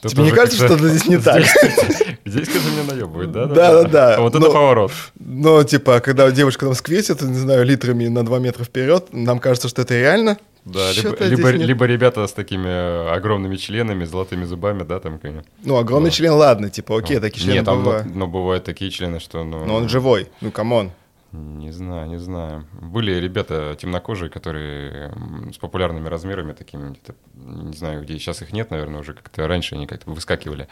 тебе 0.02 0.24
не 0.24 0.32
кажется, 0.32 0.66
что-то 0.66 0.90
здесь 0.90 1.06
не 1.06 1.20
так? 1.20 1.44
Здесь, 2.32 2.48
конечно, 2.48 2.70
меня 2.70 2.84
наебывает, 2.94 3.32
да? 3.32 3.46
Да-да-да. 3.46 4.16
А 4.16 4.22
Вот 4.22 4.34
это 4.36 4.46
Но- 4.46 4.52
поворот. 4.54 4.92
Но, 5.20 5.64
типа, 5.64 6.00
когда 6.00 6.32
девушка 6.32 6.66
там 6.66 6.74
сквиртит, 6.76 7.22
не 7.22 7.38
знаю, 7.38 7.66
литрами 7.66 8.08
на 8.08 8.24
2 8.26 8.40
метра 8.40 8.64
вперед, 8.64 9.08
нам 9.12 9.40
кажется, 9.40 9.68
что 9.68 9.82
это 9.82 9.96
реально. 10.00 10.38
Да, 10.64 10.92
либо, 10.94 11.24
либо, 11.26 11.50
либо 11.50 11.86
ребята 11.86 12.26
с 12.28 12.34
такими 12.34 12.68
э, 12.70 13.10
огромными 13.10 13.56
членами, 13.58 14.06
золотыми 14.06 14.46
зубами, 14.46 14.84
да, 14.84 15.00
там, 15.00 15.18
конечно. 15.20 15.50
Ну, 15.66 15.76
огромный 15.78 16.12
Да. 16.12 16.16
член, 16.16 16.34
ладно, 16.34 16.70
типа, 16.70 16.98
окей, 17.00 17.20
такие 17.20 17.42
члены 17.44 17.56
Нет, 17.58 17.66
там, 17.66 17.84
бывают. 17.84 18.06
но, 18.06 18.14
но 18.20 18.28
бывают 18.28 18.64
такие 18.64 18.92
члены, 18.92 19.20
что, 19.20 19.44
ну... 19.44 19.66
Но 19.66 19.76
он 19.76 19.90
живой, 19.90 20.30
ну, 20.40 20.52
come 20.52 20.75
on. 20.75 20.92
Не 21.32 21.72
знаю, 21.72 22.08
не 22.10 22.18
знаю. 22.20 22.68
Были 22.80 23.14
ребята 23.14 23.76
темнокожие, 23.80 24.30
которые 24.30 25.12
с 25.54 25.58
популярными 25.58 26.08
размерами 26.10 26.52
такими, 26.54 26.96
не 27.34 27.74
знаю, 27.76 28.04
где 28.04 28.14
сейчас 28.20 28.42
их 28.42 28.54
нет, 28.54 28.70
наверное, 28.70 29.00
уже 29.00 29.14
как-то 29.14 29.48
раньше 29.48 29.76
они 29.76 29.88
как-то 29.88 30.12
выскакивали 30.12 30.68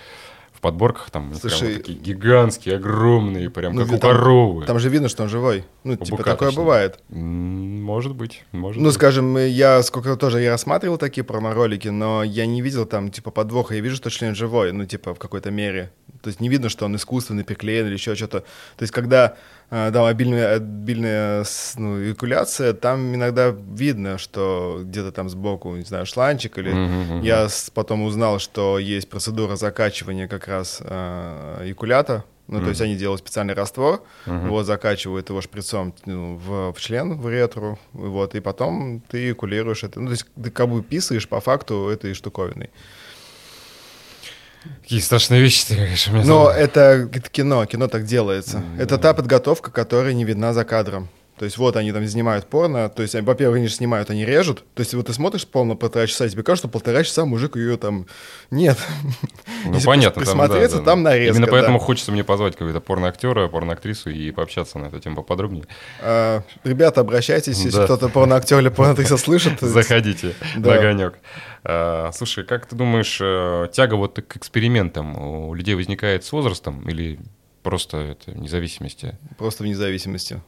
в 0.59 0.61
подборках, 0.61 1.09
там, 1.09 1.29
они 1.31 1.39
прям 1.39 1.39
Слушай, 1.39 1.69
вот 1.75 1.77
такие 1.77 1.97
гигантские, 1.97 2.75
огромные, 2.75 3.49
прям 3.49 3.73
Ну, 3.75 3.85
как 3.85 3.95
у 3.95 3.97
коровы. 3.97 4.65
Там 4.65 4.77
же 4.77 4.89
видно, 4.89 5.07
что 5.07 5.23
он 5.23 5.29
живой. 5.29 5.63
Ну, 5.85 5.93
типа, 5.95 6.17
Букаточный. 6.17 6.33
такое 6.33 6.51
бывает. 6.51 6.99
Может 7.07 8.13
быть, 8.13 8.43
может 8.51 8.81
Ну, 8.81 8.89
быть. 8.89 8.95
скажем, 8.95 9.37
я 9.37 9.81
сколько 9.83 10.17
тоже 10.17 10.41
я 10.41 10.51
рассматривал 10.51 10.97
такие 10.97 11.23
промо-ролики, 11.23 11.87
но 11.87 12.23
я 12.23 12.45
не 12.45 12.61
видел 12.61 12.85
там, 12.85 13.09
типа, 13.09 13.31
подвоха. 13.31 13.73
Я 13.73 13.79
вижу, 13.79 13.95
что 13.95 14.09
член 14.09 14.35
живой, 14.35 14.73
ну, 14.73 14.85
типа, 14.85 15.13
в 15.15 15.19
какой-то 15.19 15.49
мере. 15.49 15.93
То 16.21 16.27
есть 16.27 16.39
не 16.39 16.49
видно, 16.49 16.69
что 16.69 16.85
он 16.85 16.95
искусственный, 16.95 17.43
приклеен 17.43 17.87
или 17.87 17.93
еще 17.93 18.15
что-то. 18.15 18.41
То 18.41 18.83
есть 18.83 18.93
когда 18.93 19.35
э, 19.69 19.89
да, 19.91 20.07
обильная, 20.07 20.55
обильная 20.55 21.45
ну, 21.77 22.01
эякуляция, 22.01 22.73
там 22.73 23.15
иногда 23.15 23.49
видно, 23.49 24.17
что 24.17 24.81
где-то 24.83 25.11
там 25.11 25.29
сбоку, 25.29 25.75
не 25.75 25.83
знаю, 25.83 26.05
шланчик 26.05 26.57
или... 26.57 26.71
Мгм. 26.71 27.21
Я 27.21 27.47
потом 27.73 28.03
узнал, 28.03 28.39
что 28.39 28.79
есть 28.79 29.09
процедура 29.09 29.55
закачивания 29.55 30.27
как 30.27 30.47
раз 30.47 30.79
э, 30.81 31.61
эякулята. 31.65 32.23
Ну, 32.49 32.61
то 32.61 32.69
есть 32.69 32.81
они 32.81 32.95
делают 32.95 33.21
специальный 33.21 33.53
раствор, 33.53 34.01
его 34.25 34.63
закачивают 34.63 35.29
его 35.29 35.39
шприцом 35.39 35.93
ну, 36.05 36.35
в, 36.35 36.73
в 36.73 36.81
член, 36.81 37.15
в 37.15 37.29
ретру, 37.29 37.77
вот, 37.93 38.33
и 38.33 38.39
потом 38.39 39.01
ты 39.07 39.27
эякулируешь 39.27 39.83
это. 39.83 39.99
Ну, 39.99 40.07
то 40.07 40.13
есть 40.13 40.25
ты 40.43 40.49
как 40.49 40.67
бы 40.67 40.81
писаешь 40.81 41.27
по 41.27 41.39
факту 41.41 41.89
этой 41.89 42.15
штуковиной. 42.15 42.71
Какие 44.81 44.99
страшные 44.99 45.41
вещи 45.41 45.65
ты 45.67 45.75
говоришь. 45.75 46.07
Но 46.07 46.49
это, 46.49 47.09
это 47.13 47.29
кино, 47.29 47.65
кино 47.65 47.87
так 47.87 48.05
делается. 48.05 48.63
Это 48.77 48.97
та 48.97 49.13
подготовка, 49.13 49.71
которая 49.71 50.13
не 50.13 50.25
видна 50.25 50.53
за 50.53 50.65
кадром. 50.65 51.09
То 51.39 51.45
есть 51.45 51.57
вот 51.57 51.77
они 51.77 51.93
там 51.93 52.05
снимают 52.05 52.47
порно, 52.47 52.89
то 52.89 53.01
есть, 53.01 53.15
во-первых, 53.15 53.59
они 53.59 53.67
же 53.69 53.73
снимают, 53.73 54.09
они 54.09 54.25
режут. 54.25 54.65
То 54.73 54.81
есть 54.81 54.93
вот 54.93 55.07
ты 55.07 55.13
смотришь 55.13 55.47
порно 55.47 55.77
полтора 55.77 56.05
часа, 56.05 56.25
и 56.25 56.29
тебе 56.29 56.43
кажется, 56.43 56.67
что 56.67 56.71
полтора 56.73 57.01
часа 57.01 57.23
мужик 57.23 57.55
ее 57.55 57.77
там... 57.77 58.07
Нет. 58.51 58.77
Ну, 59.65 59.73
Если 59.73 59.85
понятно. 59.85 60.21
присмотреться, 60.21 60.77
да, 60.77 60.83
да, 60.83 60.91
там 60.91 61.03
да. 61.03 61.11
нарезка, 61.11 61.37
Именно 61.37 61.51
поэтому 61.51 61.79
да. 61.79 61.85
хочется 61.85 62.11
мне 62.11 62.25
позвать 62.25 62.53
какого-то 62.57 62.81
порноактера, 62.81 63.47
порноактрису 63.47 64.09
и 64.09 64.31
пообщаться 64.31 64.79
на 64.79 64.87
эту 64.87 64.99
тему 64.99 65.15
поподробнее. 65.15 65.65
А, 66.01 66.43
Ребята, 66.65 66.99
обращайтесь, 67.01 67.57
если 67.63 67.77
Да. 67.77 67.85
кто-то 67.85 68.09
порноактер 68.09 68.59
или 68.59 68.67
порноактриса 68.67 69.15
слышит. 69.15 69.61
Заходите 69.61 70.35
на 70.57 70.73
огонек. 70.73 71.19
А, 71.63 72.11
слушай, 72.13 72.43
как 72.43 72.65
ты 72.65 72.75
думаешь, 72.75 73.17
э, 73.21 73.67
тяга 73.71 73.95
вот 73.95 74.19
к 74.27 74.35
экспериментам 74.35 75.17
у 75.17 75.53
людей 75.53 75.75
возникает 75.75 76.25
с 76.25 76.33
возрастом 76.33 76.87
или 76.89 77.17
просто 77.63 77.97
это 77.97 78.31
вне 78.31 78.49
зависимости 78.49 79.17
Просто 79.37 79.63
вне 79.63 79.75
зависимости. 79.75 80.41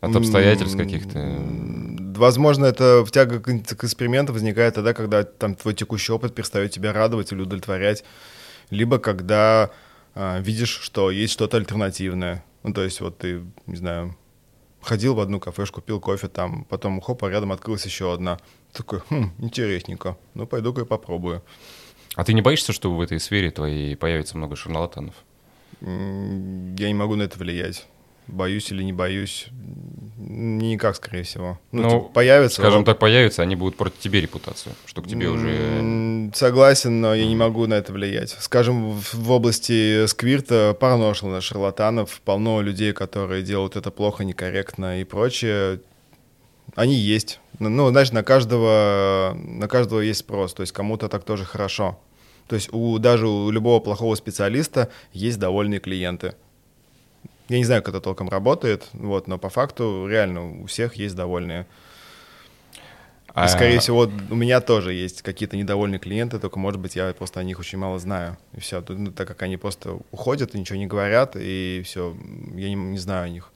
От 0.00 0.16
обстоятельств 0.16 0.76
каких-то? 0.76 1.38
Возможно, 2.16 2.66
это 2.66 3.04
тяга 3.10 3.40
к, 3.40 3.48
эксперименту 3.48 4.32
возникает 4.32 4.74
тогда, 4.74 4.92
когда 4.94 5.24
там 5.24 5.54
твой 5.54 5.74
текущий 5.74 6.12
опыт 6.12 6.34
перестает 6.34 6.70
тебя 6.72 6.92
радовать 6.92 7.32
или 7.32 7.40
удовлетворять, 7.40 8.04
либо 8.70 8.98
когда 8.98 9.70
а, 10.14 10.38
видишь, 10.40 10.80
что 10.80 11.10
есть 11.10 11.32
что-то 11.32 11.56
альтернативное. 11.56 12.44
Ну, 12.62 12.72
то 12.72 12.82
есть 12.82 13.00
вот 13.00 13.18
ты, 13.18 13.42
не 13.66 13.76
знаю, 13.76 14.16
ходил 14.82 15.14
в 15.14 15.20
одну 15.20 15.40
кафешку, 15.40 15.80
пил 15.80 16.00
кофе 16.00 16.28
там, 16.28 16.64
потом 16.64 17.00
хоп, 17.00 17.24
а 17.24 17.30
рядом 17.30 17.52
открылась 17.52 17.84
еще 17.86 18.12
одна. 18.12 18.38
Такой, 18.72 19.00
хм, 19.08 19.32
интересненько, 19.38 20.16
ну 20.34 20.46
пойду-ка 20.46 20.82
и 20.82 20.84
попробую. 20.84 21.42
А 22.16 22.24
ты 22.24 22.32
не 22.34 22.42
боишься, 22.42 22.72
что 22.72 22.94
в 22.94 23.00
этой 23.00 23.20
сфере 23.20 23.50
твоей 23.50 23.96
появится 23.96 24.36
много 24.36 24.56
шарлатанов? 24.56 25.14
Я 25.80 26.88
не 26.88 26.94
могу 26.94 27.14
на 27.16 27.22
это 27.22 27.38
влиять. 27.38 27.86
Боюсь 28.26 28.70
или 28.70 28.82
не 28.82 28.92
боюсь, 28.92 29.48
никак, 30.18 30.96
скорее 30.96 31.24
всего. 31.24 31.58
Ну, 31.72 31.82
Ну, 31.82 31.90
типа, 31.90 32.00
появится. 32.12 32.60
Скажем 32.60 32.80
вот. 32.80 32.86
так, 32.86 32.98
появятся, 32.98 33.42
они 33.42 33.56
будут 33.56 33.76
портить 33.76 33.98
тебе 34.00 34.20
репутацию, 34.20 34.74
что 34.86 35.02
к 35.02 35.08
тебе 35.08 35.28
уже... 35.28 35.48
М, 35.48 36.32
Согласен, 36.34 37.00
но 37.00 37.14
я 37.14 37.26
не 37.26 37.34
могу 37.34 37.66
на 37.66 37.74
это 37.74 37.92
влиять. 37.92 38.36
Скажем, 38.38 38.92
в, 38.92 39.14
в 39.14 39.30
области 39.30 40.06
сквирта 40.06 40.76
парношел 40.78 41.40
шарлатанов, 41.40 42.20
полно 42.24 42.60
людей, 42.60 42.92
которые 42.92 43.42
делают 43.42 43.76
это 43.76 43.90
плохо, 43.90 44.22
некорректно 44.24 45.00
и 45.00 45.04
прочее. 45.04 45.80
Они 46.76 46.94
есть. 46.94 47.40
Ну, 47.58 47.88
знаешь, 47.88 48.12
на 48.12 48.22
каждого, 48.22 49.36
на 49.36 49.66
каждого 49.66 50.00
есть 50.00 50.20
спрос. 50.20 50.54
То 50.54 50.62
есть 50.62 50.72
кому-то 50.72 51.08
так 51.08 51.24
тоже 51.24 51.44
хорошо. 51.44 51.98
То 52.46 52.54
есть 52.56 52.72
у, 52.72 52.98
даже 52.98 53.26
у 53.28 53.50
любого 53.50 53.80
плохого 53.80 54.14
специалиста 54.14 54.88
есть 55.12 55.38
довольные 55.38 55.80
клиенты. 55.80 56.34
Я 57.50 57.58
не 57.58 57.64
знаю, 57.64 57.82
как 57.82 57.94
это 57.94 58.00
толком 58.00 58.28
работает, 58.28 58.86
вот, 58.92 59.26
но 59.26 59.36
по 59.36 59.48
факту 59.48 60.06
реально 60.08 60.62
у 60.62 60.66
всех 60.66 60.94
есть 60.94 61.16
довольные. 61.16 61.66
И, 63.34 63.48
скорее 63.48 63.78
а... 63.78 63.80
всего, 63.80 64.08
у 64.30 64.34
меня 64.36 64.60
тоже 64.60 64.92
есть 64.92 65.22
какие-то 65.22 65.56
недовольные 65.56 65.98
клиенты, 65.98 66.38
только, 66.38 66.60
может 66.60 66.80
быть, 66.80 66.94
я 66.94 67.12
просто 67.12 67.40
о 67.40 67.42
них 67.42 67.58
очень 67.58 67.78
мало 67.78 67.98
знаю. 67.98 68.36
И 68.52 68.60
все, 68.60 68.84
ну, 68.86 69.10
так 69.10 69.26
как 69.26 69.42
они 69.42 69.56
просто 69.56 69.98
уходят 70.12 70.54
и 70.54 70.60
ничего 70.60 70.78
не 70.78 70.86
говорят, 70.86 71.34
и 71.34 71.82
все, 71.84 72.16
я 72.54 72.68
не, 72.68 72.76
не 72.76 72.98
знаю 72.98 73.24
о 73.24 73.28
них. 73.28 73.50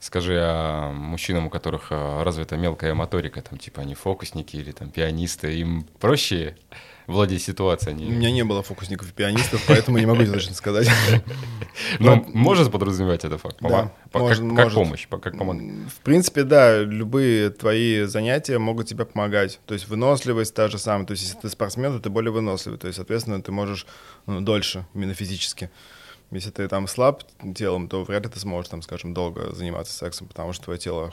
Скажи, 0.00 0.38
а 0.40 0.90
мужчинам, 0.92 1.48
у 1.48 1.50
которых 1.50 1.88
а, 1.90 2.24
развита 2.24 2.56
мелкая 2.56 2.94
моторика, 2.94 3.42
там 3.42 3.58
типа 3.58 3.82
они 3.82 3.94
фокусники 3.94 4.56
или 4.56 4.72
там 4.72 4.88
пианисты, 4.88 5.54
им 5.54 5.86
проще 6.00 6.56
владеть 7.06 7.42
ситуацией? 7.42 7.94
Они... 7.94 8.06
У 8.06 8.10
меня 8.10 8.30
не 8.30 8.44
было 8.44 8.62
фокусников 8.62 9.10
и 9.10 9.12
пианистов, 9.12 9.62
поэтому 9.66 9.98
не 9.98 10.06
могу 10.06 10.24
точно 10.24 10.54
сказать. 10.54 10.88
Но 11.98 12.24
может 12.28 12.70
подразумевать 12.70 13.24
это 13.24 13.38
факт? 13.38 13.58
Да, 13.60 13.92
как 14.12 14.72
помощь, 14.72 15.06
как? 15.08 15.34
В 15.34 16.00
принципе, 16.02 16.44
да, 16.44 16.80
любые 16.80 17.50
твои 17.50 18.04
занятия 18.04 18.58
могут 18.58 18.86
тебе 18.86 19.04
помогать. 19.04 19.60
То 19.66 19.74
есть 19.74 19.88
выносливость 19.88 20.54
та 20.54 20.68
же 20.68 20.78
самая. 20.78 21.06
То 21.06 21.12
есть 21.12 21.24
если 21.24 21.38
ты 21.38 21.48
спортсмен, 21.48 21.92
то 21.92 22.00
ты 22.00 22.10
более 22.10 22.32
выносливый. 22.32 22.78
То 22.78 22.86
есть, 22.86 22.96
соответственно, 22.96 23.42
ты 23.42 23.52
можешь 23.52 23.86
ну, 24.26 24.40
дольше, 24.40 24.86
именно 24.94 25.14
физически. 25.14 25.70
Если 26.30 26.50
ты 26.50 26.66
там 26.66 26.88
слаб 26.88 27.24
телом, 27.54 27.88
то 27.88 28.04
вряд 28.04 28.24
ли 28.24 28.30
ты 28.30 28.40
сможешь, 28.40 28.70
там, 28.70 28.80
скажем, 28.80 29.12
долго 29.12 29.54
заниматься 29.54 29.92
сексом, 29.92 30.28
потому 30.28 30.52
что 30.54 30.64
твое 30.64 30.78
тело. 30.78 31.12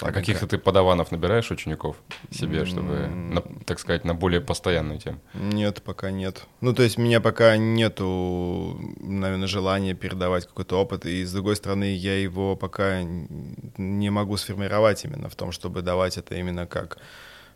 А 0.00 0.12
каких-то 0.12 0.46
ты 0.46 0.58
подаванов 0.58 1.10
набираешь 1.10 1.50
учеников 1.50 1.96
себе, 2.30 2.64
чтобы, 2.64 3.08
на, 3.08 3.42
так 3.64 3.78
сказать, 3.78 4.04
на 4.04 4.14
более 4.14 4.40
постоянную 4.40 4.98
тему? 4.98 5.20
Нет, 5.34 5.82
пока 5.82 6.10
нет. 6.10 6.46
Ну, 6.60 6.72
то 6.72 6.82
есть 6.82 6.98
у 6.98 7.02
меня 7.02 7.20
пока 7.20 7.56
нету, 7.56 8.78
наверное, 9.00 9.48
желания 9.48 9.94
передавать 9.94 10.46
какой-то 10.46 10.80
опыт, 10.80 11.06
и 11.06 11.24
с 11.24 11.32
другой 11.32 11.56
стороны, 11.56 11.94
я 11.94 12.20
его 12.20 12.56
пока 12.56 13.02
не 13.02 14.10
могу 14.10 14.36
сформировать 14.36 15.04
именно 15.04 15.28
в 15.28 15.34
том, 15.34 15.52
чтобы 15.52 15.82
давать 15.82 16.16
это 16.16 16.34
именно 16.34 16.66
как 16.66 16.98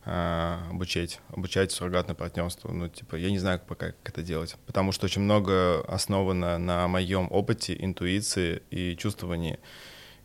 а, 0.05 0.67
обучать, 0.71 1.21
обучать 1.29 1.71
суррогатное 1.71 2.17
партнерство. 2.17 2.73
Ну, 2.73 2.89
типа, 2.89 3.15
я 3.17 3.31
не 3.31 3.39
знаю, 3.39 3.61
пока 3.67 3.93
как 3.93 3.97
это 4.15 4.23
делать, 4.23 4.57
потому 4.67 4.91
что 4.91 5.07
очень 5.07 5.23
много 5.23 5.81
основано 5.83 6.59
на 6.59 6.89
моем 6.89 7.29
опыте, 7.31 7.77
интуиции 7.79 8.63
и 8.71 8.97
чувствовании. 8.97 9.61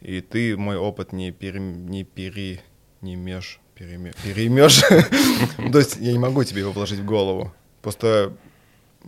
И 0.01 0.21
ты 0.21 0.55
мой 0.57 0.77
опыт 0.77 1.11
не, 1.13 1.31
пере, 1.31 1.59
не 1.59 2.03
пере, 2.03 2.61
не 3.01 3.15
меж, 3.15 3.59
перемешь. 3.75 4.81
То 5.71 5.79
есть 5.79 5.97
я 5.97 6.11
не 6.11 6.19
могу 6.19 6.43
тебе 6.43 6.61
его 6.61 6.71
вложить 6.71 6.99
в 6.99 7.05
голову. 7.05 7.53
Просто 7.81 8.33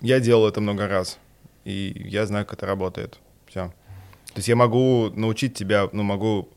я 0.02 0.20
делал 0.20 0.48
это 0.48 0.62
много 0.62 0.88
раз, 0.88 1.20
и 1.66 1.94
я 2.06 2.26
знаю, 2.26 2.46
как 2.46 2.60
это 2.60 2.66
работает. 2.66 3.20
Все. 3.48 3.74
То 4.28 4.38
есть 4.38 4.48
я 4.48 4.56
могу 4.56 5.10
научить 5.10 5.56
тебя, 5.56 5.90
ну, 5.92 6.04
могу, 6.04 6.50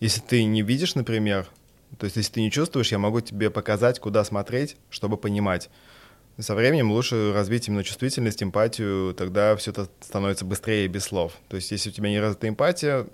если 0.00 0.20
ты 0.20 0.44
не 0.44 0.62
видишь, 0.62 0.94
например, 0.94 1.48
то 1.96 2.04
есть, 2.04 2.16
если 2.16 2.32
ты 2.32 2.40
не 2.40 2.50
чувствуешь, 2.50 2.92
я 2.92 2.98
могу 2.98 3.20
тебе 3.20 3.50
показать, 3.50 3.98
куда 3.98 4.24
смотреть, 4.24 4.76
чтобы 4.90 5.16
понимать. 5.16 5.70
со 6.38 6.54
временем 6.54 6.92
лучше 6.92 7.32
развить 7.32 7.66
именно 7.66 7.82
чувствительность, 7.82 8.42
эмпатию, 8.42 9.14
тогда 9.14 9.56
все 9.56 9.70
это 9.70 9.88
становится 10.00 10.44
быстрее 10.44 10.86
без 10.86 11.04
слов. 11.04 11.32
То 11.48 11.56
есть, 11.56 11.70
если 11.70 11.90
у 11.90 11.92
тебя 11.92 12.10
не 12.10 12.20
развита 12.20 12.48
эмпатия, 12.48 13.06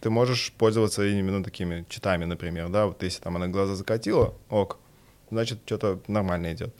ты 0.00 0.10
можешь 0.10 0.52
пользоваться 0.56 1.06
именно 1.06 1.44
такими 1.44 1.84
читами, 1.88 2.24
например, 2.24 2.68
да, 2.68 2.86
вот 2.86 3.02
если 3.02 3.22
там 3.22 3.36
она 3.36 3.48
глаза 3.48 3.74
закатила, 3.74 4.34
ок, 4.48 4.78
значит, 5.30 5.60
что-то 5.66 6.00
нормально 6.08 6.52
идет. 6.52 6.74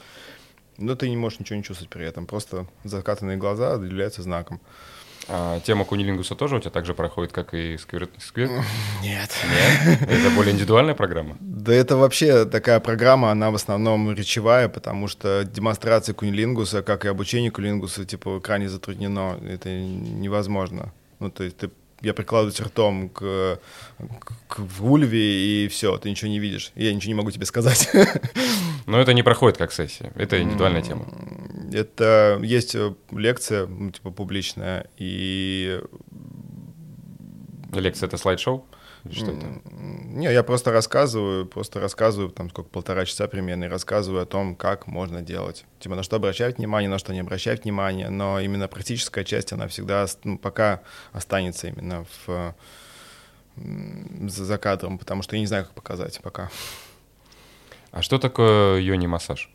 Но 0.78 0.94
ты 0.94 1.10
не 1.10 1.16
можешь 1.16 1.40
ничего 1.40 1.56
не 1.56 1.62
чувствовать 1.62 1.90
при 1.90 2.06
этом, 2.06 2.26
просто 2.26 2.66
закатанные 2.84 3.36
глаза 3.36 3.74
являются 3.74 4.22
знаком. 4.22 4.60
А 5.28 5.60
тема 5.60 5.84
кунилингуса 5.84 6.34
тоже 6.34 6.56
у 6.56 6.60
тебя 6.60 6.70
так 6.70 6.86
же 6.86 6.94
проходит, 6.94 7.32
как 7.32 7.54
и 7.54 7.76
сквирт? 7.76 8.10
Нет. 9.02 9.30
Нет? 9.82 10.02
Это 10.02 10.30
более 10.34 10.54
индивидуальная 10.54 10.94
программа? 10.94 11.36
Да 11.40 11.74
это 11.74 11.96
вообще 11.96 12.46
такая 12.46 12.80
программа, 12.80 13.30
она 13.30 13.50
в 13.50 13.54
основном 13.54 14.12
речевая, 14.12 14.68
потому 14.68 15.08
что 15.08 15.44
демонстрация 15.44 16.14
кунилингуса, 16.14 16.82
как 16.82 17.04
и 17.04 17.08
обучение 17.08 17.50
кунилингуса, 17.50 18.04
типа, 18.06 18.40
крайне 18.40 18.68
затруднено. 18.68 19.38
Это 19.46 19.68
невозможно. 19.68 20.92
Ну, 21.20 21.30
то 21.30 21.44
есть 21.44 21.58
ты 21.58 21.70
я 22.03 22.14
прикладываюсь 22.14 22.61
ртом 22.61 23.09
к, 23.09 23.59
к, 23.98 24.32
к 24.48 24.59
вульве, 24.59 25.64
и 25.64 25.68
все, 25.68 25.96
ты 25.98 26.11
ничего 26.11 26.30
не 26.30 26.38
видишь. 26.38 26.72
Я 26.74 26.92
ничего 26.94 27.11
не 27.11 27.14
могу 27.14 27.30
тебе 27.30 27.46
сказать. 27.46 27.90
Но 28.86 29.01
это 29.01 29.12
не 29.12 29.22
проходит 29.22 29.59
как 29.59 29.72
сессия, 29.72 30.12
это 30.14 30.40
индивидуальная 30.42 30.82
тема. 30.82 31.07
Это 31.72 32.40
есть 32.42 32.74
э, 32.74 32.94
лекция, 33.12 33.66
ну, 33.66 33.90
типа 33.90 34.11
публичная, 34.11 34.86
и... 34.96 35.80
Лекция— 37.72 38.07
это 38.09 38.16
слайд-шоу? 38.16 38.66
Что 39.11 39.30
это? 39.30 39.46
Не, 39.70 40.32
я 40.32 40.42
просто 40.42 40.72
рассказываю, 40.72 41.46
просто 41.46 41.80
рассказываю, 41.80 42.30
там 42.30 42.51
сколько, 42.51 42.68
полтора 42.68 43.07
часа 43.07 43.28
примерно, 43.28 43.64
и 43.64 43.68
рассказываю 43.68 44.22
о 44.22 44.26
том, 44.26 44.55
как 44.55 44.86
можно 44.86 45.22
делать. 45.22 45.64
Типа, 45.78 45.94
на 45.94 46.03
что 46.03 46.16
обращать 46.16 46.59
внимание, 46.59 46.90
на 46.90 46.98
что 46.98 47.12
не 47.12 47.20
обращать 47.20 47.64
внимание, 47.64 48.11
но 48.11 48.40
именно 48.40 48.68
практическая 48.68 49.24
часть, 49.24 49.53
она 49.53 49.68
всегда, 49.68 50.07
ну, 50.24 50.38
пока 50.38 50.82
останется 51.12 51.68
именно 51.68 52.05
в, 52.26 52.55
за, 53.57 54.44
за 54.44 54.59
кадром, 54.59 54.98
потому 54.98 55.22
что 55.22 55.36
я 55.36 55.40
не 55.40 55.46
знаю, 55.46 55.64
как 55.64 55.74
показать 55.74 56.20
пока. 56.22 56.51
А 57.90 58.03
что 58.03 58.18
такое 58.18 58.80
йони-массаж? 58.80 59.51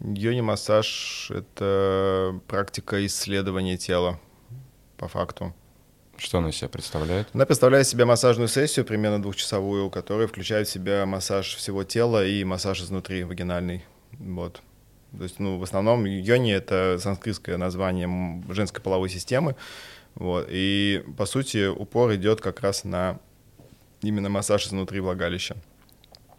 Йони-массаж— 0.00 1.30
это 1.34 2.40
практика 2.48 3.04
исследования 3.06 3.76
тела, 3.76 4.18
по 4.96 5.08
факту. 5.08 5.54
Что 6.18 6.38
она 6.38 6.50
из 6.50 6.56
себя 6.56 6.68
представляет? 6.68 7.28
Она 7.32 7.46
представляет 7.46 7.86
себя 7.86 8.06
массажную 8.06 8.48
сессию, 8.48 8.84
примерно 8.84 9.20
двухчасовую, 9.20 9.90
которая 9.90 10.26
включает 10.26 10.68
в 10.68 10.70
себя 10.70 11.04
массаж 11.06 11.54
всего 11.54 11.84
тела 11.84 12.26
и 12.26 12.42
массаж 12.44 12.80
изнутри, 12.80 13.24
вагинальный. 13.24 13.84
Вот. 14.18 14.62
То 15.16 15.22
есть, 15.22 15.38
ну, 15.38 15.58
в 15.58 15.62
основном 15.62 16.04
йони— 16.04 16.52
это 16.54 16.98
санскритское 17.00 17.56
название 17.56 18.42
женской 18.48 18.82
половой 18.82 19.08
системы. 19.08 19.56
Вот. 20.14 20.46
И, 20.50 21.04
по 21.16 21.26
сути, 21.26 21.66
упор 21.68 22.14
идет 22.14 22.40
как 22.40 22.60
раз 22.60 22.84
на 22.84 23.18
именно 24.02 24.28
массаж 24.28 24.66
изнутри 24.66 25.00
влагалища. 25.00 25.56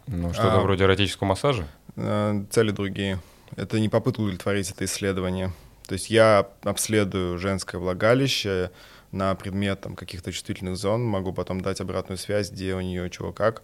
Ну, 0.06 0.32
что-то 0.32 0.58
а, 0.58 0.60
вроде 0.60 0.84
эротического 0.84 1.28
массажа? 1.28 1.68
А, 1.96 2.44
цели 2.50 2.70
другие. 2.70 3.20
Это 3.56 3.78
не 3.78 3.88
попытка 3.88 4.20
удовлетворить 4.20 4.70
это 4.70 4.84
исследование. 4.84 5.52
То 5.86 5.94
есть 5.94 6.10
я 6.10 6.46
обследую 6.64 7.38
женское 7.38 7.78
влагалище, 7.78 8.70
на 9.12 9.34
предмет 9.34 9.80
там, 9.80 9.96
каких-то 9.96 10.32
чувствительных 10.32 10.76
зон, 10.76 11.04
могу 11.04 11.32
потом 11.32 11.60
дать 11.60 11.80
обратную 11.80 12.18
связь, 12.18 12.50
где 12.50 12.74
у 12.74 12.80
нее 12.80 13.08
чего 13.10 13.32
как. 13.32 13.62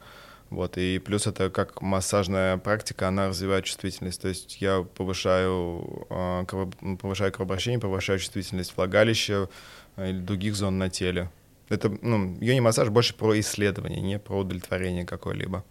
Вот, 0.51 0.79
и 0.79 0.99
плюс 0.99 1.27
это 1.27 1.51
как 1.51 1.83
массажная 1.83 2.59
практика, 2.59 3.09
она 3.09 3.29
развивает 3.29 3.65
чувствительность. 3.65 4.21
То 4.21 4.29
есть 4.29 4.61
я 4.61 4.83
повышаю, 4.83 6.07
э, 6.11 6.97
повышаю 7.01 7.33
кровообращение, 7.33 7.81
повышаю 7.81 8.19
чувствительность 8.19 8.77
влагалища 8.77 9.49
э, 9.97 10.11
или 10.11 10.21
других 10.21 10.55
зон 10.55 10.79
на 10.79 10.91
теле. 10.91 11.31
Это, 11.71 11.89
ну, 12.03 12.37
йони-массаж 12.41 12.91
больше 12.91 13.15
про 13.15 13.39
исследование, 13.41 14.01
не 14.01 14.19
про 14.19 14.39
удовлетворение 14.39 15.07
какое-либо. 15.07 15.65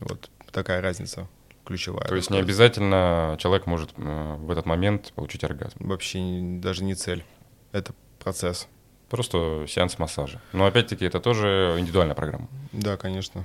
Вот 0.00 0.30
такая 0.50 0.80
разница 0.80 1.28
ключевая. 1.64 2.08
То 2.08 2.16
есть 2.16 2.30
не 2.30 2.38
обязательно 2.38 3.36
человек 3.38 3.66
может 3.66 3.90
э, 3.96 4.36
в 4.38 4.50
этот 4.50 4.66
момент 4.66 5.12
получить 5.14 5.44
оргазм? 5.44 5.76
Вообще 5.78 6.40
даже 6.42 6.82
не 6.84 6.94
цель. 6.94 7.22
Это 7.72 7.94
процесс. 8.20 8.68
Просто 9.08 9.66
сеанс 9.68 9.98
массажа. 9.98 10.40
Но 10.52 10.66
опять-таки 10.66 11.04
это 11.04 11.18
тоже 11.18 11.74
индивидуальная 11.78 12.14
программа. 12.14 12.48
Да, 12.72 12.96
конечно. 12.96 13.44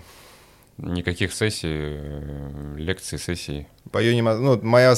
Никаких 0.78 1.34
сессий, 1.34 1.70
э, 1.72 2.76
лекций, 2.78 3.18
сессий. 3.18 3.66
По 3.92 4.04
йоне, 4.04 4.22
ну, 4.22 4.60
моя, 4.62 4.94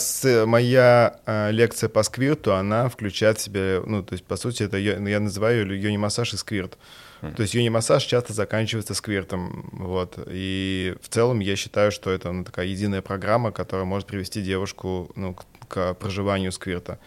моя 0.46 1.20
э, 1.28 1.52
лекция 1.52 1.88
по 1.88 2.02
сквирту, 2.02 2.56
она 2.56 2.90
включает 2.90 3.38
в 3.38 3.42
себя, 3.42 3.82
ну, 3.86 4.02
то 4.02 4.14
есть, 4.14 4.26
по 4.26 4.38
сути, 4.38 4.64
это 4.64 4.78
я, 4.78 5.00
называю 5.20 5.80
йони-массаж 5.80 6.34
и 6.34 6.38
сквирт. 6.38 6.80
Mm. 7.22 7.36
То 7.36 7.44
есть 7.44 7.54
йони-массаж 7.54 8.04
часто 8.04 8.34
заканчивается 8.34 8.96
сквиртом, 8.96 9.70
вот. 9.72 10.18
И 10.28 10.96
в 11.00 11.10
целом 11.10 11.42
я 11.42 11.56
считаю, 11.56 11.92
что 11.92 12.10
это 12.10 12.32
ну, 12.32 12.44
такая 12.44 12.66
единая 12.66 13.04
программа, 13.04 13.52
которая 13.52 13.86
может 13.86 14.08
привести 14.08 14.42
девушку 14.42 15.12
ну, 15.16 15.36
к, 15.36 15.46
к 15.68 15.94
проживанию 15.94 16.52
сквирта. 16.52 16.98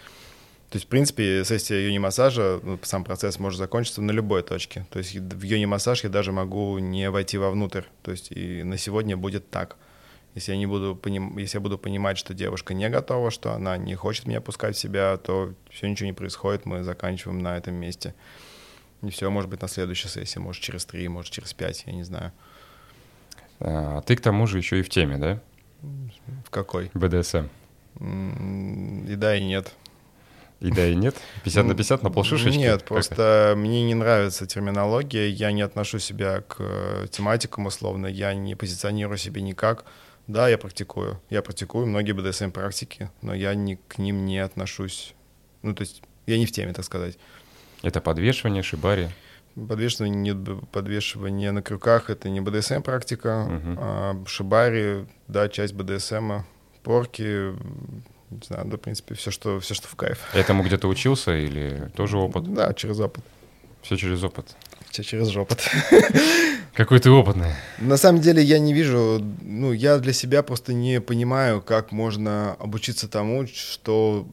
То 0.70 0.76
есть, 0.76 0.86
в 0.86 0.88
принципе, 0.88 1.44
сессия 1.44 1.84
йони-массажа, 1.84 2.60
ну, 2.62 2.78
сам 2.82 3.02
процесс 3.02 3.40
может 3.40 3.58
закончиться 3.58 4.02
на 4.02 4.12
любой 4.12 4.44
точке. 4.44 4.86
То 4.90 5.00
есть 5.00 5.16
в 5.16 5.42
йони-массаж 5.42 6.04
я 6.04 6.10
даже 6.10 6.30
могу 6.30 6.78
не 6.78 7.10
войти 7.10 7.38
вовнутрь. 7.38 7.82
То 8.02 8.12
есть 8.12 8.30
и 8.30 8.62
на 8.62 8.78
сегодня 8.78 9.16
будет 9.16 9.50
так. 9.50 9.76
Если 10.36 10.52
я, 10.52 10.58
не 10.58 10.66
буду 10.66 10.94
поним... 10.94 11.36
Если 11.38 11.56
я 11.56 11.60
буду 11.60 11.76
понимать, 11.76 12.18
что 12.18 12.34
девушка 12.34 12.72
не 12.72 12.88
готова, 12.88 13.32
что 13.32 13.52
она 13.52 13.76
не 13.76 13.96
хочет 13.96 14.26
меня 14.26 14.40
пускать 14.40 14.76
в 14.76 14.78
себя, 14.78 15.16
то 15.16 15.52
все 15.70 15.88
ничего 15.88 16.06
не 16.06 16.12
происходит, 16.12 16.66
мы 16.66 16.84
заканчиваем 16.84 17.40
на 17.40 17.56
этом 17.56 17.74
месте. 17.74 18.14
И 19.02 19.10
все, 19.10 19.28
может 19.28 19.50
быть, 19.50 19.60
на 19.62 19.66
следующей 19.66 20.06
сессии, 20.06 20.38
может, 20.38 20.62
через 20.62 20.84
три, 20.84 21.08
может, 21.08 21.32
через 21.32 21.52
пять, 21.52 21.82
я 21.86 21.92
не 21.92 22.04
знаю. 22.04 22.30
А 23.58 24.02
ты 24.02 24.14
к 24.14 24.20
тому 24.20 24.46
же 24.46 24.58
еще 24.58 24.78
и 24.78 24.82
в 24.82 24.88
теме, 24.88 25.18
да? 25.18 25.40
В 26.46 26.50
какой? 26.50 26.92
БДСМ. 26.94 27.46
И 27.98 29.16
да, 29.16 29.34
и 29.34 29.42
нет. 29.42 29.72
И 30.60 30.70
да, 30.70 30.86
и 30.86 30.94
нет? 30.94 31.16
50 31.44 31.66
на 31.66 31.74
50 31.74 32.02
на 32.02 32.10
полшишечки? 32.10 32.58
Нет, 32.58 32.84
просто 32.84 33.54
мне 33.56 33.82
не 33.84 33.94
нравится 33.94 34.46
терминология, 34.46 35.28
я 35.28 35.52
не 35.52 35.62
отношу 35.62 35.98
себя 35.98 36.42
к 36.42 36.56
э, 36.58 37.06
тематикам 37.10 37.66
условно, 37.66 38.06
я 38.06 38.34
не 38.34 38.54
позиционирую 38.54 39.16
себя 39.16 39.40
никак. 39.40 39.86
Да, 40.26 40.48
я 40.48 40.58
практикую. 40.58 41.20
Я 41.30 41.42
практикую 41.42 41.86
многие 41.86 42.12
БДСМ-практики, 42.12 43.10
но 43.22 43.34
я 43.34 43.54
ни, 43.54 43.76
к 43.88 43.98
ним 43.98 44.26
не 44.26 44.38
отношусь. 44.38 45.14
Ну, 45.62 45.74
то 45.74 45.80
есть 45.80 46.02
я 46.26 46.38
не 46.38 46.46
в 46.46 46.52
теме, 46.52 46.72
так 46.72 46.84
сказать. 46.84 47.18
Это 47.82 48.00
подвешивание, 48.00 48.62
шибари? 48.62 49.08
Подвешивание, 49.54 50.34
нет, 50.34 50.70
подвешивание 50.70 51.50
на 51.50 51.62
крюках— 51.62 52.08
это 52.10 52.28
не 52.28 52.40
БДСМ-практика. 52.40 53.44
Угу. 53.44 53.78
А 53.80 54.24
шибари, 54.26 55.06
да, 55.26 55.48
часть 55.48 55.74
БДСМа. 55.74 56.46
Порки, 56.82 57.54
не 58.30 58.40
знаю, 58.46 58.66
да, 58.66 58.76
в 58.76 58.80
принципе, 58.80 59.14
все, 59.14 59.30
что, 59.30 59.60
все, 59.60 59.74
что 59.74 59.88
в 59.88 59.96
кайф. 59.96 60.18
Этому 60.34 60.62
где-то 60.62 60.88
учился 60.88 61.36
или 61.36 61.90
тоже 61.96 62.16
опыт? 62.16 62.52
Да, 62.52 62.72
через 62.74 63.00
опыт. 63.00 63.24
Все 63.82 63.96
через 63.96 64.22
опыт. 64.22 64.54
Все 64.90 65.02
через 65.02 65.34
опыт. 65.36 65.68
Какой 66.74 66.98
ты 66.98 67.10
опытный. 67.10 67.52
На 67.78 67.96
самом 67.96 68.20
деле 68.20 68.42
я 68.42 68.58
не 68.58 68.72
вижу, 68.72 69.20
ну, 69.42 69.72
я 69.72 69.98
для 69.98 70.12
себя 70.12 70.42
просто 70.42 70.72
не 70.72 71.00
понимаю, 71.00 71.60
как 71.60 71.92
можно 71.92 72.54
обучиться 72.54 73.08
тому, 73.08 73.46
что 73.46 74.26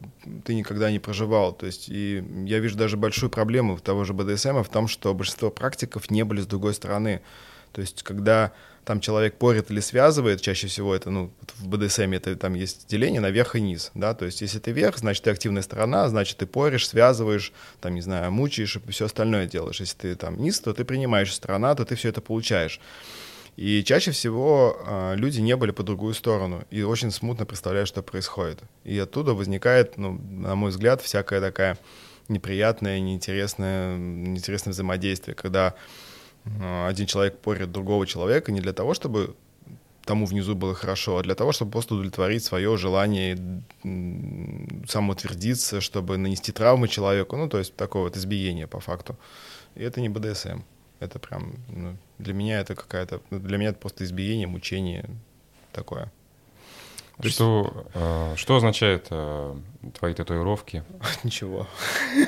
ты 0.45 0.53
никогда 0.53 0.91
не 0.91 0.99
проживал. 0.99 1.53
То 1.53 1.65
есть, 1.65 1.89
и 1.89 2.23
я 2.45 2.59
вижу 2.59 2.77
даже 2.77 2.97
большую 2.97 3.29
проблему 3.29 3.77
того 3.79 4.03
же 4.03 4.13
БДСМ 4.13 4.61
в 4.61 4.69
том, 4.69 4.87
что 4.87 5.13
большинство 5.13 5.49
практиков 5.49 6.09
не 6.11 6.23
были 6.23 6.41
с 6.41 6.45
другой 6.45 6.73
стороны. 6.73 7.21
То 7.71 7.81
есть, 7.81 8.03
когда 8.03 8.51
там 8.87 9.01
человек 9.01 9.37
порит 9.37 9.69
или 9.69 9.81
связывает, 9.81 10.39
чаще 10.39 10.67
всего 10.67 10.95
это, 10.95 11.09
ну, 11.09 11.29
в 11.57 11.67
БДСМ 11.67 12.13
это 12.13 12.37
там 12.37 12.53
есть 12.53 12.87
деление 12.87 13.19
на 13.19 13.29
верх 13.29 13.57
и 13.57 13.61
низ, 13.61 13.91
да, 13.93 14.13
то 14.13 14.23
есть 14.23 14.39
если 14.39 14.59
ты 14.59 14.71
верх, 14.71 14.97
значит, 14.97 15.25
ты 15.25 15.29
активная 15.29 15.61
сторона, 15.61 16.07
значит, 16.07 16.37
ты 16.37 16.45
поришь, 16.45 16.87
связываешь, 16.87 17.51
там, 17.81 17.95
не 17.95 18.01
знаю, 18.01 18.31
мучаешь 18.31 18.77
и 18.77 18.91
все 18.91 19.05
остальное 19.05 19.45
делаешь. 19.45 19.81
Если 19.81 19.97
ты 19.97 20.15
там 20.15 20.41
низ, 20.41 20.61
то 20.61 20.73
ты 20.73 20.85
принимаешь 20.85 21.33
сторона, 21.35 21.75
то 21.75 21.83
ты 21.83 21.95
все 21.95 22.09
это 22.09 22.21
получаешь. 22.21 22.79
И 23.57 23.83
чаще 23.83 24.11
всего 24.11 24.77
э, 24.79 25.15
люди 25.17 25.41
не 25.41 25.57
были 25.57 25.71
по 25.71 25.83
другую 25.83 26.13
сторону 26.13 26.63
и 26.71 26.83
очень 26.83 27.11
смутно 27.11 27.45
представляют, 27.45 27.89
что 27.89 28.01
происходит. 28.01 28.61
И 28.85 28.97
оттуда 28.97 29.33
возникает, 29.33 29.97
ну, 29.97 30.13
на 30.29 30.55
мой 30.55 30.69
взгляд, 30.69 31.01
всякая 31.01 31.41
такая 31.41 31.77
неприятная, 32.29 32.99
неинтересная, 33.01 33.97
неинтересное 33.97 34.71
взаимодействие, 34.71 35.35
когда 35.35 35.73
один 36.87 37.05
человек 37.07 37.39
порит 37.39 37.71
другого 37.71 38.05
человека 38.05 38.51
не 38.51 38.61
для 38.61 38.73
того, 38.73 38.93
чтобы 38.93 39.35
тому 40.07 40.25
внизу 40.25 40.55
было 40.55 40.73
хорошо, 40.73 41.17
а 41.17 41.21
для 41.21 41.35
того, 41.35 41.51
чтобы 41.51 41.71
просто 41.71 41.93
удовлетворить 41.93 42.43
свое 42.43 42.77
желание 42.77 43.37
самоутвердиться, 44.87 45.81
чтобы 45.81 46.17
нанести 46.17 46.51
травмы 46.51 46.87
человеку, 46.87 47.35
ну, 47.35 47.49
то 47.49 47.59
есть 47.59 47.75
такое 47.75 48.03
вот 48.03 48.17
избиение 48.17 48.67
по 48.67 48.79
факту. 48.79 49.17
И 49.75 49.83
это 49.83 50.01
не 50.01 50.09
БДСМ. 50.09 50.61
Это 50.99 51.19
прям, 51.19 51.53
ну, 51.69 51.97
для 52.17 52.33
меня 52.33 52.59
это 52.59 52.73
какая-то, 52.73 53.21
для 53.29 53.57
меня 53.57 53.69
это 53.69 53.79
просто 53.79 54.03
избиение, 54.03 54.47
мучение 54.47 55.07
такое. 55.73 56.11
Что, 57.23 57.87
э, 57.95 58.33
что 58.35 58.55
означает 58.57 59.07
э, 59.09 59.55
твои 59.99 60.13
татуировки? 60.13 60.83
Ничего. 61.23 61.67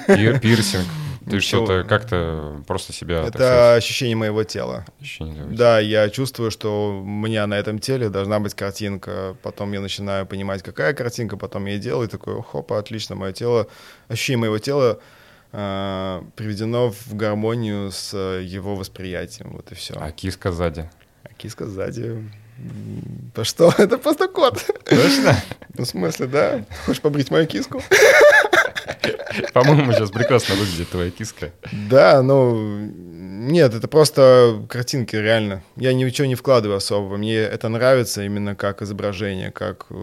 Пир, 0.07 0.39
пирсинг. 0.39 0.85
Ты 1.29 1.39
что-то 1.39 1.83
как-то 1.83 2.63
просто 2.67 2.93
себя... 2.93 3.23
Это 3.23 3.75
ощущение 3.75 4.15
моего 4.15 4.43
тела. 4.43 4.85
Ощущение 4.99 5.45
да, 5.45 5.79
я 5.79 6.09
чувствую, 6.09 6.51
что 6.51 6.99
у 6.99 7.05
меня 7.05 7.47
на 7.47 7.55
этом 7.55 7.79
теле 7.79 8.09
должна 8.09 8.39
быть 8.39 8.53
картинка. 8.53 9.35
Потом 9.41 9.71
я 9.73 9.81
начинаю 9.81 10.25
понимать, 10.25 10.63
какая 10.63 10.93
картинка, 10.93 11.37
потом 11.37 11.65
я 11.65 11.77
делаю, 11.77 12.07
и 12.07 12.11
такой, 12.11 12.41
хопа, 12.41 12.79
отлично, 12.79 13.15
мое 13.15 13.33
тело, 13.33 13.67
ощущение 14.07 14.39
моего 14.39 14.57
тела 14.57 14.99
э, 15.51 16.21
приведено 16.35 16.91
в 16.91 17.13
гармонию 17.13 17.91
с 17.91 18.15
его 18.17 18.75
восприятием. 18.75 19.51
Вот 19.51 19.71
и 19.71 19.75
все. 19.75 19.95
А 19.99 20.11
киска 20.11 20.51
сзади? 20.51 20.89
А 21.23 21.33
киска 21.33 21.65
сзади 21.65 22.23
да 23.35 23.43
что? 23.43 23.73
Это 23.77 23.97
просто 23.97 24.27
кот. 24.27 24.65
Точно? 24.85 25.35
Ну, 25.75 25.85
в 25.85 25.87
смысле, 25.87 26.27
да? 26.27 26.65
Хочешь 26.85 27.01
побрить 27.01 27.31
мою 27.31 27.47
киску? 27.47 27.81
По-моему, 29.53 29.91
сейчас 29.93 30.11
прекрасно 30.11 30.55
выглядит 30.55 30.89
твоя 30.89 31.11
киска. 31.11 31.51
Да, 31.89 32.21
ну... 32.21 33.09
Нет, 33.39 33.73
это 33.73 33.87
просто 33.87 34.65
картинки, 34.69 35.15
реально. 35.15 35.63
Я 35.77 35.93
ничего 35.93 36.27
не 36.27 36.35
вкладываю 36.35 36.77
особо. 36.77 37.17
Мне 37.17 37.35
это 37.37 37.69
нравится 37.69 38.23
именно 38.23 38.55
как 38.55 38.81
изображение, 38.81 39.49
как... 39.49 39.85
Э, 39.89 39.95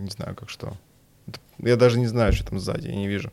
не 0.00 0.10
знаю, 0.10 0.34
как 0.34 0.48
что. 0.48 0.72
Я 1.58 1.76
даже 1.76 1.98
не 1.98 2.06
знаю, 2.06 2.32
что 2.32 2.46
там 2.46 2.58
сзади, 2.58 2.88
я 2.88 2.96
не 2.96 3.08
вижу. 3.08 3.30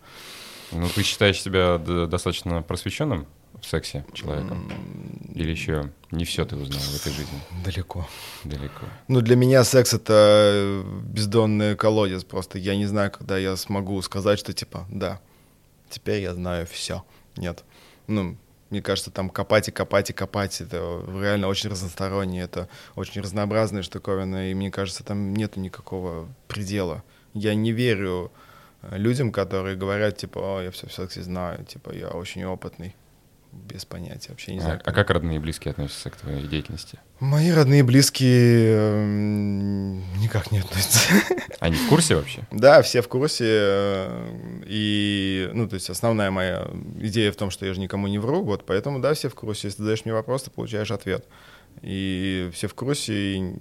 Ну, 0.71 0.87
ты 0.93 1.03
считаешь 1.03 1.41
себя 1.41 1.77
достаточно 1.77 2.61
просвещенным? 2.61 3.27
В 3.61 3.65
сексе 3.65 4.05
человеком? 4.13 4.71
Или 5.33 5.51
еще 5.51 5.91
не 6.11 6.25
все 6.25 6.45
ты 6.45 6.55
узнал 6.55 6.79
в 6.79 6.95
этой 6.95 7.11
жизни? 7.11 7.39
Далеко. 7.63 8.07
Далеко. 8.43 8.85
Ну, 9.07 9.21
для 9.21 9.35
меня 9.35 9.63
секс— 9.63 9.93
это 9.93 10.83
бездонный 11.03 11.75
колодец 11.75 12.23
просто. 12.23 12.57
Я 12.57 12.75
не 12.75 12.85
знаю, 12.85 13.11
когда 13.11 13.37
я 13.37 13.55
смогу 13.55 14.01
сказать, 14.01 14.39
что 14.39 14.53
типа, 14.53 14.85
да, 14.89 15.19
теперь 15.89 16.21
я 16.21 16.33
знаю 16.33 16.65
все. 16.67 17.03
Нет. 17.35 17.63
Ну, 18.07 18.37
мне 18.69 18.81
кажется, 18.81 19.11
там 19.11 19.29
копать 19.29 19.67
и 19.67 19.71
копать 19.71 20.09
и 20.09 20.13
копать, 20.13 20.61
это 20.61 21.03
реально 21.07 21.47
очень 21.47 21.69
разностороннее, 21.69 22.43
это 22.43 22.69
очень 22.95 23.21
разнообразная 23.21 23.81
штуковина, 23.81 24.51
и 24.51 24.53
мне 24.53 24.69
кажется, 24.71 25.03
там 25.03 25.33
нету 25.33 25.59
никакого 25.59 26.27
предела. 26.47 27.03
Я 27.33 27.55
не 27.55 27.71
верю 27.71 28.31
людям, 28.91 29.31
которые 29.31 29.75
говорят, 29.75 30.17
типа, 30.17 30.39
о, 30.39 30.61
я 30.61 30.71
все 30.71 30.87
в 30.87 30.93
сексе 30.93 31.23
знаю, 31.23 31.65
типа, 31.65 31.91
я 31.91 32.09
очень 32.09 32.43
опытный 32.45 32.95
без 33.51 33.85
понятия, 33.85 34.29
вообще 34.29 34.53
не 34.53 34.59
а, 34.59 34.61
знаю. 34.61 34.81
А, 34.83 34.91
как 34.91 35.09
родные 35.09 35.37
и 35.37 35.39
близкие 35.39 35.71
относятся 35.71 36.09
к 36.09 36.17
твоей 36.17 36.47
деятельности? 36.47 36.99
Мои 37.19 37.51
родные 37.51 37.79
и 37.79 37.83
близкие 37.83 38.75
э, 38.75 39.05
никак 40.17 40.51
не 40.51 40.59
относятся. 40.59 41.13
Они 41.59 41.75
в 41.75 41.89
курсе 41.89 42.15
вообще? 42.15 42.41
Да, 42.51 42.81
все 42.81 43.01
в 43.01 43.07
курсе. 43.07 43.45
Э, 43.47 44.61
и, 44.65 45.49
ну, 45.53 45.67
то 45.67 45.75
есть 45.75 45.89
основная 45.89 46.31
моя 46.31 46.67
идея 46.99 47.31
в 47.31 47.35
том, 47.35 47.49
что 47.49 47.65
я 47.65 47.73
же 47.73 47.79
никому 47.79 48.07
не 48.07 48.19
вру, 48.19 48.43
вот, 48.43 48.65
поэтому, 48.65 48.99
да, 48.99 49.13
все 49.13 49.29
в 49.29 49.35
курсе. 49.35 49.67
Если 49.67 49.77
ты 49.77 49.83
задаешь 49.83 50.05
мне 50.05 50.13
вопрос, 50.13 50.43
ты 50.43 50.51
получаешь 50.51 50.91
ответ. 50.91 51.25
И 51.81 52.49
все 52.53 52.67
в 52.67 52.73
курсе 52.73 53.13
и 53.13 53.55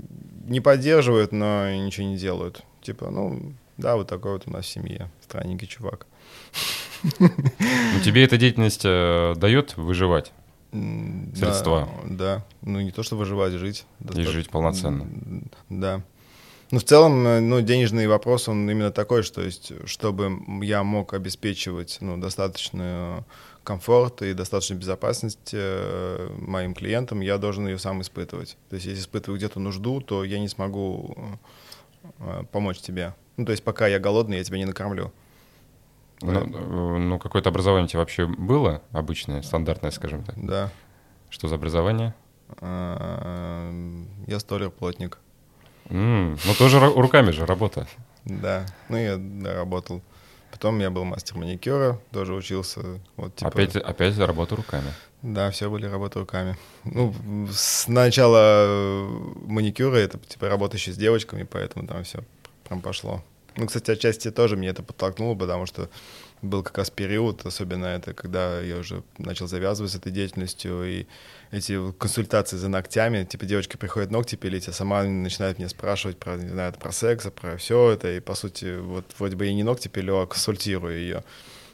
не 0.47 0.61
поддерживают, 0.61 1.33
но 1.33 1.71
ничего 1.71 2.07
не 2.07 2.17
делают. 2.17 2.63
Типа, 2.83 3.11
ну, 3.11 3.53
да, 3.77 3.97
вот 3.97 4.09
такой 4.09 4.33
вот 4.33 4.43
у 4.47 4.51
нас 4.51 4.65
в 4.65 4.69
семье. 4.69 5.11
Странненький 5.23 5.69
чувак. 5.69 6.07
Ну, 7.19 8.01
тебе 8.05 8.25
эта 8.25 8.37
деятельность 8.37 8.83
э, 8.85 9.35
дает 9.37 9.77
выживать? 9.77 10.33
Средства? 10.73 11.89
Да, 12.05 12.15
да. 12.15 12.45
Ну, 12.63 12.81
не 12.81 12.91
то, 12.91 13.03
что 13.03 13.17
выживать, 13.17 13.55
жить. 13.55 13.87
И 14.15 14.23
жить 14.23 14.51
полноценно. 14.51 15.07
Да. 15.69 16.03
Ну, 16.71 16.79
в 16.79 16.85
целом, 16.85 17.27
э, 17.27 17.41
ну, 17.41 17.61
денежный 17.63 18.07
вопрос, 18.07 18.49
он 18.49 18.69
именно 18.71 18.91
такой, 18.91 19.23
что 19.23 19.41
есть, 19.43 19.73
чтобы 19.87 20.31
я 20.63 20.83
мог 20.83 21.15
обеспечивать, 21.15 21.99
ну, 22.01 22.19
достаточный 22.19 23.25
комфорт 23.65 24.23
и 24.23 24.35
достаточную 24.35 24.81
безопасность 24.81 25.51
э, 25.53 26.31
моим 26.39 26.75
клиентам, 26.75 27.21
я 27.21 27.39
должен 27.39 27.67
ее 27.67 27.79
сам 27.79 28.01
испытывать. 28.03 28.57
То 28.69 28.77
есть, 28.77 28.87
если 28.87 29.01
испытываю 29.01 29.39
где-то 29.39 29.61
нужду, 29.61 30.01
то 30.01 30.25
я 30.25 30.39
не 30.39 30.49
смогу 30.49 31.17
э, 32.19 32.45
помочь 32.51 32.79
тебе. 32.79 33.15
Ну, 33.37 33.45
то 33.45 33.53
есть, 33.53 33.63
пока 33.63 33.87
я 33.87 33.99
голодный, 33.99 34.39
я 34.39 34.45
тебя 34.45 34.59
не 34.59 34.65
накормлю. 34.65 35.13
Ну, 36.21 36.99
ну 36.99 37.19
какое-то 37.19 37.51
образование 37.51 37.85
у 37.85 37.89
тебя 37.89 38.01
вообще 38.01 38.27
было 38.27 38.83
обычное, 38.93 39.43
стандартное, 39.43 39.91
скажем 39.91 40.25
так? 40.25 40.35
Да. 40.37 40.71
Что 41.31 41.49
за 41.49 41.57
образование? 41.57 42.15
А, 42.61 43.71
я 44.27 44.41
столер-плотник. 44.41 45.19
Mm, 45.87 46.39
ну, 46.45 46.55
тоже 46.55 46.81
руками 46.81 47.31
же 47.31 47.47
работа. 47.47 47.87
Да, 48.25 48.67
ну 48.89 48.97
я 48.97 49.17
да, 49.17 49.55
работал. 49.55 50.03
Потом 50.51 50.79
я 50.81 50.91
был 50.91 51.05
мастер 51.05 51.37
маникюра, 51.37 52.01
тоже 52.11 52.35
учился. 52.35 53.01
Вот, 53.17 53.37
типа... 53.37 53.51
опять, 53.51 53.77
опять 53.77 54.19
работа 54.19 54.57
руками. 54.57 54.93
Да, 55.23 55.51
все 55.51 55.71
были 55.71 55.87
работы 55.87 56.21
руками. 56.21 56.57
Ну, 56.85 57.15
с 57.53 57.87
начала 57.89 59.09
маникюра 59.47 59.97
это 59.97 60.19
типа 60.19 60.49
работа 60.49 60.77
еще 60.77 60.93
с 60.93 60.97
девочками, 60.97 61.43
поэтому 61.43 61.87
там 61.87 62.03
все 62.05 62.21
прям 62.67 62.81
пошло. 62.81 63.23
Ну, 63.59 63.67
кстати, 63.67 63.91
отчасти 63.91 64.31
тоже 64.31 64.57
мне 64.57 64.69
это 64.69 64.85
подтолкнуло, 64.85 65.35
потому 65.35 65.67
что 65.67 65.91
был 66.43 66.63
как 66.63 66.79
раз 66.79 66.91
период, 66.91 67.45
особенно 67.45 67.87
это, 67.87 68.15
когда 68.15 68.61
я 68.61 68.77
уже 68.77 69.03
начал 69.19 69.49
завязывать 69.49 69.91
с 69.91 69.97
этой 69.97 70.13
деятельностью, 70.13 70.85
и 70.85 71.07
эти 71.51 71.93
консультации 71.93 72.57
за 72.57 72.69
ногтями, 72.69 73.25
типа 73.25 73.47
девочка 73.47 73.77
приходит 73.77 74.13
ногти 74.13 74.37
пилить, 74.37 74.69
а 74.69 74.73
сама 74.73 75.03
начинает 75.03 75.59
меня 75.59 75.69
спрашивать 75.69 76.19
про, 76.19 76.37
не 76.37 76.51
знаю, 76.51 76.73
про 76.75 76.93
секс, 76.93 77.27
про 77.35 77.57
все 77.57 77.91
это, 77.91 78.17
и 78.17 78.21
по 78.21 78.37
сути, 78.37 78.79
вот 78.79 79.05
вроде 79.19 79.35
бы 79.35 79.47
я 79.47 79.53
не 79.53 79.65
ногти 79.65 79.89
пилю, 79.89 80.19
а 80.19 80.27
консультирую 80.29 80.97
ее. 80.97 81.25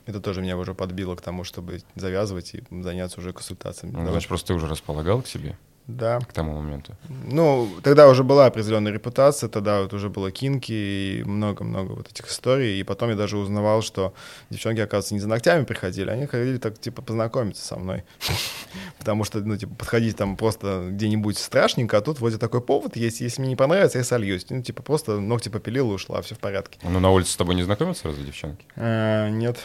Это 0.07 0.20
тоже 0.20 0.41
меня 0.41 0.57
уже 0.57 0.74
подбило 0.74 1.16
к 1.16 1.20
тому, 1.20 1.45
чтобы 1.45 1.82
завязывать 1.97 2.55
и 2.55 2.62
заняться 2.70 3.20
уже 3.20 3.35
консультациями. 3.35 3.93
Ну, 3.95 4.11
значит, 4.11 4.28
просто 4.28 4.49
ты 4.49 4.55
уже 4.55 4.66
располагал 4.66 5.20
к 5.20 5.26
себе 5.26 5.59
Да. 5.87 6.18
к 6.20 6.32
тому 6.32 6.55
моменту. 6.55 6.97
Ну, 7.09 7.68
тогда 7.82 8.09
уже 8.09 8.24
была 8.24 8.47
определенная 8.47 8.91
репутация, 8.93 9.51
тогда 9.51 9.82
вот 9.82 9.93
уже 9.93 10.09
было 10.09 10.30
кинки 10.30 10.72
и 10.72 11.22
много-много 11.24 11.93
вот 11.93 12.11
этих 12.11 12.28
историй. 12.28 12.80
И 12.80 12.82
потом 12.85 13.11
я 13.11 13.16
даже 13.16 13.37
узнавал, 13.37 13.82
что 13.82 14.14
девчонки, 14.49 14.80
оказывается, 14.80 15.12
не 15.12 15.20
за 15.20 15.28
ногтями 15.28 15.64
приходили, 15.64 16.09
они 16.09 16.26
ходили 16.26 16.57
так, 16.57 16.78
типа, 16.78 17.03
познакомиться 17.03 17.64
со 17.64 17.76
мной. 17.76 18.05
Потому 18.99 19.24
что, 19.24 19.41
ну, 19.41 19.59
типа, 19.59 19.74
подходить 19.74 20.16
там 20.16 20.37
просто 20.37 20.89
где-нибудь 20.91 21.37
страшненько, 21.37 21.99
а 21.99 22.01
тут 22.01 22.18
вроде 22.18 22.39
такой 22.39 22.62
повод 22.62 22.97
есть, 22.97 23.20
если 23.20 23.43
мне 23.43 23.51
не 23.51 23.57
понравится, 23.57 23.99
я 23.99 24.05
сольюсь. 24.05 24.47
Ну, 24.49 24.62
типа, 24.62 24.82
просто 24.82 25.20
ногти 25.20 25.51
попилила, 25.51 25.93
ушла, 25.93 26.22
все 26.22 26.35
в 26.35 26.39
порядке. 26.39 26.78
Ну, 26.82 26.99
на 26.99 27.11
улице 27.11 27.32
с 27.32 27.37
тобой 27.37 27.57
не 27.57 27.62
знакомятся 27.62 28.09
разве 28.09 28.24
девчонки? 28.24 28.64
А, 28.76 29.28
Нет. 29.28 29.59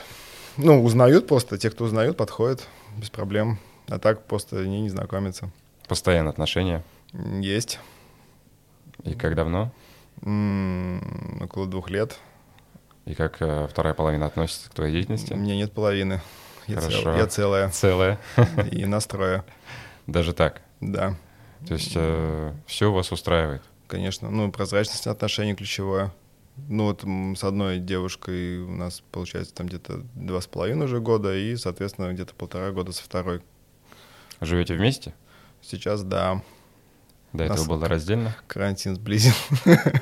Ну, 0.58 0.84
узнают 0.84 1.28
просто, 1.28 1.58
те, 1.58 1.70
кто 1.70 1.86
узнают, 1.86 2.18
подходят 2.18 2.68
без 2.98 3.10
проблем. 3.10 3.58
А 3.88 3.98
так 3.98 4.26
просто 4.26 4.60
они 4.60 4.82
не 4.82 4.90
знакомятся. 4.90 5.52
Постоянные 5.90 6.30
отношения. 6.30 6.84
Есть. 7.14 7.80
И 9.04 9.14
как 9.16 9.36
давно? 9.36 9.72
М, 10.22 11.42
Около 11.42 11.68
двух 11.68 11.90
лет. 11.90 12.18
И 13.06 13.16
как 13.16 13.42
э, 13.42 13.68
вторая 13.70 13.94
половина 13.94 14.26
относится 14.28 14.70
к 14.70 14.74
твоей 14.74 14.94
деятельности? 14.94 15.34
У 15.34 15.38
меня 15.38 15.56
нет 15.56 15.72
половины. 15.74 16.22
Я, 16.68 16.80
цел- 16.82 17.16
я 17.16 17.26
целая. 17.28 17.70
Целая. 17.70 18.20
И 18.72 18.86
настроя. 18.86 19.44
Даже 20.06 20.34
так. 20.34 20.62
Да, 20.80 21.16
То 21.68 21.74
есть 21.74 21.98
все 22.68 22.92
вас 22.92 23.12
устраивает. 23.12 23.62
конечно. 23.88 24.30
Ну, 24.30 24.52
прозрачность 24.52 25.08
отношений 25.08 25.56
ключевое. 25.56 26.14
Ну, 26.68 26.86
вот 26.86 27.04
с 27.38 27.44
одной 27.44 27.80
девушкой 27.80 28.60
у 28.60 28.72
нас 28.72 29.02
получается 29.12 29.54
там 29.56 29.68
где-то 29.68 30.02
два 30.14 30.40
с 30.42 30.48
половиной 30.48 30.86
уже 30.86 31.00
года, 31.00 31.36
и, 31.36 31.56
соответственно, 31.56 32.14
где-то 32.14 32.34
полтора 32.36 32.72
года 32.72 32.92
со 32.92 33.02
второй. 33.04 33.42
Живете 34.42 34.76
вместе? 34.76 35.14
Сейчас, 35.62 36.04
да, 36.04 36.42
До 37.34 37.44
этого 37.44 37.66
было 37.66 37.88
раздельно? 37.88 38.36
карантин 38.48 38.96
сблизил. 38.96 39.34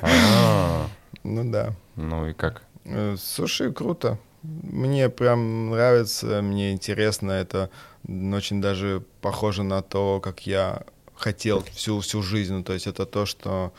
А, 0.02 0.88
Ну 1.24 1.50
да. 1.50 1.74
Ну 1.96 2.26
и 2.28 2.32
как? 2.32 2.62
Э, 2.84 3.16
Слушай, 3.18 3.72
круто. 3.72 4.18
Мне 4.42 5.08
прям 5.08 5.70
нравится, 5.70 6.40
мне 6.42 6.72
интересно. 6.72 7.32
Это 7.32 7.70
очень 8.06 8.62
даже 8.62 9.02
похоже 9.20 9.62
на 9.62 9.82
то, 9.82 10.20
как 10.20 10.46
я 10.46 10.84
хотел 11.14 11.64
всю, 11.64 12.00
всю 12.00 12.22
жизнь. 12.22 12.54
Ну, 12.54 12.62
то 12.62 12.72
есть 12.72 12.86
это 12.86 13.04
то, 13.04 13.26
что 13.26 13.72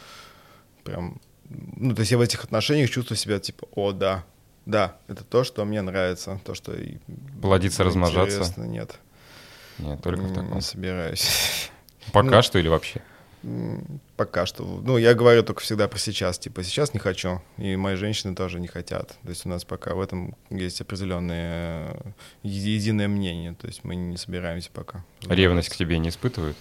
прям... 0.83 1.19
Ну, 1.49 1.95
то 1.95 2.01
есть 2.01 2.11
я 2.11 2.17
в 2.17 2.21
этих 2.21 2.43
отношениях 2.43 2.89
чувствую 2.89 3.17
себя 3.17 3.39
типа, 3.39 3.67
о, 3.73 3.91
да, 3.91 4.25
да, 4.65 4.97
это 5.07 5.23
то, 5.23 5.43
что 5.43 5.65
мне 5.65 5.81
нравится, 5.81 6.39
то, 6.45 6.53
что... 6.53 6.75
Плодиться, 7.41 7.83
размножаться? 7.83 8.37
интересно. 8.37 8.63
Нет, 8.65 8.99
Нет, 9.79 10.01
только 10.01 10.21
в 10.21 10.33
таком. 10.33 10.55
не 10.55 10.61
собираюсь. 10.61 11.71
Пока 12.13 12.37
ну, 12.37 12.41
что 12.41 12.59
или 12.59 12.67
вообще? 12.67 13.01
Пока 14.17 14.45
что. 14.45 14.63
Ну, 14.63 14.97
я 14.97 15.13
говорю 15.13 15.43
только 15.43 15.61
всегда 15.61 15.87
про 15.87 15.97
сейчас. 15.97 16.37
Типа, 16.37 16.63
сейчас 16.63 16.93
не 16.93 16.99
хочу. 16.99 17.41
И 17.57 17.75
мои 17.77 17.95
женщины 17.95 18.35
тоже 18.35 18.59
не 18.59 18.67
хотят. 18.67 19.17
То 19.23 19.29
есть 19.29 19.45
у 19.45 19.49
нас 19.49 19.63
пока 19.63 19.95
в 19.95 20.01
этом 20.01 20.35
есть 20.49 20.81
определенное 20.81 21.91
э, 21.91 22.11
еди- 22.43 22.71
единое 22.71 23.07
мнение. 23.07 23.55
То 23.55 23.67
есть 23.67 23.83
мы 23.85 23.95
не 23.95 24.17
собираемся 24.17 24.69
пока. 24.73 25.05
Ревность 25.21 25.69
к 25.69 25.75
тебе 25.75 25.99
не 25.99 26.09
испытывают? 26.09 26.57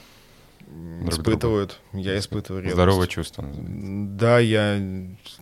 Друг? 0.71 1.13
Испытывают. 1.13 1.81
Я 1.93 2.19
испытываю 2.19 2.63
ревность. 2.63 2.75
Здоровое 2.75 3.07
чувство. 3.07 3.45
Да, 3.55 4.39
я... 4.39 4.77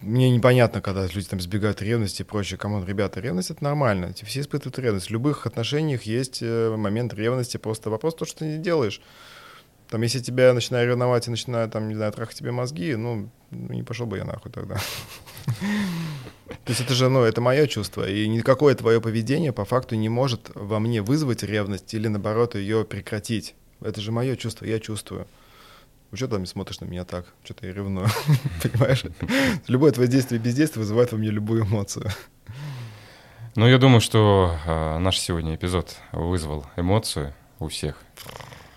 Мне 0.00 0.30
непонятно, 0.30 0.80
когда 0.80 1.06
люди 1.06 1.26
там 1.26 1.40
избегают 1.40 1.82
ревности 1.82 2.22
и 2.22 2.24
прочее. 2.24 2.58
Кому 2.58 2.84
ребята, 2.84 3.20
ревность— 3.20 3.50
это 3.52 3.64
нормально. 3.64 4.14
Все 4.22 4.40
испытывают 4.40 4.78
ревность. 4.78 5.08
В 5.08 5.10
любых 5.10 5.46
отношениях 5.46 6.02
есть 6.02 6.38
э, 6.42 6.76
момент 6.76 7.14
ревности. 7.14 7.56
Просто 7.56 7.90
вопрос 7.90 8.14
то, 8.14 8.24
что 8.24 8.40
ты 8.40 8.44
не 8.44 8.58
делаешь. 8.58 9.00
Там, 9.88 10.02
если 10.02 10.20
тебя 10.20 10.52
начинаю 10.52 10.88
ревновать 10.88 11.26
и 11.26 11.30
начинаю, 11.30 11.68
там, 11.70 11.88
не 11.88 11.94
знаю, 11.94 12.12
трахать 12.12 12.36
тебе 12.36 12.50
мозги, 12.50 12.94
ну, 12.96 13.30
ну, 13.50 13.72
не 13.72 13.82
пошел 13.82 14.06
бы 14.06 14.18
я 14.18 14.24
нахуй 14.24 14.50
тогда. 14.50 14.76
То 16.46 16.72
есть 16.72 16.80
это 16.80 16.94
же, 16.94 17.08
ну, 17.08 17.22
это 17.22 17.40
мое 17.40 17.66
чувство, 17.66 18.08
и 18.08 18.26
никакое 18.28 18.74
твое 18.74 19.00
поведение 19.00 19.52
по 19.52 19.64
факту 19.64 19.94
не 19.94 20.08
может 20.08 20.50
во 20.54 20.80
мне 20.80 21.02
вызвать 21.02 21.44
ревность 21.44 21.94
или, 21.94 22.08
наоборот, 22.08 22.56
ее 22.56 22.84
прекратить. 22.84 23.54
Это 23.80 24.00
же 24.00 24.12
мое 24.12 24.36
чувство, 24.36 24.64
я 24.64 24.78
чувствую. 24.80 25.26
Ну, 26.10 26.16
что 26.16 26.28
там 26.28 26.46
смотришь 26.46 26.80
на 26.80 26.84
меня 26.84 27.04
так? 27.04 27.26
Что-то 27.44 27.66
я 27.66 27.72
ревную, 27.72 28.08
понимаешь? 28.62 29.04
Любое 29.66 29.92
твое 29.92 30.08
действие 30.08 30.40
и 30.40 30.42
бездействие 30.42 30.80
вызывает 30.82 31.12
во 31.12 31.18
мне 31.18 31.30
любую 31.30 31.64
эмоцию. 31.64 32.10
Ну, 33.56 33.66
я 33.66 33.78
думаю, 33.78 34.00
что 34.00 34.56
а, 34.66 34.98
наш 34.98 35.18
сегодня 35.18 35.54
эпизод 35.54 35.96
вызвал 36.12 36.66
эмоцию 36.76 37.34
у 37.58 37.68
всех. 37.68 37.96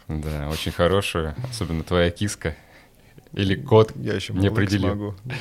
Да, 0.08 0.50
очень 0.50 0.72
хорошую, 0.72 1.36
особенно 1.50 1.84
твоя 1.84 2.10
киска 2.10 2.56
или 3.34 3.56
кот. 3.56 3.92
Я 3.96 4.14
еще 4.14 4.34
не 4.34 4.48
определил. 4.48 4.90
могу. 4.90 5.16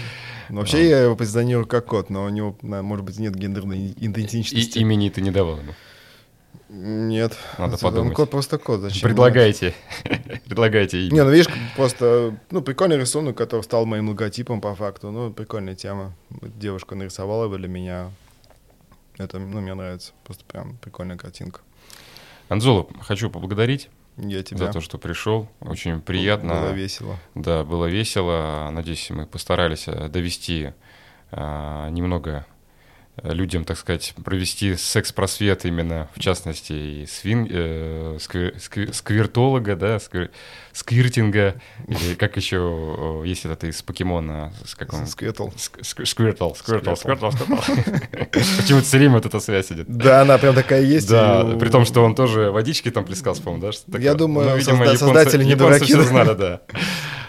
Ну, 0.50 0.60
Вообще 0.60 0.88
я 0.88 1.02
его 1.02 1.14
позиционирую 1.14 1.66
как 1.66 1.84
кот, 1.84 2.08
но 2.08 2.24
у 2.24 2.30
него, 2.30 2.56
может 2.62 3.04
быть, 3.04 3.18
нет 3.18 3.34
гендерной 3.34 3.88
И 3.88 4.06
идентичности. 4.06 4.78
имени 4.78 5.10
ты 5.10 5.20
не 5.20 5.30
давал 5.30 5.58
ему. 5.58 5.74
Нет. 6.68 7.36
Надо 7.56 7.74
Это, 7.74 7.82
подумать. 7.82 8.14
Кот 8.14 8.30
просто 8.30 8.58
кот. 8.58 8.80
Зачем? 8.80 9.08
Предлагайте. 9.08 9.74
Предлагайте 10.44 11.06
имя. 11.06 11.14
Не, 11.14 11.24
ну 11.24 11.30
видишь, 11.30 11.48
просто, 11.76 12.36
ну, 12.50 12.60
прикольный 12.60 12.98
рисунок, 12.98 13.36
который 13.36 13.62
стал 13.62 13.86
моим 13.86 14.08
логотипом 14.10 14.60
по 14.60 14.74
факту. 14.74 15.10
Ну, 15.10 15.32
прикольная 15.32 15.74
тема. 15.74 16.12
Девушка 16.30 16.94
нарисовала 16.94 17.44
его 17.44 17.56
для 17.56 17.68
меня. 17.68 18.10
Это, 19.16 19.38
ну, 19.38 19.60
мне 19.60 19.74
нравится. 19.74 20.12
Просто 20.24 20.44
прям 20.44 20.76
прикольная 20.76 21.16
картинка. 21.16 21.60
Анзола, 22.48 22.86
хочу 23.00 23.30
поблагодарить 23.30 23.88
Я 24.16 24.42
тебя. 24.42 24.66
за 24.66 24.72
то, 24.72 24.80
что 24.80 24.98
пришел. 24.98 25.48
Очень 25.60 26.00
приятно. 26.02 26.54
Было 26.54 26.72
весело. 26.72 27.16
Да, 27.34 27.64
было 27.64 27.86
весело. 27.86 28.68
Надеюсь, 28.70 29.08
мы 29.10 29.26
постарались 29.26 29.88
э, 29.88 30.08
довести 30.08 30.72
а, 31.30 31.88
немного 31.90 32.46
людям, 33.22 33.64
так 33.64 33.76
сказать, 33.78 34.14
провести 34.24 34.76
секс-просвет 34.76 35.64
именно, 35.64 36.08
в 36.14 36.20
частности, 36.20 36.72
и 36.72 37.06
свин, 37.06 37.46
э, 37.50 38.16
сквер- 38.20 38.54
сквер- 38.58 38.92
сквиртолога, 38.92 39.76
да, 39.76 39.96
сквир- 39.98 40.30
сквиртинга, 40.72 41.54
или 41.86 42.14
как 42.14 42.36
еще, 42.36 42.56
э, 42.56 43.22
есть 43.26 43.44
этот 43.44 43.64
из 43.64 43.82
покемона, 43.82 44.52
с 44.64 44.74
как 44.74 44.92
он? 44.94 45.06
Сквертл. 45.06 45.48
Ск- 45.48 45.80
ск- 45.80 46.04
Сквиртл. 46.06 46.50
Почему-то 46.52 47.30
все 48.86 48.98
время 48.98 49.14
вот 49.14 49.26
эта 49.26 49.40
связь 49.40 49.70
идет. 49.72 49.86
Да, 49.88 50.22
она 50.22 50.38
прям 50.38 50.54
такая 50.54 50.82
есть. 50.82 51.08
Да, 51.10 51.44
при 51.58 51.68
том, 51.68 51.84
что 51.84 52.02
он 52.04 52.14
тоже 52.14 52.50
водички 52.50 52.90
там 52.90 53.04
плескал, 53.04 53.34
по-моему, 53.36 53.72
да? 53.86 53.98
Я 53.98 54.14
думаю, 54.14 54.56
Ну, 54.56 54.96
создатели 54.96 55.44
не 55.44 55.54
дураки, 55.54 55.94
да. 55.94 56.02
знали, 56.02 56.34
да. 56.34 56.60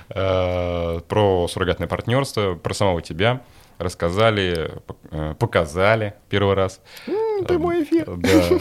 Э, 0.10 1.00
Про 1.08 1.48
суррогатное 1.48 1.88
партнерство, 1.88 2.56
про 2.56 2.74
самого 2.74 3.02
тебя 3.02 3.42
рассказали, 3.80 4.72
э, 5.12 5.34
показали 5.40 6.14
первый 6.30 6.54
раз. 6.56 6.82
Прямой 7.48 7.84
эфир. 7.84 8.06
Да. 8.18 8.30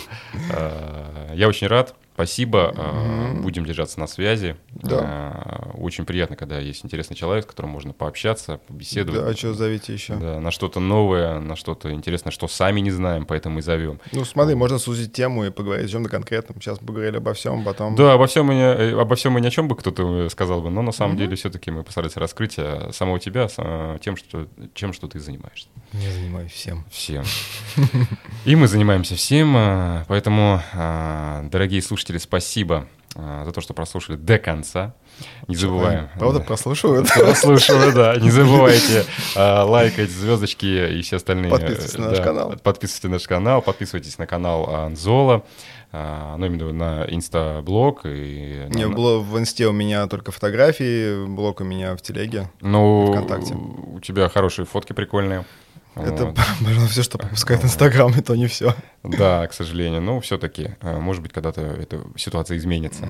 Э, 0.56 1.32
Я 1.34 1.48
очень 1.48 1.66
рад. 1.66 1.94
Спасибо. 2.18 2.74
Э, 2.76 3.32
Будем 3.40 3.64
держаться 3.64 4.00
на 4.00 4.08
связи. 4.08 4.56
Да. 4.72 5.70
Э, 5.74 5.78
Очень 5.78 6.04
приятно, 6.04 6.34
когда 6.34 6.58
есть 6.58 6.84
интересный 6.84 7.14
человек, 7.14 7.44
с 7.44 7.46
которым 7.46 7.70
можно 7.70 7.92
пообщаться, 7.92 8.58
побеседовать. 8.66 9.20
Да, 9.20 9.28
а 9.28 9.36
что 9.36 9.54
зовите 9.54 9.92
еще? 9.92 10.16
Да, 10.16 10.40
на 10.40 10.50
что-то 10.50 10.80
новое, 10.80 11.38
на 11.38 11.54
что-то 11.54 11.92
интересное, 11.92 12.32
что 12.32 12.48
сами 12.48 12.80
не 12.80 12.90
знаем, 12.90 13.24
поэтому 13.24 13.60
и 13.60 13.62
зовем. 13.62 14.00
Ну, 14.10 14.24
смотри, 14.24 14.56
можно 14.56 14.78
сузить 14.80 15.12
тему 15.12 15.44
и 15.44 15.50
поговорить 15.50 15.86
о 15.86 15.88
чем-то 15.90 16.10
конкретном. 16.10 16.60
Сейчас 16.60 16.80
поговорили 16.80 17.18
обо 17.18 17.34
всем, 17.34 17.62
потом... 17.62 17.94
Да, 17.94 18.14
обо 18.14 18.26
всем, 18.26 18.50
и 18.50 18.56
не, 18.56 18.62
э, 18.62 19.00
обо 19.00 19.14
всем 19.14 19.38
и 19.38 19.40
ни 19.40 19.46
о 19.46 19.50
чем 19.50 19.68
бы 19.68 19.76
кто-то 19.76 20.28
сказал 20.28 20.60
бы, 20.60 20.70
но 20.70 20.82
на 20.82 20.90
самом 20.90 21.16
деле 21.16 21.36
все-таки 21.36 21.70
мы 21.70 21.84
постарались 21.84 22.16
раскрыть 22.16 22.54
самого 22.90 23.20
тебя, 23.20 23.46
тем, 24.00 24.16
что, 24.16 24.48
чем, 24.74 24.92
что 24.92 25.06
ты 25.06 25.20
занимаешься. 25.20 25.68
Я 25.92 26.10
занимаюсь 26.10 26.50
всем. 26.50 26.84
Всем. 26.90 27.22
И 28.44 28.56
мы 28.56 28.66
занимаемся 28.66 29.14
всем, 29.14 29.54
поэтому, 30.08 30.60
дорогие 31.52 31.80
слушатели, 31.80 32.07
спасибо 32.16 32.86
э, 33.14 33.42
за 33.44 33.52
то, 33.52 33.60
что 33.60 33.74
прослушали 33.74 34.16
до 34.16 34.38
конца. 34.38 34.94
Не 35.48 35.56
забываем. 35.56 36.08
Правда, 36.18 36.38
Да. 36.38 36.44
прослушивают? 36.46 37.08
Прослушиваю, 37.12 37.92
да. 37.92 38.16
Не 38.16 38.30
забывайте 38.30 39.04
э, 39.36 39.60
лайкать 39.62 40.10
звездочки 40.10 40.98
и 40.98 41.02
все 41.02 41.16
остальные. 41.16 41.50
Подписывайтесь 41.50 41.98
на 41.98 42.10
наш 42.10 42.20
канал. 42.20 42.54
Подписывайтесь 42.62 43.02
на 43.04 43.10
наш 43.10 43.26
канал, 43.26 43.62
подписывайтесь 43.62 44.18
на 44.18 44.26
канал 44.26 44.74
Анзола, 44.74 45.44
э, 45.92 46.34
ну, 46.38 46.46
именно 46.46 46.72
на 46.72 47.04
инстаблог. 47.08 48.02
И 48.04 48.66
Не, 48.70 48.86
в 48.86 49.38
инсте 49.38 49.66
у 49.66 49.72
меня 49.72 50.06
только 50.06 50.32
фотографии, 50.32 51.26
блог 51.26 51.60
у 51.60 51.64
меня 51.64 51.96
в 51.96 52.00
телеге. 52.02 52.50
Ну, 52.60 53.12
ВКонтакте. 53.12 53.54
у 53.54 54.00
тебя 54.00 54.28
хорошие 54.28 54.64
фотки 54.66 54.92
прикольные. 54.92 55.44
Это, 55.96 56.26
Вот. 56.26 56.36
пожалуй, 56.64 56.88
все, 56.88 57.02
что 57.02 57.18
пропускает 57.18 57.64
Инстаграм, 57.64 58.12
и 58.16 58.20
то 58.22 58.34
не 58.36 58.46
все. 58.46 58.74
Да, 59.02 59.46
к 59.46 59.52
сожалению. 59.52 60.00
Но 60.00 60.20
все-таки, 60.20 60.76
может 60.82 61.22
быть, 61.22 61.32
когда-то 61.32 61.60
эта 61.60 62.00
ситуация 62.16 62.56
изменится. 62.56 63.08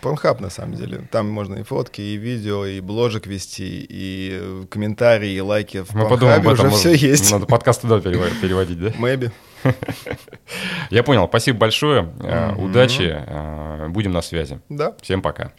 Порнхаб, 0.00 0.40
на 0.40 0.48
самом 0.50 0.74
деле. 0.74 1.06
Там 1.10 1.28
можно 1.28 1.56
и 1.56 1.62
фотки, 1.62 2.00
и 2.00 2.16
видео, 2.16 2.64
и 2.66 2.80
бложек 2.80 3.26
вести, 3.26 3.86
и 3.88 4.38
э, 4.40 4.64
комментарии, 4.70 5.32
и 5.32 5.40
лайки. 5.40 5.82
В 5.82 5.94
Мы 5.94 6.08
подумаем 6.08 6.40
об 6.40 6.48
этом. 6.54 6.68
уже 6.68 6.76
все 6.76 6.94
есть. 6.94 7.30
Надо 7.30 7.46
подкаст 7.46 7.82
туда 7.82 7.96
перево- 7.98 8.30
переводить, 8.40 8.80
да? 8.80 8.88
Maybe. 8.90 9.30
Я 10.90 11.02
понял. 11.02 11.26
Спасибо 11.28 11.58
большое. 11.58 12.10
Э. 12.20 12.54
Удачи. 12.54 13.10
Э, 13.26 13.88
Будем 13.88 14.12
на 14.12 14.22
связи. 14.22 14.60
Да. 14.68 14.94
Всем 15.02 15.20
пока. 15.22 15.52